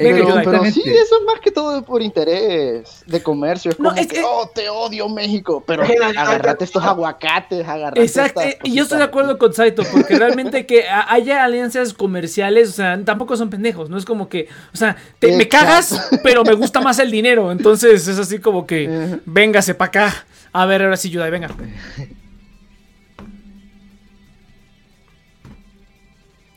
[0.00, 3.70] Pero sí, eso es más que todo por interés de comercio.
[3.70, 5.82] Es No, como es que, oh, te odio México, pero
[6.16, 10.84] agarrate estos aguacates, agarrate Exacto, y yo estoy de acuerdo con Saito, porque realmente que
[10.88, 15.36] haya alianzas comerciales, o sea, tampoco son pendejos, no es como que, o sea, te-
[15.36, 19.88] me cagas, pero me gusta más el dinero, entonces es así como que, véngase para
[19.88, 20.26] acá.
[20.52, 21.48] A ver, ahora sí, Yudai, venga.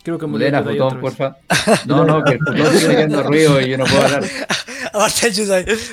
[0.04, 0.26] Creo que
[0.96, 1.02] vez.
[1.02, 1.38] porfa.
[1.86, 4.24] No, no, que el putón sigue haciendo ruido y yo no puedo hablar.
[4.94, 5.28] Aparte.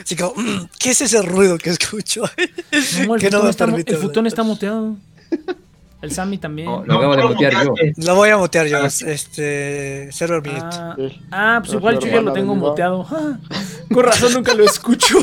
[0.04, 2.22] Así como, "Mm, ¿qué es ese ruido que escucho?
[3.06, 4.96] No, el que no futón me está, mu- permite el futón está muteado.
[6.02, 6.66] El Sammy también.
[6.66, 7.74] No, lo acabo de mutear yo.
[7.98, 8.78] Lo voy a mutear yo.
[8.86, 10.08] Este.
[10.12, 10.64] Cero minute.
[10.72, 11.20] Ah, Sí.
[11.30, 12.60] ah, pues No, igual yo ya lo tengo no.
[12.68, 13.06] muteado.
[13.10, 13.38] Ah,
[13.92, 15.18] con razón nunca lo escucho.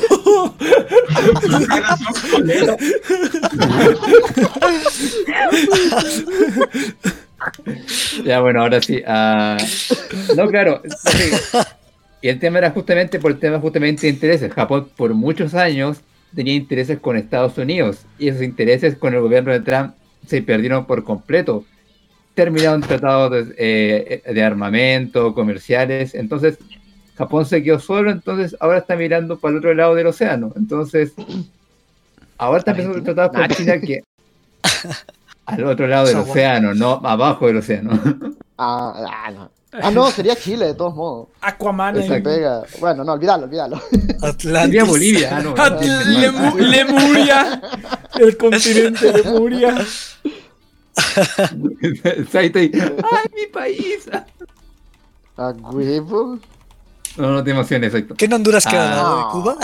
[8.26, 9.02] Ya, bueno, ahora sí.
[9.06, 9.58] ah,
[10.36, 10.82] no, claro.
[10.84, 11.32] sí.
[12.22, 14.52] Y el tema era justamente por el tema justamente de intereses.
[14.54, 16.00] Japón por muchos años
[16.36, 19.94] tenía intereses con Estados Unidos y esos intereses con el gobierno de Trump
[20.26, 21.66] se perdieron por completo.
[22.34, 26.14] Terminaron tratados de, eh, de armamento, comerciales.
[26.14, 26.60] Entonces,
[27.18, 30.54] Japón se quedó solo, entonces ahora está mirando para el otro lado del océano.
[30.56, 31.14] Entonces,
[32.38, 34.04] ahora está empezando tratados con China que
[35.48, 37.92] al otro lado del océano, no abajo del océano.
[38.60, 39.52] Ah, ah, no.
[39.72, 41.28] Ah, no, sería Chile, de todos modos.
[41.42, 41.94] Aquaman.
[41.94, 42.08] Se ahí.
[42.08, 42.30] Exacto.
[42.32, 42.64] pega.
[42.80, 43.80] Bueno, no, olvídalo, olvídalo.
[44.24, 44.64] Atlantis.
[44.64, 45.56] Sería Bolivia, ah, no.
[45.56, 47.62] Lemu- Lemuria.
[48.16, 49.78] El continente Lemuria.
[52.32, 54.10] Saito y, ¡Ay, mi país!
[55.38, 56.40] A huevo.
[57.18, 58.16] No, no te emociones, Saito.
[58.16, 59.00] ¿Qué en Honduras queda?
[59.00, 59.04] Ah.
[59.04, 59.18] ¿no?
[59.18, 59.56] ¿De Cuba?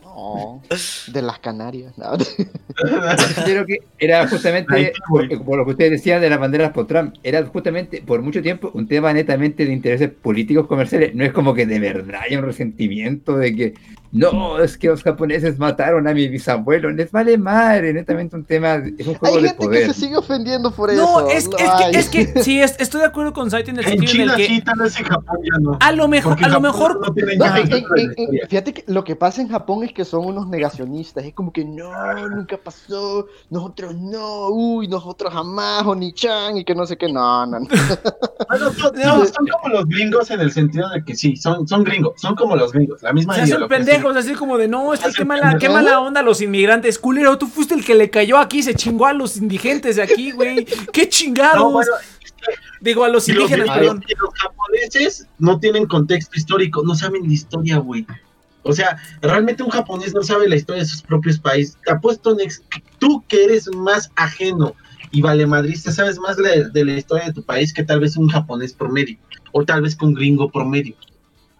[0.16, 0.62] No,
[1.12, 1.92] de las Canarias.
[1.98, 2.16] No.
[3.66, 7.44] Que era justamente, por, por lo que ustedes decían de las banderas por Trump, era
[7.44, 11.14] justamente por mucho tiempo un tema netamente de intereses políticos comerciales.
[11.14, 13.74] No es como que de verdad haya un resentimiento de que
[14.12, 16.90] no, es que los japoneses mataron a mi bisabuelo.
[16.90, 19.86] Les vale madre, netamente un tema, es un juego Hay de gente poder.
[19.88, 21.56] que se sigue ofendiendo por No, eso.
[21.56, 21.60] es,
[21.98, 24.12] es que, es que sí, es- estoy de acuerdo con Saito en el En sentido
[24.12, 25.76] en China el que sí, tal vez en Japón ya no.
[25.80, 29.04] a lo mejor, a lo mejor no No, en- en- en- en- fíjate que lo
[29.04, 31.24] que pasa en Japón es que son unos negacionistas.
[31.24, 33.26] Es como que no, nunca pasó.
[33.50, 37.12] Nosotros no, uy, nosotros jamás, Oni-chan, y que no sé qué.
[37.12, 37.68] No, no, no.
[38.48, 41.82] Bueno, son, son- son como los gringos en el sentido de que sí, son, son
[41.82, 45.00] gringos, son como los gringos, la misma se hacen pendejos, así como de no, es
[45.00, 46.98] que qué mala, qué mala onda los inmigrantes.
[46.98, 50.30] Culero, tú fuiste el que le cayó aquí, se chingó a los indigentes de aquí,
[50.30, 50.64] güey.
[50.92, 51.56] Qué chingados.
[51.58, 51.90] No, bueno,
[52.80, 54.04] Digo, a los los, indígenas, perdón.
[54.06, 58.06] y los japoneses no tienen contexto histórico, no saben de historia, güey.
[58.66, 61.78] O sea, realmente un japonés no sabe la historia de sus propios países.
[61.84, 64.74] Te apuesto, Nex, que tú que eres más ajeno
[65.12, 68.28] y vale madrista, sabes más de la historia de tu país que tal vez un
[68.28, 69.16] japonés promedio,
[69.52, 70.94] o tal vez que un gringo promedio.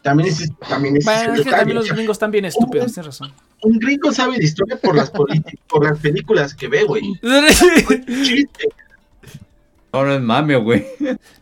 [0.03, 3.07] También es, también es Bueno, ese es que también los gringos están bien estúpidos, tienes
[3.07, 3.33] razón.
[3.63, 7.03] un gringo sabe de historia por las por las películas que ve, güey.
[8.23, 8.69] Chiste.
[9.93, 10.87] No, no es mame, güey.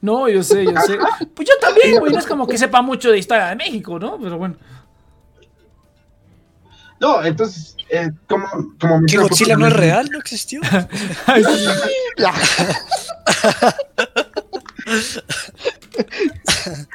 [0.00, 0.96] No, yo sé, yo sé.
[1.34, 2.12] Pues yo también, güey.
[2.12, 4.18] No es como que sepa mucho de historia de México, ¿no?
[4.18, 4.54] Pero bueno.
[7.04, 8.48] No, entonces, eh, como,
[8.80, 10.08] como ¿Que Godzilla no es real?
[10.10, 10.62] ¿No existió?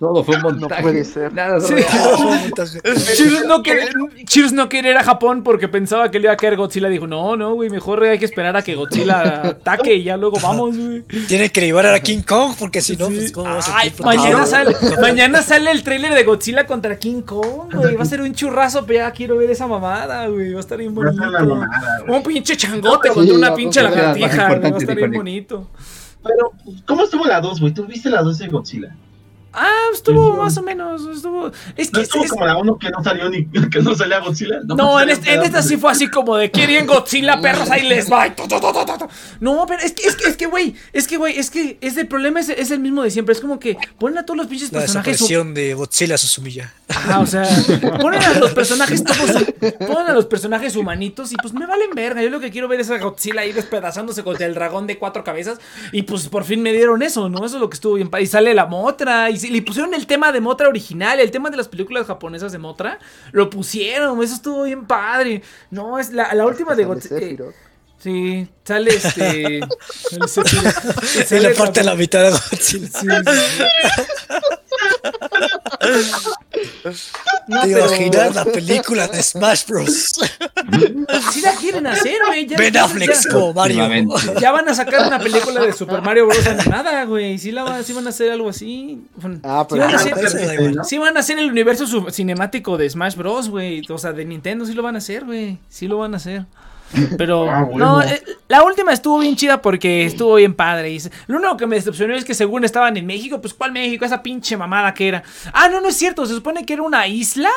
[0.00, 0.82] Todo fue un No montaje.
[0.82, 1.32] puede ser.
[1.32, 1.74] Nada Sí.
[3.16, 3.86] Cheers no, quería,
[4.26, 6.88] Cheers no quería ir a Japón porque pensaba que le iba a caer Godzilla.
[6.88, 10.38] Dijo, no, no, güey, mejor hay que esperar a que Godzilla ataque y ya luego
[10.42, 11.02] vamos, güey.
[11.28, 13.14] Tienen que llevar a King Kong porque si no, Sí.
[13.16, 16.98] pues cómo vas a Ay, sentir mañana sale, mañana sale el tráiler de Godzilla contra
[16.98, 17.94] King Kong, güey.
[17.96, 20.52] Va a ser un churrazo, pero ya quiero ver esa mamada, güey.
[20.52, 21.16] Va a estar bien bonito.
[21.22, 22.02] mamada.
[22.08, 24.60] Un pinche changote Sí, contra una pinche la lagartija, güey.
[24.60, 25.70] Va a estar de bien bonito.
[26.22, 26.52] Pero,
[26.86, 27.74] ¿cómo estuvo la 2, güey?
[27.74, 28.96] ¿Tú viste la 2 de Godzilla?
[29.56, 31.02] Ah, estuvo más o menos.
[31.06, 31.50] Estuvo.
[31.76, 34.18] Es que No estuvo es- como la uno que no salió ni que no salía
[34.20, 34.60] Godzilla.
[34.64, 38.10] No, en, este- en esta sí fue así como de quieren Godzilla, perros, ahí les
[38.10, 38.26] va.
[39.40, 41.96] No, pero es que, es que, es que, güey, es que, güey, es que es
[41.96, 43.32] el problema es, es el mismo de siempre.
[43.34, 45.12] Es como que ponen a todos los pinches La personajes.
[45.12, 46.72] desaparición de Godzilla Susumilla.
[46.88, 47.48] Ajá, o sea,
[48.00, 49.44] ponen a los personajes todos,
[49.78, 52.22] ponen a los personajes humanitos y pues me valen verga.
[52.22, 55.24] Yo lo que quiero ver es a Godzilla ahí despedazándose contra el dragón de cuatro
[55.24, 55.58] cabezas
[55.92, 57.44] y pues por fin me dieron eso, ¿no?
[57.44, 58.10] Eso es lo que estuvo bien.
[58.20, 61.50] Y sale la Motra y si- le pusieron el tema de Motra original, el tema
[61.50, 62.98] de las películas japonesas de Motra,
[63.32, 65.42] lo pusieron, eso estuvo bien padre.
[65.70, 67.18] No, es la, la última de Sale Godzilla.
[67.20, 67.54] Sephiroth.
[67.98, 69.60] Sí, sale este.
[70.10, 71.04] sale Sephiroth.
[71.04, 72.88] Se Sale le parte la- la mitad de Godzilla.
[72.88, 73.64] Sí, sí, sí.
[77.46, 80.14] No, ¿Te pero- imaginas la película de Smash Bros?
[81.32, 82.46] Sí la quieren hacer, güey.
[82.46, 83.76] ya- Ben ya- Affleck ya- como Mario.
[83.84, 84.40] Últimamente.
[84.40, 86.46] Ya van a sacar una película de Super Mario Bros.
[86.46, 87.38] animada, güey.
[87.38, 89.02] Sí, la van, sí van a hacer algo así.
[89.42, 90.84] Ah, sí pero van a hacer- igual.
[90.84, 93.82] sí van a hacer el universo cinemático de Smash Bros, güey.
[93.90, 95.58] O sea, de Nintendo sí lo van a hacer, güey.
[95.68, 96.44] Sí lo van a hacer.
[97.18, 97.84] Pero Ah, bueno.
[97.86, 100.90] no, eh, la última estuvo bien chida porque estuvo bien padre.
[100.92, 104.04] Y lo único que me decepcionó es que según estaban en México, pues ¿cuál México?
[104.04, 105.22] Esa pinche mamada que era.
[105.52, 106.24] Ah, no, no es cierto.
[106.26, 107.50] Se supone que era una isla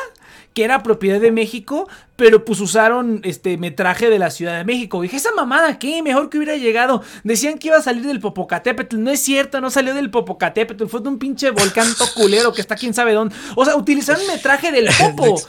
[0.54, 1.88] que era propiedad de México,
[2.18, 5.00] pero pues usaron este metraje de la Ciudad de México.
[5.00, 6.02] Dije, esa mamada, ¿qué?
[6.02, 7.00] Mejor que hubiera llegado.
[7.22, 9.00] Decían que iba a salir del Popocatépetl.
[9.00, 10.86] No es cierto, no salió del Popocatépetl.
[10.86, 13.36] Fue de un pinche volcán todo culero que está quién sabe dónde.
[13.54, 15.40] O sea, utilizaron metraje del Popo,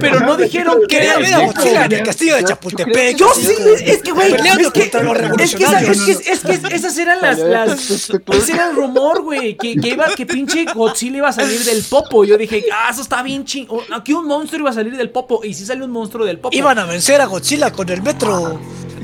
[0.00, 1.94] pero no dijeron que era ver a el Godzilla en Popo.
[1.94, 3.16] el castillo de Chapultepec.
[3.16, 3.54] Yo sí,
[3.84, 4.42] es que, güey, es
[4.72, 9.22] que, es que, es que, es que esas eran las, las ese era el rumor,
[9.22, 12.24] güey, que, que iba, que pinche Godzilla iba a salir del popo.
[12.24, 15.10] Yo dije, ah, eso está bien ching, o- aquí un monstruo iba a salir del
[15.10, 16.56] popo, y sí salió un monstruo del popo.
[16.56, 18.60] Iban a vencer a Godzilla con el metro.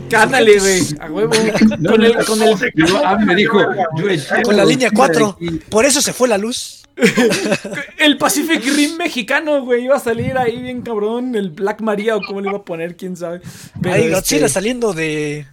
[0.08, 1.32] Cándale, güey, a huevo,
[1.88, 3.58] con el, con el, Yo, a mí me dijo,
[3.96, 5.36] yo eché Con la línea Godzilla 4.
[5.40, 5.58] de aquí.
[5.70, 6.82] Por eso se fue la luz.
[7.98, 12.20] el Pacific Rim mexicano, güey, iba a salir ahí bien cabrón, el Black Maria, o
[12.20, 13.40] cómo le iba a poner, quién sabe.
[13.80, 15.46] Pero, Ahí este, Godzilla saliendo de.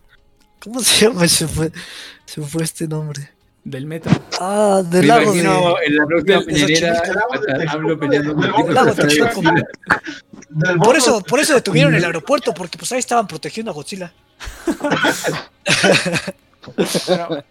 [0.60, 1.26] ¿Cómo se llama?
[1.28, 1.72] Se fue,
[2.26, 3.32] se fue este nombre.
[3.64, 4.12] Del metro.
[4.40, 5.86] Ah, del Me lago imagino de.
[5.86, 7.02] en la próxima peñonera
[7.70, 8.36] hablo peleando
[10.84, 14.14] Por eso, por eso detuvieron el aeropuerto, porque pues ahí estaban protegiendo a Godzilla.
[17.08, 17.44] Pero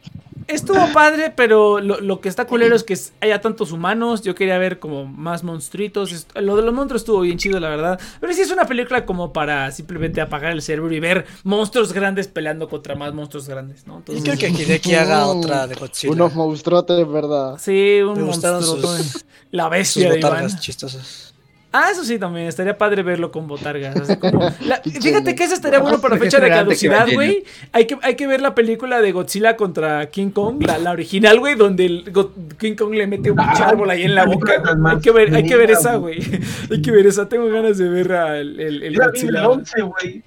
[0.49, 4.23] estuvo padre, pero lo, lo que está culero es que haya tantos humanos.
[4.23, 6.27] Yo quería ver como más monstruitos.
[6.35, 8.01] Lo de los monstruos estuvo bien chido, la verdad.
[8.21, 12.29] Pero sí es una película como para simplemente apagar el cerebro y ver monstruos grandes
[12.29, 13.95] peleando contra más monstruos grandes, ¿no?
[13.95, 16.13] Y Entonces, creo que Hideki haga otra de Godzilla.
[16.13, 17.57] Unos monstruotes, ¿verdad?
[17.59, 18.97] sí, un Me gustaron monstruo.
[18.97, 20.59] sus- La Sus bestia de Iván.
[20.59, 21.28] chistosas.
[21.71, 22.47] Ah, eso sí, también.
[22.47, 23.95] Estaría padre verlo con botargas.
[23.97, 27.45] así como- la- fíjate que eso estaría bueno para fecha de caducidad, güey.
[27.73, 31.39] Hay que, hay que ver la película de Godzilla contra King Kong, la, la original,
[31.39, 34.63] güey, donde el Go- King Kong le mete un Ah, árbol ahí en la boca.
[34.87, 36.19] Hay que ver, hay que ver esa, güey.
[36.71, 37.29] Hay que ver esa.
[37.29, 39.49] Tengo ganas de ver al- el, el Godzilla.
[39.49, 40.23] 11, güey.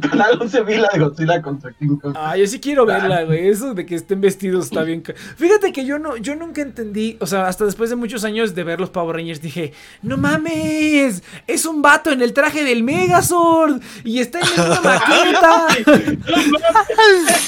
[0.00, 2.14] Canal 11 vi la de Godzilla contra King Kong.
[2.16, 3.48] Ah, yo sí quiero verla, güey.
[3.48, 5.00] Eso de que estén vestidos está bien.
[5.00, 8.54] ca- Fíjate que yo no, yo nunca entendí, o sea, hasta después de muchos años
[8.54, 9.72] de ver los Power Rangers dije,
[10.02, 15.66] no mames, es un vato en el traje del Megazord y está en una maqueta.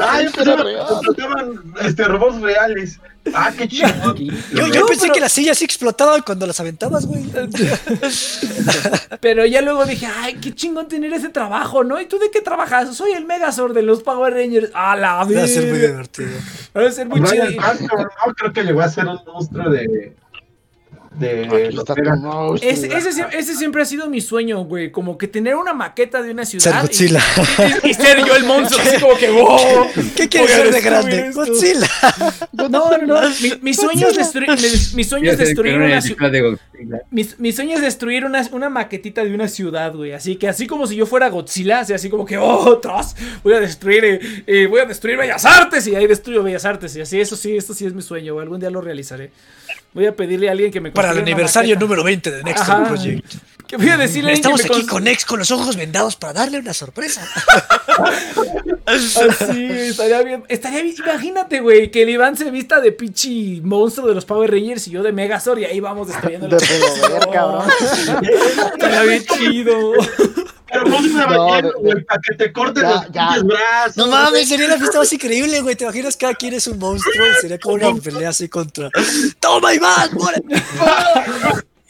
[0.00, 3.00] Ay, pero contrataban este, robots reales.
[3.32, 4.16] Ah, qué chingón.
[4.16, 7.24] Yo, yo No, pensé pero- que las sillas sí explotaban cuando las aventabas, güey.
[9.20, 12.00] Pero ya luego dije, ay, qué chingón tener ese trabajo, ¿no?
[12.00, 12.94] ¿Y tú de qué trabajas?
[12.96, 14.70] Soy el Megazord de los Power Rangers.
[14.74, 16.28] A la Va a ser muy divertido.
[16.76, 17.44] Va a ser muy chido.
[17.50, 20.14] No creo que llegó a ser un monstruo de.
[21.18, 21.70] De.
[21.72, 22.56] Los monstruo.
[22.56, 24.90] Ese, ese sie- ese siempre ha sido mi sueño, güey.
[24.90, 26.78] Como que tener una maqueta de una Ser ciudad.
[26.82, 27.22] y- Godzilla.
[27.84, 29.86] Y, y ser yo el monstruo, así como que, wow.
[30.16, 31.30] ¿Qué quieres ser de grande?
[31.32, 31.86] Godzilla.
[32.52, 33.20] No, no, no.
[33.42, 36.30] Mi, mi sueño es destruir, mi, mi sueño es destruir una ciudad.
[37.10, 40.12] Mi, mi sueño es destruir una, una maquetita de una ciudad, güey.
[40.12, 43.54] Así que así como si yo fuera Godzilla, así, así como que, oh, tras, voy
[43.54, 45.86] a destruir, eh, eh, voy a destruir Bellas Artes.
[45.86, 46.94] Y ahí destruyo Bellas Artes.
[46.96, 48.42] Y así, eso sí, esto sí es mi sueño, güey.
[48.44, 49.30] Algún día lo realizaré.
[49.94, 52.84] Voy a pedirle a alguien que me Para el aniversario número 20 de Next Ajá.
[52.84, 53.34] Project.
[53.66, 56.32] Que voy a decirle Estamos que me aquí con Nex con los ojos vendados para
[56.34, 57.26] darle una sorpresa.
[58.86, 60.44] Así, estaría bien.
[60.48, 60.96] Estaría bien.
[60.98, 64.90] Imagínate, güey, que el Iván se vista de pichi monstruo de los Power Rangers y
[64.90, 67.68] yo de Megazord y ahí vamos destruyendo De pedo ver, cabrón.
[68.74, 69.92] Estaría bien chido.
[70.70, 73.42] Pero no una No, ballena, güey, para que te corten Ya, los ya.
[73.42, 73.96] brazos.
[73.96, 75.76] No mames, sería la fiesta más increíble, güey.
[75.76, 77.26] ¿Te imaginas cada quien es un monstruo?
[77.30, 78.90] Y sería como una pelea así contra.
[79.40, 80.10] ¡Toma, Iván!
[80.14, 80.62] ¡Muérete!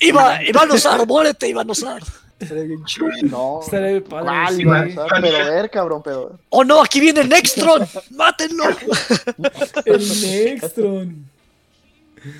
[0.01, 2.03] Iván, Iván Osar, muérete, Iván Osar.
[2.41, 3.07] Sería bien chido.
[3.23, 3.61] No.
[3.63, 4.25] Estaría bien padre.
[4.27, 4.67] ¿Cuál, sí.
[4.67, 6.39] O sea, Pero ver, cabrón, pero.
[6.51, 6.83] ¡Oh no!
[6.83, 7.87] ¡Aquí viene Nextron!
[8.11, 8.65] ¡Mátenlo!
[9.85, 11.31] El Nextron.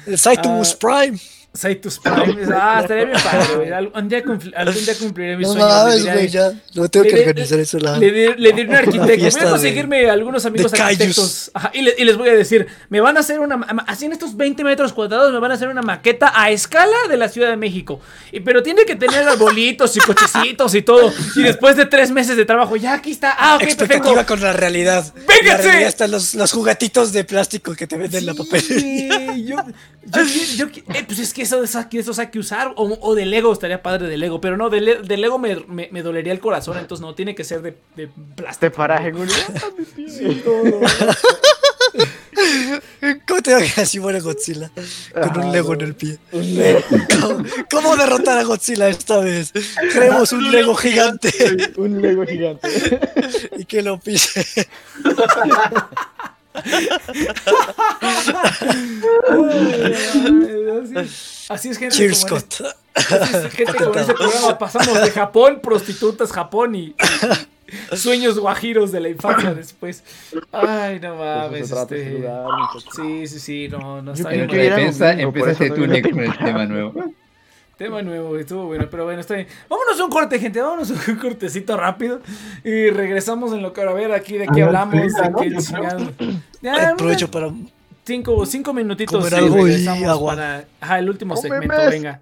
[0.07, 1.19] El Cytus Prime.
[1.57, 2.37] Saitus Prime.
[2.53, 3.73] Ah, estaría bien padre, güey.
[3.73, 4.23] Algún día,
[4.57, 5.89] algún día cumpliré mi No sueño.
[5.89, 6.53] Le diré- güey, ya.
[6.75, 7.79] No tengo que le- organizar eso.
[7.79, 7.97] La...
[7.97, 11.71] Le, di- le diré a un arquitecto, voy a de- conseguirme algunos amigos arquitectos ajá,
[11.73, 13.55] y, le- y les voy a decir, me van a hacer una,
[13.87, 17.17] así en estos 20 metros cuadrados me van a hacer una maqueta a escala de
[17.17, 18.01] la Ciudad de México,
[18.33, 22.37] y, pero tiene que tener arbolitos y cochecitos y todo, y después de tres meses
[22.37, 23.85] de trabajo, ya aquí está, ah, ok, perfecto.
[23.85, 25.05] Expectativa con la realidad.
[25.17, 25.47] En ¡Vénganse!
[25.49, 28.81] La realidad están los, los juguetitos de plástico que te venden en la papelería.
[29.35, 29.57] Sí, yo,
[30.07, 32.73] yo, yo- yo- eh, pues es que eso, eso, eso hay que usar.
[32.77, 34.41] O, o de Lego estaría padre de Lego.
[34.41, 36.77] Pero no, de, Le- de Lego me, me- me dolería el corazón.
[36.79, 38.61] Entonces no, tiene que ser de, de plástico.
[38.61, 39.35] Te paraje, Julio.
[43.29, 44.71] ¿Cómo te va así muere Godzilla?
[45.13, 46.19] Con un Lego en el pie.
[47.21, 49.53] ¿Cómo, cómo derrotar a Godzilla esta vez?
[49.93, 51.31] Creemos un Lego gigante
[51.77, 52.69] Un Lego gigante.
[53.59, 54.45] y que lo pise.
[61.49, 61.95] Así, es gente.
[61.95, 62.53] Cheers, como Scott.
[62.95, 64.59] este- así es gente como en este programa.
[64.59, 66.95] Pasamos de Japón, prostitutas, Japón y,
[67.93, 70.03] y sueños guajiros de la infancia después.
[70.53, 71.63] Ay, no mames.
[71.71, 72.93] Eso se trata, Este...
[72.97, 74.43] Sí, sí, sí, no, no está bien.
[74.51, 76.95] Empieza, eso tú, Nick, con el tema nuevo.
[77.77, 79.49] Tema nuevo, estuvo bueno, pero bueno, está bien.
[79.69, 82.21] Vámonos a un corte, gente, vámonos a un cortecito rápido
[82.63, 85.39] y regresamos en lo que a ver aquí de qué Ah, hablamos, treinta, de ¿no?
[85.39, 86.13] qué chingado.
[86.63, 87.51] Ya, Aprovecho para.
[88.07, 90.35] cinco, cinco minutitos Comer y algo y regresamos agua.
[90.37, 91.91] para ajá, el último segmento, mes.
[91.91, 92.21] venga.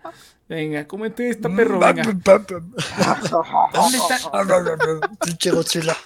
[0.49, 2.03] Venga, cómete esta perro, venga.
[3.73, 4.19] ¿Dónde está?
[5.24, 5.97] Pinche Godzilla.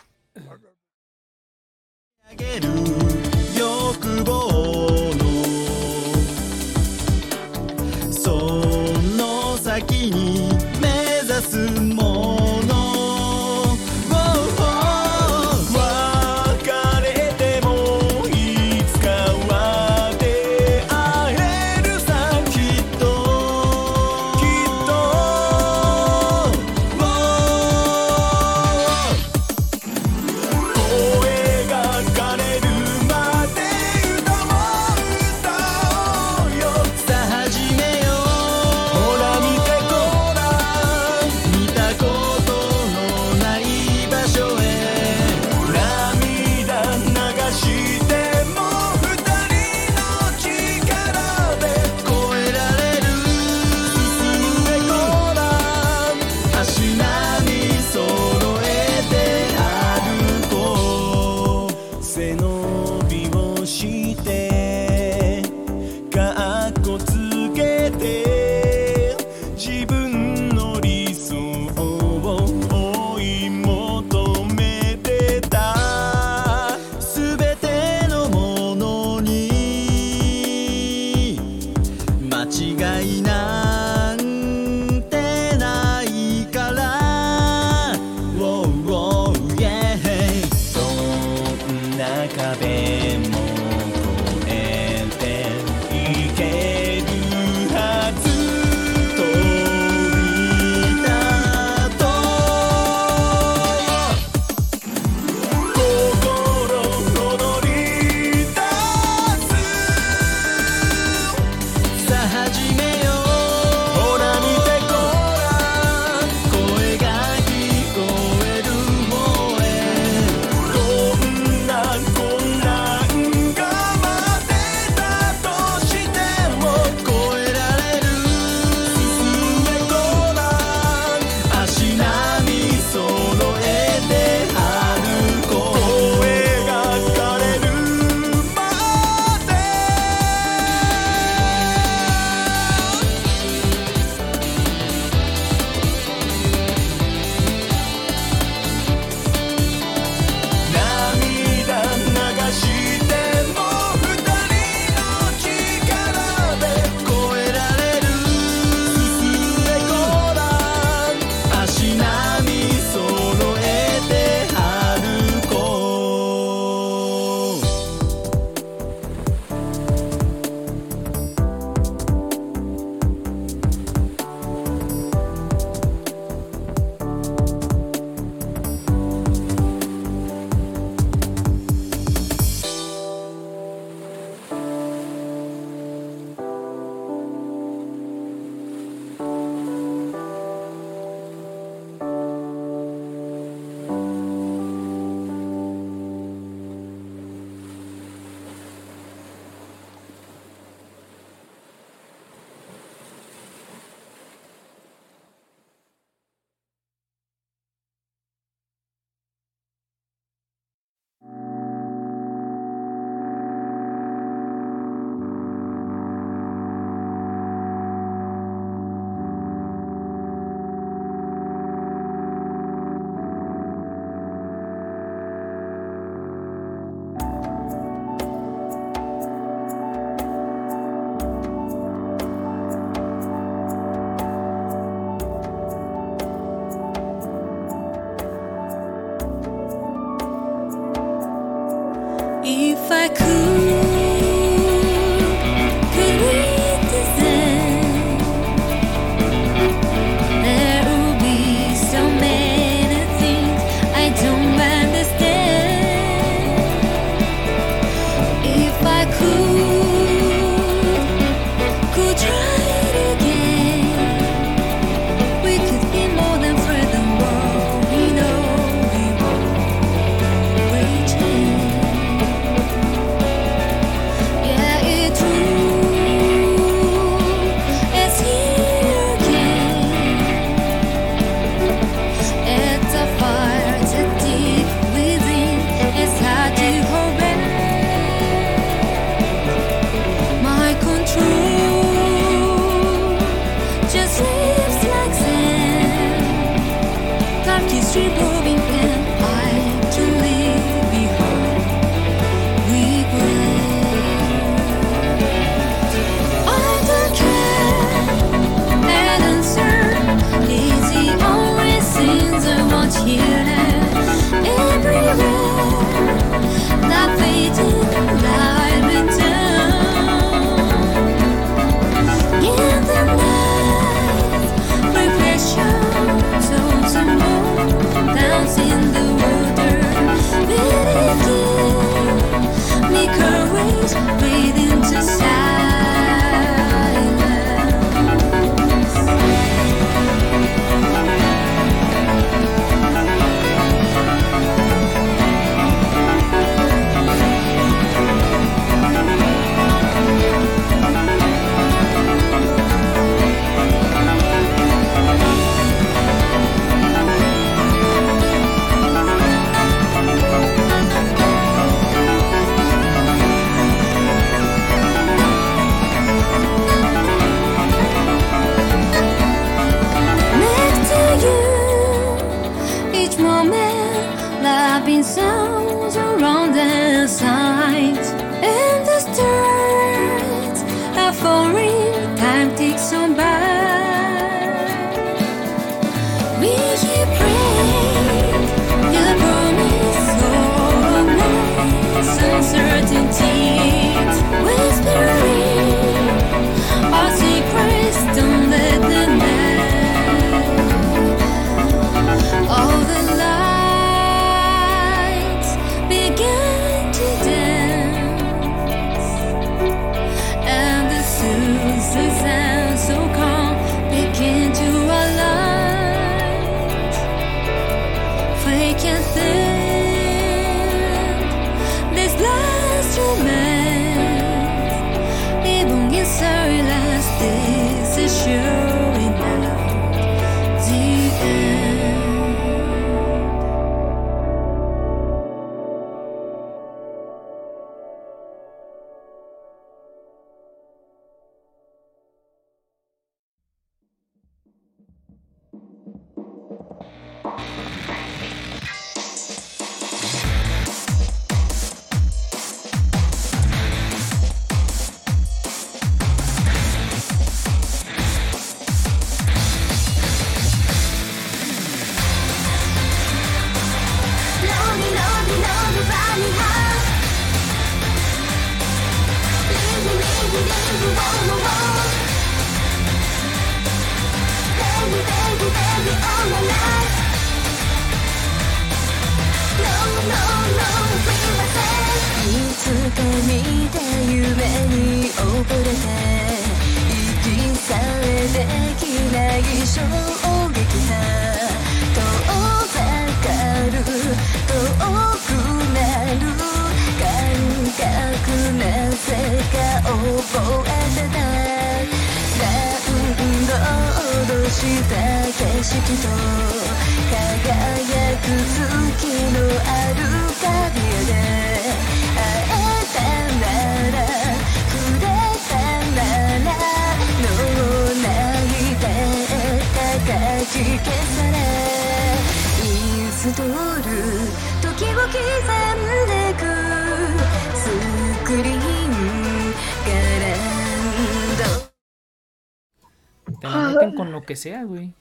[534.36, 534.92] Sea, güey.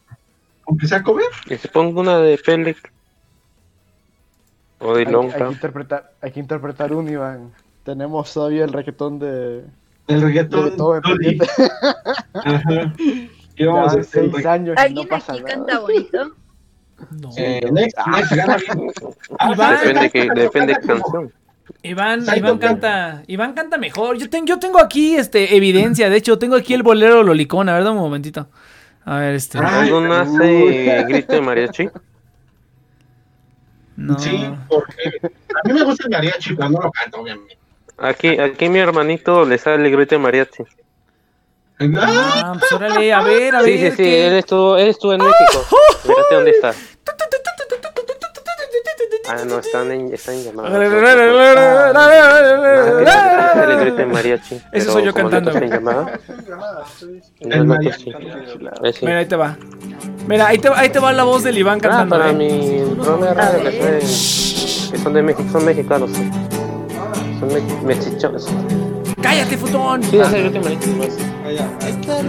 [0.67, 1.25] Aunque sea cover.
[1.45, 2.91] Que se ponga una de Pelec.
[4.79, 5.37] O de Hay, hay Lonca.
[5.37, 7.51] que interpretar, hay que interpretar un Iván.
[7.83, 9.63] Tenemos todavía el reggaetón de,
[10.07, 10.75] El de reggaetón.
[10.75, 11.37] todo Loli.
[11.37, 11.45] pendiente.
[12.33, 12.93] Ajá.
[12.97, 14.31] ¿Qué Ya vamos a van hacer?
[14.33, 15.55] seis años y no ¿Alguien pasa aquí nada.
[15.55, 16.31] canta bonito?
[17.21, 17.29] No.
[17.37, 18.91] Eh, next, next, gana bien.
[19.39, 19.77] Ah, Iván.
[19.83, 21.31] Depende, que, depende canción.
[21.83, 22.67] Iván, Iván canta.
[22.67, 24.17] canta, Iván canta mejor.
[24.17, 27.73] Yo, ten- yo tengo aquí este evidencia, de hecho, tengo aquí el bolero lolicón, a
[27.75, 28.47] ver, dame un momentito.
[29.05, 29.59] A ver, este.
[29.63, 31.89] Ay, ¿No nace grito de mariachi?
[33.97, 34.17] No.
[34.19, 37.57] Sí, porque a mí me gusta el mariachi, pero no lo canto, obviamente.
[37.97, 40.63] Aquí, aquí mi hermanito le sale el grito de mariachi.
[41.97, 42.43] ¡Ah!
[42.45, 43.91] Ah, pues órale, a ver, a Sí, sí, ver.
[43.91, 44.27] sí, ¿qué?
[44.27, 45.65] él estuvo, él estuvo en México.
[46.05, 46.73] Mírate dónde está.
[49.27, 50.69] Ah, no, están en, están en llamada.
[50.77, 50.83] Ah,
[53.55, 54.55] es el grito de mariachi.
[54.55, 55.51] Ese pero soy yo cantando.
[55.51, 56.19] en llamada.
[57.39, 58.13] El No, mariachi.
[59.01, 59.57] Mira, ahí te va.
[60.27, 62.17] Mira, ahí te, ahí te va la voz del Iván Ah, cantando.
[62.17, 62.33] para ¿eh?
[62.33, 63.99] mi programa de radio que, fue-
[64.91, 66.11] que son de México, son mexicanos.
[66.11, 66.29] sí.
[67.39, 68.47] Son me- mexicanos.
[69.21, 70.03] ¡Cállate, futón!
[70.03, 71.17] Sí, es el grito de mariachi más.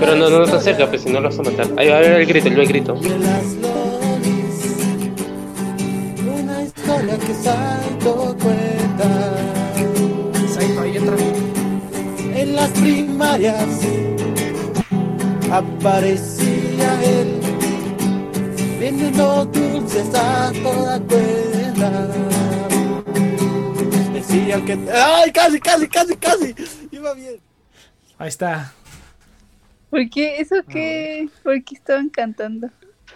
[0.00, 1.66] Pero no, no te acerca, pues si no lo vas a matar.
[1.76, 2.94] Ahí va a ver el grito, yo el grito.
[7.42, 9.08] Saito cuenta.
[10.48, 11.16] Saito, ahí entra.
[12.34, 13.80] En las primarias
[15.50, 17.40] aparecía él
[18.78, 22.08] vendiendo dulces a toda cuenta.
[24.12, 24.78] Decía que.
[24.92, 26.54] ¡Ay, casi, casi, casi, casi!
[26.90, 27.40] Iba bien.
[28.18, 28.72] Ahí está.
[29.90, 30.40] ¿Por qué?
[30.40, 31.28] ¿Eso qué?
[31.42, 32.68] ¿Por qué estaban cantando?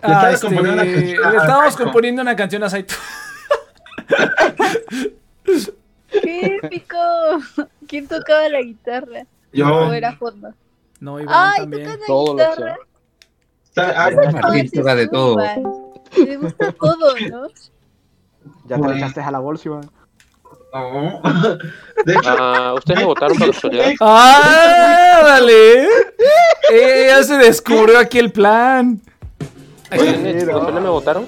[0.03, 2.95] Ah, estabas este, componiendo una canción a le estábamos componiendo una canción a Saito.
[6.23, 6.97] ¡Qué épico!
[7.87, 9.25] ¿Quién tocaba la guitarra?
[9.53, 9.67] Yo.
[9.89, 10.53] ¿O era fondo?
[11.01, 11.85] No, Iván ¡Ay, también.
[11.85, 12.77] tocas la Todo lo guitarra!
[13.65, 15.37] Está- ah, Martín toca de todo.
[16.17, 17.49] Le gusta todo, ¿no?
[18.67, 19.91] Ya te echaste a la bolsa, Iván.
[20.73, 21.21] no.
[22.05, 23.93] De hecho, Ah, ¿Ustedes me votaron por casualidad?
[24.01, 25.85] ¡Ah, dale!
[26.73, 29.01] Eh, ya se descubrió aquí el plan.
[29.93, 31.27] ¿Ustedes ¿ustedes me votaron?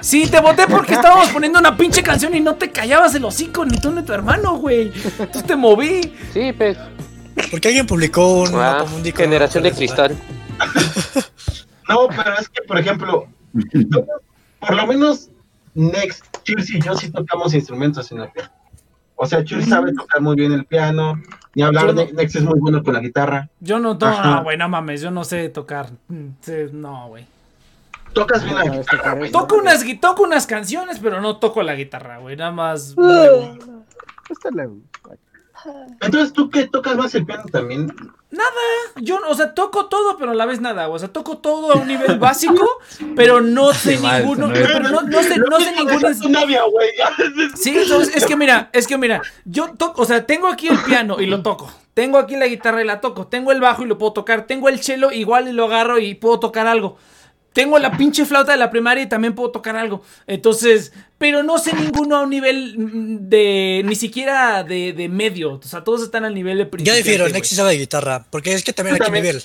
[0.00, 3.64] Sí, te voté porque estábamos poniendo una pinche canción y no te callabas el hocico,
[3.64, 4.92] ni tú ni tu hermano, güey.
[5.18, 6.14] Entonces te moví.
[6.32, 6.76] Sí, pues.
[7.50, 10.16] Porque alguien publicó un Ah, mapa generación de cristal.
[11.88, 13.26] no, pero es que, por ejemplo,
[14.60, 15.28] por lo menos
[15.74, 18.52] Next, Chirsi y yo sí tocamos instrumentos en la fiesta.
[19.16, 21.20] O sea, Chuy sabe tocar muy bien el piano.
[21.54, 23.50] Ni hablar de Nex es muy bueno con la guitarra.
[23.60, 24.36] Yo no, no, Ajá.
[24.36, 25.90] no, güey, no mames, yo no sé tocar.
[26.08, 26.28] Mm,
[26.72, 27.26] No, güey.
[28.12, 29.14] Tocas bien la sabes guitarra.
[29.14, 29.30] güey.
[29.30, 32.36] Toco unas, toco unas canciones, pero no toco la guitarra, güey.
[32.36, 32.94] Nada más.
[34.28, 34.68] Este le-
[36.00, 37.92] Entonces, ¿tú qué tocas más el piano también?
[38.96, 40.88] Yo, o sea, toco todo, pero a la vez nada.
[40.88, 42.66] O sea, toco todo a un nivel básico,
[43.16, 44.46] pero no sé mal, ninguno.
[44.48, 44.52] ¿no?
[44.54, 46.00] Pero no, no sé, no sé ningún.
[47.56, 50.78] Sí, entonces, es que mira, es que mira, yo toco, o sea, tengo aquí el
[50.78, 51.70] piano y lo toco.
[51.94, 53.26] Tengo aquí la guitarra y la toco.
[53.26, 54.46] Tengo el bajo y lo puedo tocar.
[54.46, 56.96] Tengo el cello igual y lo agarro y puedo tocar algo.
[57.52, 60.02] Tengo la pinche flauta de la primaria y también puedo tocar algo.
[60.26, 65.54] Entonces, pero no sé ninguno a un nivel mm, de, ni siquiera de, de medio.
[65.54, 67.02] O sea, todos están al nivel de Yo principiante.
[67.02, 67.28] difiero.
[67.28, 69.24] Nexi sabe de guitarra, porque es que también Yo hay que también.
[69.24, 69.42] nivel.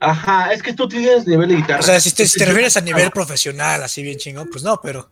[0.00, 1.80] Ajá, es que tú tienes nivel de guitarra.
[1.80, 4.80] O sea, si te, si te refieres a nivel profesional, así bien chingón, pues no,
[4.82, 5.10] pero.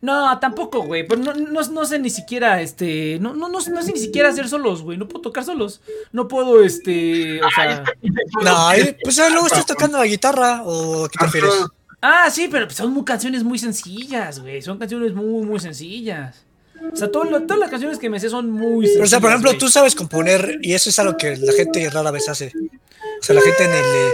[0.00, 1.06] No, tampoco, güey.
[1.06, 3.18] Pero no, no, no sé ni siquiera, este.
[3.20, 4.96] No, no, no, no sé ni siquiera hacer solos, güey.
[4.96, 5.80] No puedo tocar solos.
[6.12, 7.42] No puedo, este.
[7.42, 7.84] O sea.
[8.42, 8.68] No,
[9.02, 11.50] pues ah, luego estás tocando la guitarra, ¿o a qué te refieres?
[12.00, 14.62] Ah, sí, pero pues son muy canciones muy sencillas, güey.
[14.62, 16.44] Son canciones muy, muy sencillas.
[16.92, 18.92] O sea, todo lo- todas las canciones que me sé son muy sencillas.
[18.94, 19.58] Pero, o sea, por ejemplo, güey.
[19.58, 22.52] tú sabes componer y eso es algo que la gente rara vez hace.
[23.20, 24.12] O sea, la gente en, el,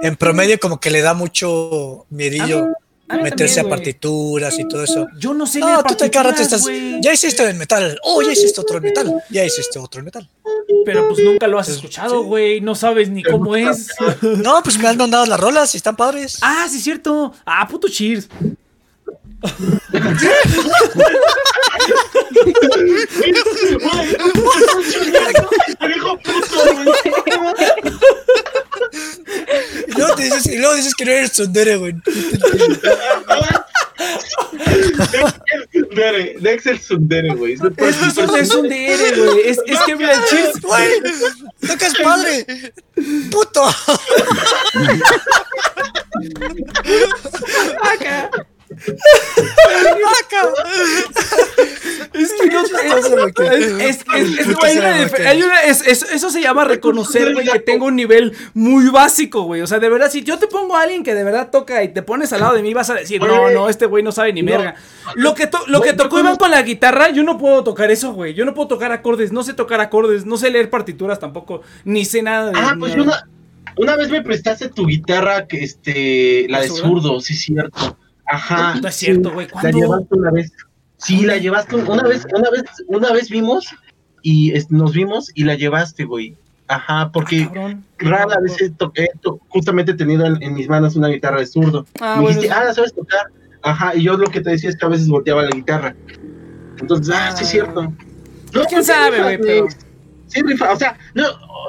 [0.00, 2.68] en promedio como que le da mucho miedillo a
[3.08, 5.06] meterse también, a partituras y todo eso.
[5.18, 6.62] Yo no sé No, leer tú te partituras, estás.
[6.62, 7.00] güey.
[7.00, 7.98] Ya hiciste en metal.
[8.02, 9.22] Oh, ya hiciste otro en metal.
[9.30, 10.28] Ya hiciste otro en metal.
[10.84, 12.60] Pero pues nunca lo has escuchado, güey.
[12.60, 13.88] No sabes ni cómo es.
[14.22, 16.38] No, pues me han mandado las rolas y están padres.
[16.42, 17.32] Ah, sí, es cierto.
[17.44, 18.28] Ah, puto cheers.
[29.88, 31.94] Y luego, te dices, y luego dices que no eres sondere, güey.
[35.72, 37.54] Sundere, el Sundere, güey.
[37.54, 39.48] Es es un DR, güey.
[39.48, 40.60] Es, es que mira, cheers.
[40.60, 40.90] Güey,
[41.66, 42.46] tocas padre.
[43.30, 43.64] Puto.
[47.82, 48.30] Acá.
[52.12, 52.62] Es que no
[56.14, 59.60] eso se llama reconocer, güey, que tengo un nivel muy básico, güey.
[59.62, 61.88] O sea, de verdad, si yo te pongo a alguien que de verdad toca y
[61.92, 64.32] te pones al lado de mí, vas a decir, no, no, este güey no sabe
[64.32, 64.52] ni No.
[64.52, 64.74] verga.
[65.14, 68.12] Lo que, to- lo que tocó Iván con la guitarra, yo no puedo tocar eso,
[68.12, 68.34] güey.
[68.34, 72.04] Yo no puedo tocar acordes, no sé tocar acordes, no sé leer partituras tampoco, ni
[72.04, 73.28] sé nada de Ah, pues una,
[73.76, 77.96] una vez me prestaste tu guitarra, que este, la de zurdo, sí, cierto.
[78.26, 78.74] Ajá.
[78.80, 80.52] No es cierto, güey, La llevaste una vez.
[80.98, 83.68] Sí, la llevaste una vez, una vez, una vez vimos
[84.22, 86.36] y es- nos vimos y la llevaste, güey.
[86.68, 87.84] Ajá, porque Cabrón.
[87.98, 91.86] rara vez he to- justamente he tenido en, en mis manos una guitarra de zurdo.
[92.00, 92.54] Ah, Me bueno, dijiste, sí.
[92.60, 93.26] ah, ¿la sabes tocar?
[93.62, 95.94] Ajá, y yo lo que te decía es que a veces volteaba la guitarra.
[96.80, 97.82] Entonces, ah, sí es cierto.
[97.82, 97.92] No,
[98.52, 99.38] ¿Quién pues, sabe, güey?
[99.38, 99.66] Pero...
[100.26, 101.24] Sí, rifa, o sea, no,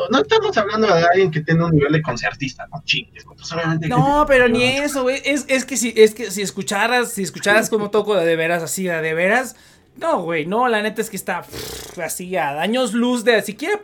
[0.09, 3.87] no estamos hablando de alguien que tenga un nivel de concertista, no chingues, pues obviamente
[3.87, 5.21] No, pero ni eso, güey.
[5.23, 8.83] Es, es que si, es que si escucharas, si escucharas como toco de, veras, así,
[8.83, 9.55] de, veras.
[9.97, 13.79] No, güey, no, la neta es que está pff, así a años luz de siquiera.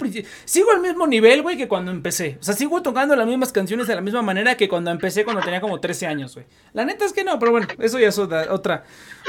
[0.46, 2.38] Sigo al mismo nivel, güey, que cuando empecé.
[2.40, 5.42] O sea, sigo tocando las mismas canciones de la misma manera que cuando empecé cuando
[5.42, 6.46] tenía como 13 años, güey.
[6.74, 8.84] La neta es que no, pero bueno, eso ya es otra, otra,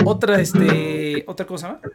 [0.05, 1.91] otra, este, otra cosa, ¿no?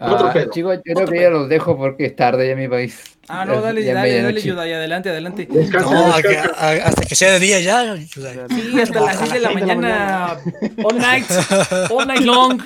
[0.00, 2.68] Otro Ah, chicos, yo creo que ya los dejo porque es tarde ya en mi
[2.68, 2.98] país.
[3.28, 4.48] Ah, no, dale, Ya dale, dale, medianoche.
[4.48, 5.46] ayuda, y adelante, adelante.
[5.50, 6.50] Descansa, No, descansa.
[6.56, 7.96] a- hasta que sea de día ya.
[7.96, 10.36] Sí, hasta las 6 de la mañana,
[10.82, 11.26] all night,
[11.90, 12.60] all night long.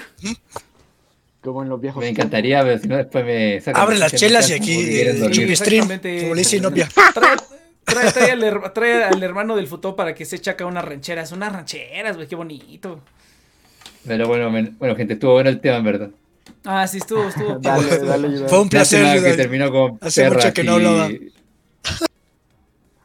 [1.42, 2.00] Como en los viejos.
[2.02, 4.76] Me encantaría, pero si no después me sacan Abre las chelas y aquí
[5.30, 5.82] chupi stream.
[5.90, 6.20] Exactamente.
[6.22, 6.88] Como le dice Inopia.
[7.84, 11.32] Trae, al, her- trae al hermano del futuro para que se eche acá unas rancheras.
[11.32, 13.00] Unas rancheras, güey, qué bonito.
[14.06, 16.10] Pero bueno, men- bueno, gente, estuvo bueno el tema, en verdad.
[16.64, 17.58] Ah, sí, estuvo, estuvo.
[17.60, 18.48] Dale, dale, ayuda.
[18.48, 19.22] Fue un placer.
[19.22, 21.08] Que terminó con Hace mucho que no hablaba.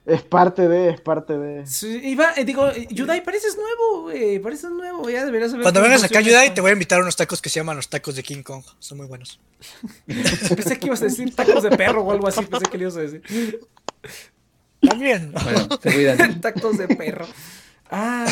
[0.06, 1.68] Es parte de, es parte de.
[1.68, 4.40] Sí, Iba, eh, digo, eh, Yudai, pareces nuevo, güey.
[4.40, 5.64] Pareces nuevo, ya deberías saber.
[5.64, 7.90] Cuando vengas acá, Yudai, te voy a invitar a unos tacos que se llaman los
[7.90, 8.64] tacos de King Kong.
[8.80, 9.40] Son muy buenos.
[10.07, 12.41] Pensé que ibas a decir tacos de perro o algo así.
[12.44, 13.22] Pensé que le ibas a decir.
[14.82, 15.32] También.
[15.32, 16.41] Bueno, se cuidan.
[16.41, 17.28] tacos de perro.
[17.91, 18.26] Ah,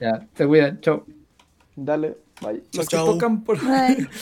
[0.00, 0.80] Ya, se cuidan.
[0.80, 1.04] Chau.
[1.76, 2.62] Dale, bye.
[2.72, 3.06] los que Chao.
[3.12, 3.58] tocan por.
[3.66, 4.06] Ay,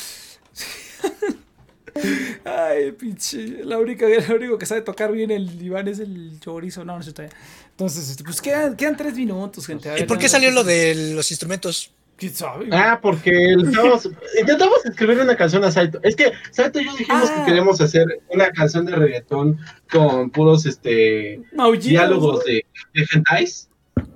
[2.44, 3.64] Ay, pinche.
[3.64, 6.84] La única, la único que sabe tocar bien el Iván es el chorizo.
[6.84, 7.36] No, no sé todavía.
[7.70, 9.90] Entonces, este, pues quedan, quedan tres minutos, gente.
[9.90, 11.92] A ¿Y ver, por qué salió lo ¿qué- de los instrumentos?
[12.16, 12.68] ¿Quién sabe?
[12.72, 14.08] Ah, porque estamos-
[14.38, 15.98] intentamos escribir una canción a Saito.
[16.02, 17.34] Es que Saito y yo dijimos Ah.
[17.44, 19.58] que queremos hacer una canción de reggaetón
[19.90, 22.44] con puros este Maullidos, diálogos ¿no?
[22.44, 23.68] de, de hentais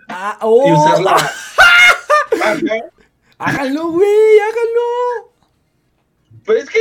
[0.09, 1.17] Ah, y oh, usarla.
[2.43, 2.61] Ajá.
[3.39, 5.31] Háganlo, güey, háganlo.
[6.45, 6.79] Pero es que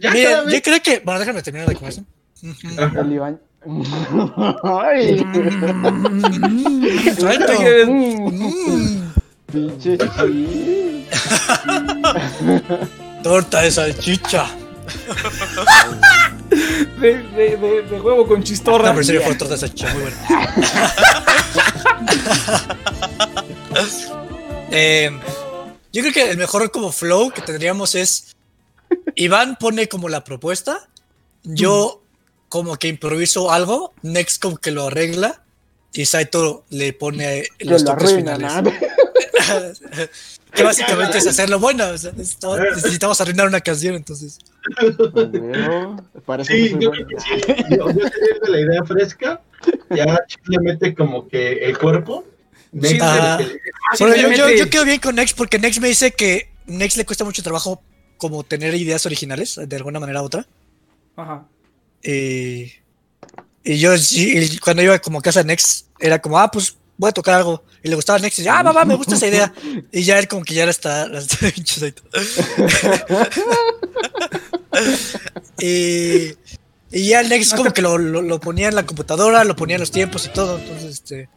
[0.00, 1.00] ya Miren, cada vez- yo creo que.
[1.04, 2.02] Bueno, déjame terminar de comer eso.
[3.00, 3.40] El Iván.
[4.62, 5.24] Ay.
[7.86, 9.12] Mm.
[9.52, 9.98] Pinche.
[13.22, 14.46] Torta de salchicha.
[17.00, 18.88] De, de, de, de huevo con chistorra.
[18.88, 20.16] No, pero en serio fue torta de salchicha, muy buena.
[24.76, 25.08] Eh,
[25.94, 28.34] yo creo que el mejor como flow que tendríamos es
[29.14, 30.88] Iván pone como la propuesta,
[31.44, 32.02] yo
[32.48, 35.44] como que improviso algo, Next como que lo arregla
[35.92, 38.64] y Saito le pone los lo toques arruina, finales.
[38.64, 38.72] ¿no?
[40.52, 41.88] que básicamente es hacerlo bueno.
[41.90, 44.38] o sea, necesitamos, necesitamos arruinar una canción, entonces.
[44.80, 45.96] Pero,
[46.26, 47.06] Parece que Sí, yo bueno.
[47.06, 47.64] creo que sí.
[47.70, 49.40] Yo, yo de la idea fresca.
[49.90, 52.24] Ya simplemente como que el cuerpo.
[52.74, 53.38] Next Ah.
[54.00, 57.24] el yo, yo, quedo bien con Next porque Next me dice que Next le cuesta
[57.24, 57.82] mucho trabajo
[58.18, 60.46] como tener ideas originales, de alguna manera u otra.
[61.16, 61.46] Ajá.
[62.02, 62.72] Eh,
[63.62, 67.10] y yo y cuando iba como a casa de Next, era como, ah, pues voy
[67.10, 67.64] a tocar algo.
[67.82, 69.52] Y le gustaba Next y decía, ah, va, va, me gusta esa idea.
[69.92, 71.48] Y ya él como que ya la está, está
[75.60, 76.34] y,
[76.90, 79.76] y ya el Next como que lo, lo, lo ponía en la computadora, lo ponía
[79.76, 80.58] en los tiempos y todo.
[80.58, 81.28] Entonces, este,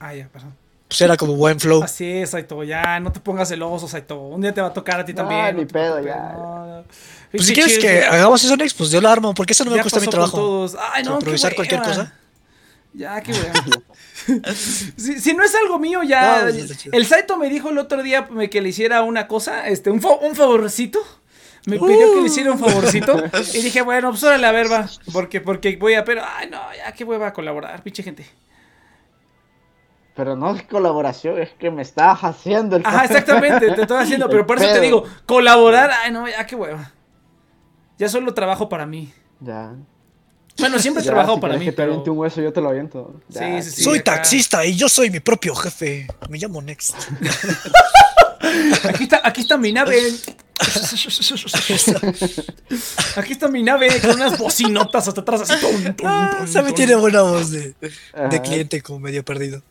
[0.00, 0.54] Ah, ya, perdón.
[0.88, 1.82] pues era como buen flow.
[1.82, 4.18] Así es, Saito, ya, no te pongas celoso, Saito.
[4.20, 5.56] Un día te va a tocar a ti No, también.
[5.56, 6.32] ni no pedo, preocupes, ya.
[6.32, 6.84] no, no.
[7.32, 9.76] Pues si quieres que hagamos eso Next, pues yo lo armo, porque eso no me
[9.76, 10.36] ya cuesta mi trabajo.
[10.38, 10.76] todos.
[10.94, 12.14] Ay, no, improvisar cualquier cosa.
[12.94, 14.44] Ya, qué weón.
[14.96, 16.44] si, si no es algo mío, ya.
[16.44, 16.92] No, chido.
[16.96, 20.16] el Saito me dijo el otro día que le hiciera una cosa, este, un, fa-
[20.22, 20.98] un favorcito.
[21.66, 23.22] Me pidió que le hiciera un favorcito.
[23.54, 24.88] y dije, bueno, pues órale, a ver, va.
[25.12, 26.04] Porque, porque voy a.
[26.04, 28.26] Pero, ay, no, ya, qué hueva colaborar, pinche gente.
[30.18, 34.28] Pero no es colaboración, es que me estás haciendo el Ajá, exactamente, te estoy haciendo.
[34.30, 36.92] Pero por eso te digo, colaborar, ay, no, ya, qué hueva.
[37.98, 39.12] Ya solo trabajo para mí.
[39.38, 39.74] Ya.
[40.58, 41.92] Bueno, siempre he Ya, trabajado si para mí, que te pero.
[41.92, 43.14] aviente un hueso, yo te lo aviento.
[43.28, 43.62] Ya.
[43.62, 43.82] Sí, sí, sí.
[43.84, 44.14] Soy acá.
[44.16, 46.08] taxista y yo soy mi propio jefe.
[46.28, 46.96] Me llamo Next.
[48.88, 50.00] Aquí está, aquí está mi nave.
[53.16, 55.54] Aquí está mi nave con unas bocinotas hasta atrás así.
[55.60, 56.74] tum, tum, Ah, tum, se me tum.
[56.76, 57.74] tiene buena voz de,
[58.30, 59.62] de cliente como medio perdido.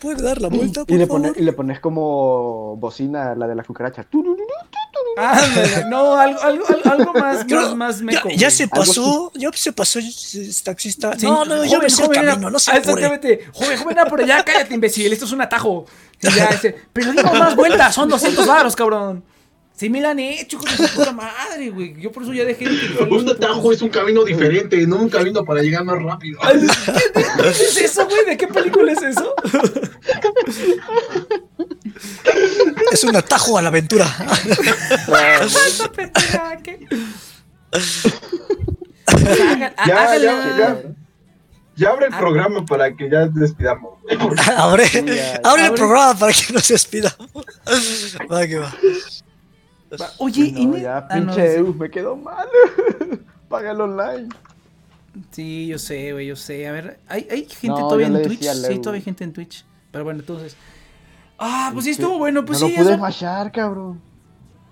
[0.00, 1.22] ¿Puede dar la vuelta, Y le, favor?
[1.22, 4.06] pone- y le pones como bocina la de la cucaracha.
[5.88, 8.28] No, algo, algo, algo- algo más, Creo- más, más ya, meco.
[8.30, 8.50] ya güey.
[8.50, 9.98] se pasó, ya se pasó,
[10.64, 11.18] taxista.
[11.18, 13.04] Sí, no, no, yo me sé el joven, camino, era- no se ah, apure.
[13.06, 13.46] Exactamente.
[13.52, 15.86] Joven, por allá, cállate, imbécil, esto es un atajo.
[16.20, 19.24] Y ya, ese, pero digo más vueltas, son 200 varos, cabrón.
[19.78, 21.94] Sí me la han hecho, su puta madre, güey.
[22.00, 24.96] Yo por eso ya dejé de utilizar los Un atajo es un camino diferente, no
[24.96, 26.40] un camino para llegar más rápido.
[26.40, 28.24] ¿Qué, qué es eso, güey?
[28.26, 29.34] ¿De qué película es eso?
[32.90, 34.06] Es un atajo a la aventura.
[39.86, 40.82] Ya, ya, ya.
[41.76, 44.00] Ya abre el programa para que ya despidamos.
[44.56, 44.84] abre
[45.44, 47.30] abre el programa para que no se despidamos.
[48.28, 48.74] Va que va.
[50.18, 51.62] Oye, No, y ne- ya, ah, no, pinche sí.
[51.78, 52.46] Me quedó mal.
[53.48, 54.28] Págalo online.
[55.30, 56.66] Sí, yo sé, güey, yo sé.
[56.68, 58.42] A ver, ¿hay, hay gente No, todavía en Twitch?
[58.44, 59.64] Sí, todavía hay gente en Twitch.
[59.90, 60.56] Pero bueno, entonces.
[61.38, 62.76] Ah, pues sí, estuvo bueno, pues no sí.
[62.76, 64.00] lo pude mashar, cabrón.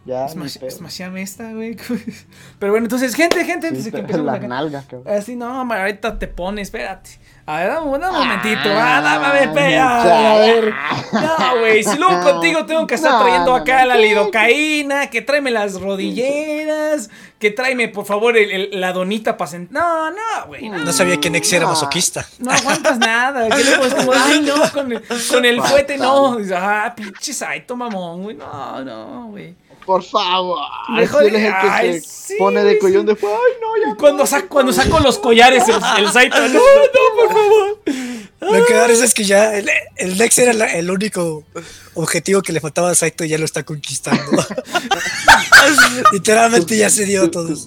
[0.04, 0.70] Ya, ni Smash- pedo.
[0.70, 1.76] Smasheame esta, güey.
[2.60, 4.46] Pero bueno, entonces, gente, gente, antes Sí, de que empecemos acá.
[4.46, 5.12] nalgas, cabrón.
[5.12, 7.10] Así, no, ma, ahorita te pones, espérate.
[7.48, 8.68] A ver, dame, dame un momentito.
[8.74, 9.96] Ah, dame, a ver, espera.
[9.98, 10.32] muchacha.
[10.32, 10.74] A ver.
[11.12, 13.86] No, güey, si luego contigo tengo que estar No, trayendo acá no.
[13.86, 17.08] la lidocaína, que tráeme las rodilleras,
[17.38, 19.72] que tráeme, por favor, el- el- la donita para sentar.
[19.80, 20.68] No, no, güey.
[20.68, 21.70] No, No sabía que Nex era No.
[21.70, 22.26] masoquista.
[22.40, 23.48] no aguantas nada.
[23.48, 26.38] ¿Qué le puedes como, ay, no, con el, con el fuete no.
[26.54, 28.36] Ah, pinche saito, mamón, güey.
[28.36, 29.54] No, no, güey.
[29.86, 30.58] Por favor.
[30.90, 33.06] Mejor- es el que ay, se sí, pone de collón sí.
[33.06, 33.32] después.
[33.32, 33.92] Ay, no, ya.
[33.92, 36.60] Y cuando, sa- cuando saco los collares, el, el Saito, no, no,
[37.16, 37.78] por favor.
[38.40, 41.44] Lo que da es que ya el, el Nex era la- el único
[41.94, 44.22] objetivo que le faltaba a Saito y ya lo está conquistando.
[46.12, 47.66] Literalmente ya se dio a todos.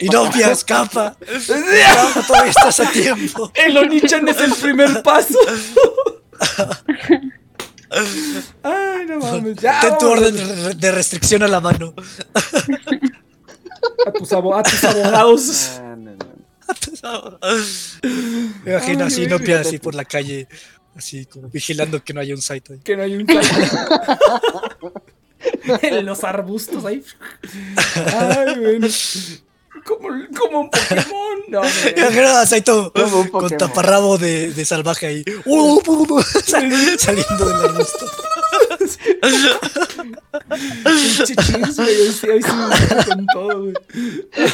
[0.00, 1.16] Y Novia escapa.
[1.26, 3.50] Escapa, todavía estás a tiempo.
[3.54, 5.38] El Onichan es el primer paso.
[8.62, 9.56] Ay, no mames.
[9.56, 11.94] Ya, Ten tu orden de re- de restricción a la mano.
[14.06, 15.70] A tus, abo- a tus abogados.
[15.84, 17.38] No, no, no.
[18.64, 20.48] Me imagino Ay, así, güey, Nopia así por la calle,
[20.96, 22.78] así como vigilando que no haya un Saito ahí.
[22.78, 24.92] Que no hay un Saito.
[25.82, 27.04] En los arbustos ahí.
[28.06, 28.86] Ay, bueno.
[29.84, 30.08] Como,
[30.38, 31.38] como un Pokémon.
[31.48, 31.62] No,
[32.46, 35.24] Saito Como un con taparrabo de, de salvaje ahí.
[35.44, 38.06] Uh, uh, uh, sal- saliendo del arbusto.
[40.84, 42.00] Pinche chis, güey.
[42.00, 43.74] Hoy sí, hoy sí me con todo, güey.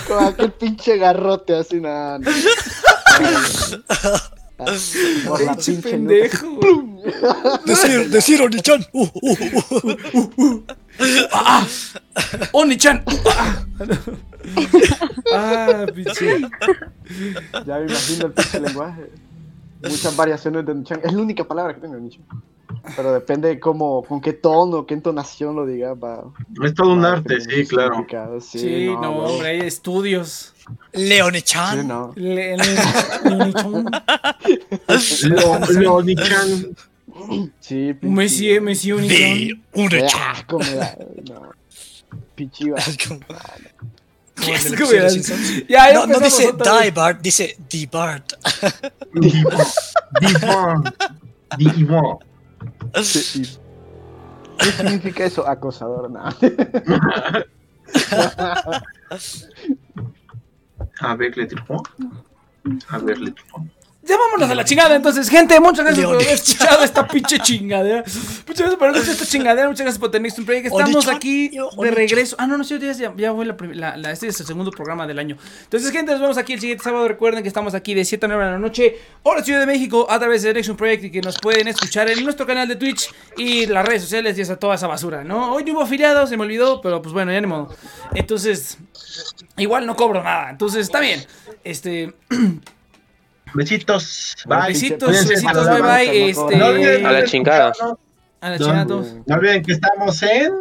[0.06, 2.18] Con aquel pinche garrote así, nada.
[2.18, 2.30] No.
[5.26, 6.46] Por la Pinche pendejo.
[7.64, 8.86] Decir, decir Oni-chan.
[8.92, 9.62] Uh, uh, uh,
[10.12, 10.62] uh, uh.
[11.32, 11.66] ¡Ah!
[12.52, 13.02] ¡Oni-chan!
[13.26, 13.64] ¡Ah!
[15.34, 16.40] ¡Ah, pinche!
[17.66, 19.10] Ya me imagino el pinche lenguaje.
[19.82, 21.00] Muchas variaciones de Nichan.
[21.02, 22.22] Es la única palabra que tengo en Nichan.
[22.96, 25.94] Pero depende de cómo, con qué tono, qué entonación lo diga.
[25.94, 26.24] Va,
[26.64, 28.06] Es todo un arte, sí, claro.
[28.40, 30.54] Sí, Sí, no, hombre, hay estudios.
[30.92, 31.86] Sí, Leone-chan.
[31.88, 32.12] no.
[32.14, 32.62] Le- le-
[33.24, 33.84] Oni-chan.
[35.30, 36.76] Lo, lo Nichan.
[37.58, 37.94] Sí.
[38.02, 38.92] Messi, Messi,
[40.58, 40.96] me da.
[41.28, 41.50] No.
[42.34, 42.78] Pinche iba.
[44.40, 46.52] Qué Ya, No, no dice.
[46.52, 48.32] Die Bart, dice Die Bart.
[51.58, 52.18] Divon.
[53.02, 53.46] Sí, y-
[54.60, 55.46] ¿Qué significa eso?
[55.48, 56.36] Acosador, nada.
[61.00, 61.82] A ver, le tripó.
[62.88, 63.64] A ver, le tripó.
[64.10, 67.98] Ya vámonos a la chingada, entonces, gente, muchas gracias por haber escuchado esta pinche chingadera.
[68.02, 70.68] Muchas gracias por haber escuchado esta chingadera, muchas gracias por tener un proyecto.
[70.76, 72.34] Estamos Oni-chan, aquí de regreso.
[72.38, 75.20] Ah, no, no, sí, ya, ya, fue la- la- este es el segundo programa del
[75.20, 75.36] año.
[75.62, 77.06] Entonces, gente, nos vemos aquí el siguiente sábado.
[77.06, 80.06] Recuerden que estamos aquí de 7 a 9 de la noche, hora Ciudad de México,
[80.10, 83.12] a través de Direction Project y que nos pueden escuchar en nuestro canal de Twitch
[83.36, 85.52] y las redes sociales y esa, toda esa basura, ¿no?
[85.54, 87.72] Hoy no hubo afiliados, se me olvidó, pero pues bueno, ya ni modo.
[88.14, 88.76] Entonces,
[89.56, 91.24] igual no cobro nada, entonces está bien.
[91.62, 92.12] Este,
[93.54, 94.36] Besitos.
[94.46, 94.68] Bye.
[94.68, 95.34] Besitos, Cuídense.
[95.34, 96.28] besitos, bye bye.
[96.30, 96.58] Este, cobran.
[96.58, 97.72] No olviden- A la chingada.
[98.42, 99.06] a la No, chingada a todos.
[99.26, 100.52] No olviden que estamos en.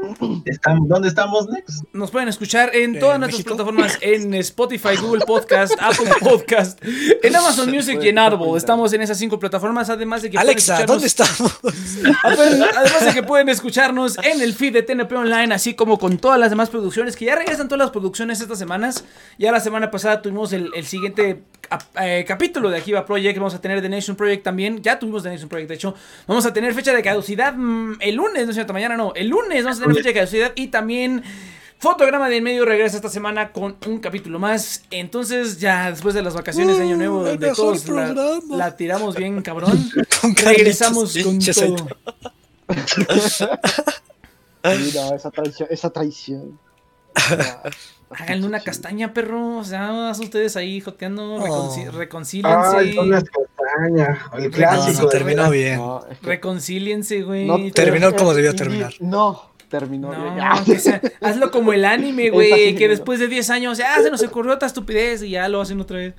[0.43, 1.83] Estamos, ¿Dónde estamos next?
[1.93, 3.55] Nos pueden escuchar en todas ¿En nuestras México?
[3.55, 8.57] plataformas, en Spotify, Google Podcast, Apple Podcast, en Amazon Music y en Audible.
[8.57, 11.57] Estamos en esas cinco plataformas, además de que Alexa, ¿dónde estamos?
[12.23, 16.37] Además de que pueden escucharnos en el feed de TNP Online, así como con todas
[16.39, 19.05] las demás producciones, que ya regresan todas las producciones estas semanas.
[19.37, 21.43] Ya la semana pasada tuvimos el, el siguiente
[22.01, 24.81] eh, capítulo de Akiva Project, vamos a tener The Nation Project también.
[24.81, 25.95] Ya tuvimos The Nation Project, de hecho.
[26.27, 29.13] Vamos a tener fecha de caducidad mm, el lunes, no es cierto, mañana no.
[29.15, 31.23] El lunes vamos a tener fecha de caducidad y también...
[31.79, 34.83] Fotograma de en medio regresa esta semana con un capítulo más.
[34.91, 39.15] Entonces, ya después de las vacaciones de Año Nuevo, Uh, donde mejor todos la, tiramos
[39.15, 39.89] bien, cabrón.
[40.21, 41.87] Con regresamos con todo.
[44.63, 45.69] Esa traición.
[45.71, 46.59] Esa traición.
[48.11, 49.57] Háganle una castaña, perro.
[49.57, 51.35] O sea, haz ustedes ahí joteando.
[51.35, 51.39] Oh.
[51.75, 52.77] reconci- reconcíliense.
[52.77, 54.17] Ay, son las castañas.
[54.37, 55.03] El clásico.
[55.03, 55.77] no, terminó bien.
[55.77, 57.45] No, es que Reconcíliense, güey.
[57.45, 58.93] no terminó como debió terminar.
[58.99, 60.11] No, terminó.
[60.11, 62.75] No, que sea- hazlo como el anime, güey.
[62.75, 65.79] Que después de 10 años, ya se nos ocurrió otra estupidez y ya lo hacen
[65.79, 66.13] otra vez.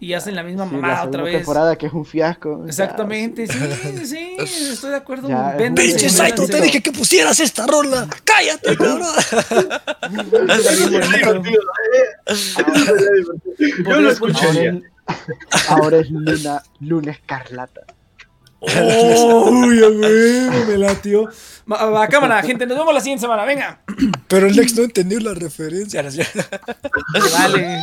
[0.00, 1.36] Y hacen la misma Sí, la mamada segunda otra vez.
[1.36, 2.64] temporada que es un fiasco.
[2.66, 3.58] Exactamente, sí,
[4.04, 4.36] sí,
[4.72, 5.28] estoy de acuerdo.
[5.74, 8.08] Pinche Saito, te dije que pusieras esta rola.
[8.24, 9.02] Cállate, cabrón.
[13.84, 14.80] Yo lo escucharía.
[15.68, 17.82] Ahora es luna, luna escarlata.
[18.64, 19.50] Oh,
[20.66, 21.28] me latió.
[21.70, 23.82] Va, va, cámara, gente, nos vemos la siguiente semana, venga.
[24.28, 26.02] Pero el Lex no entendió la referencia.
[27.32, 27.78] Vale.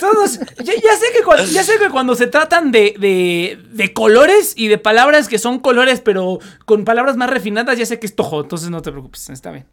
[0.00, 3.92] Todos, ya, ya sé que cuando, ya sé que cuando se tratan de, de, de
[3.92, 8.06] colores y de palabras que son colores, pero con palabras más refinadas, ya sé que
[8.06, 9.66] es tojo, entonces no te preocupes, está bien.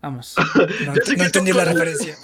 [0.00, 0.34] Vamos.
[0.86, 2.16] No, no entendí la referencia.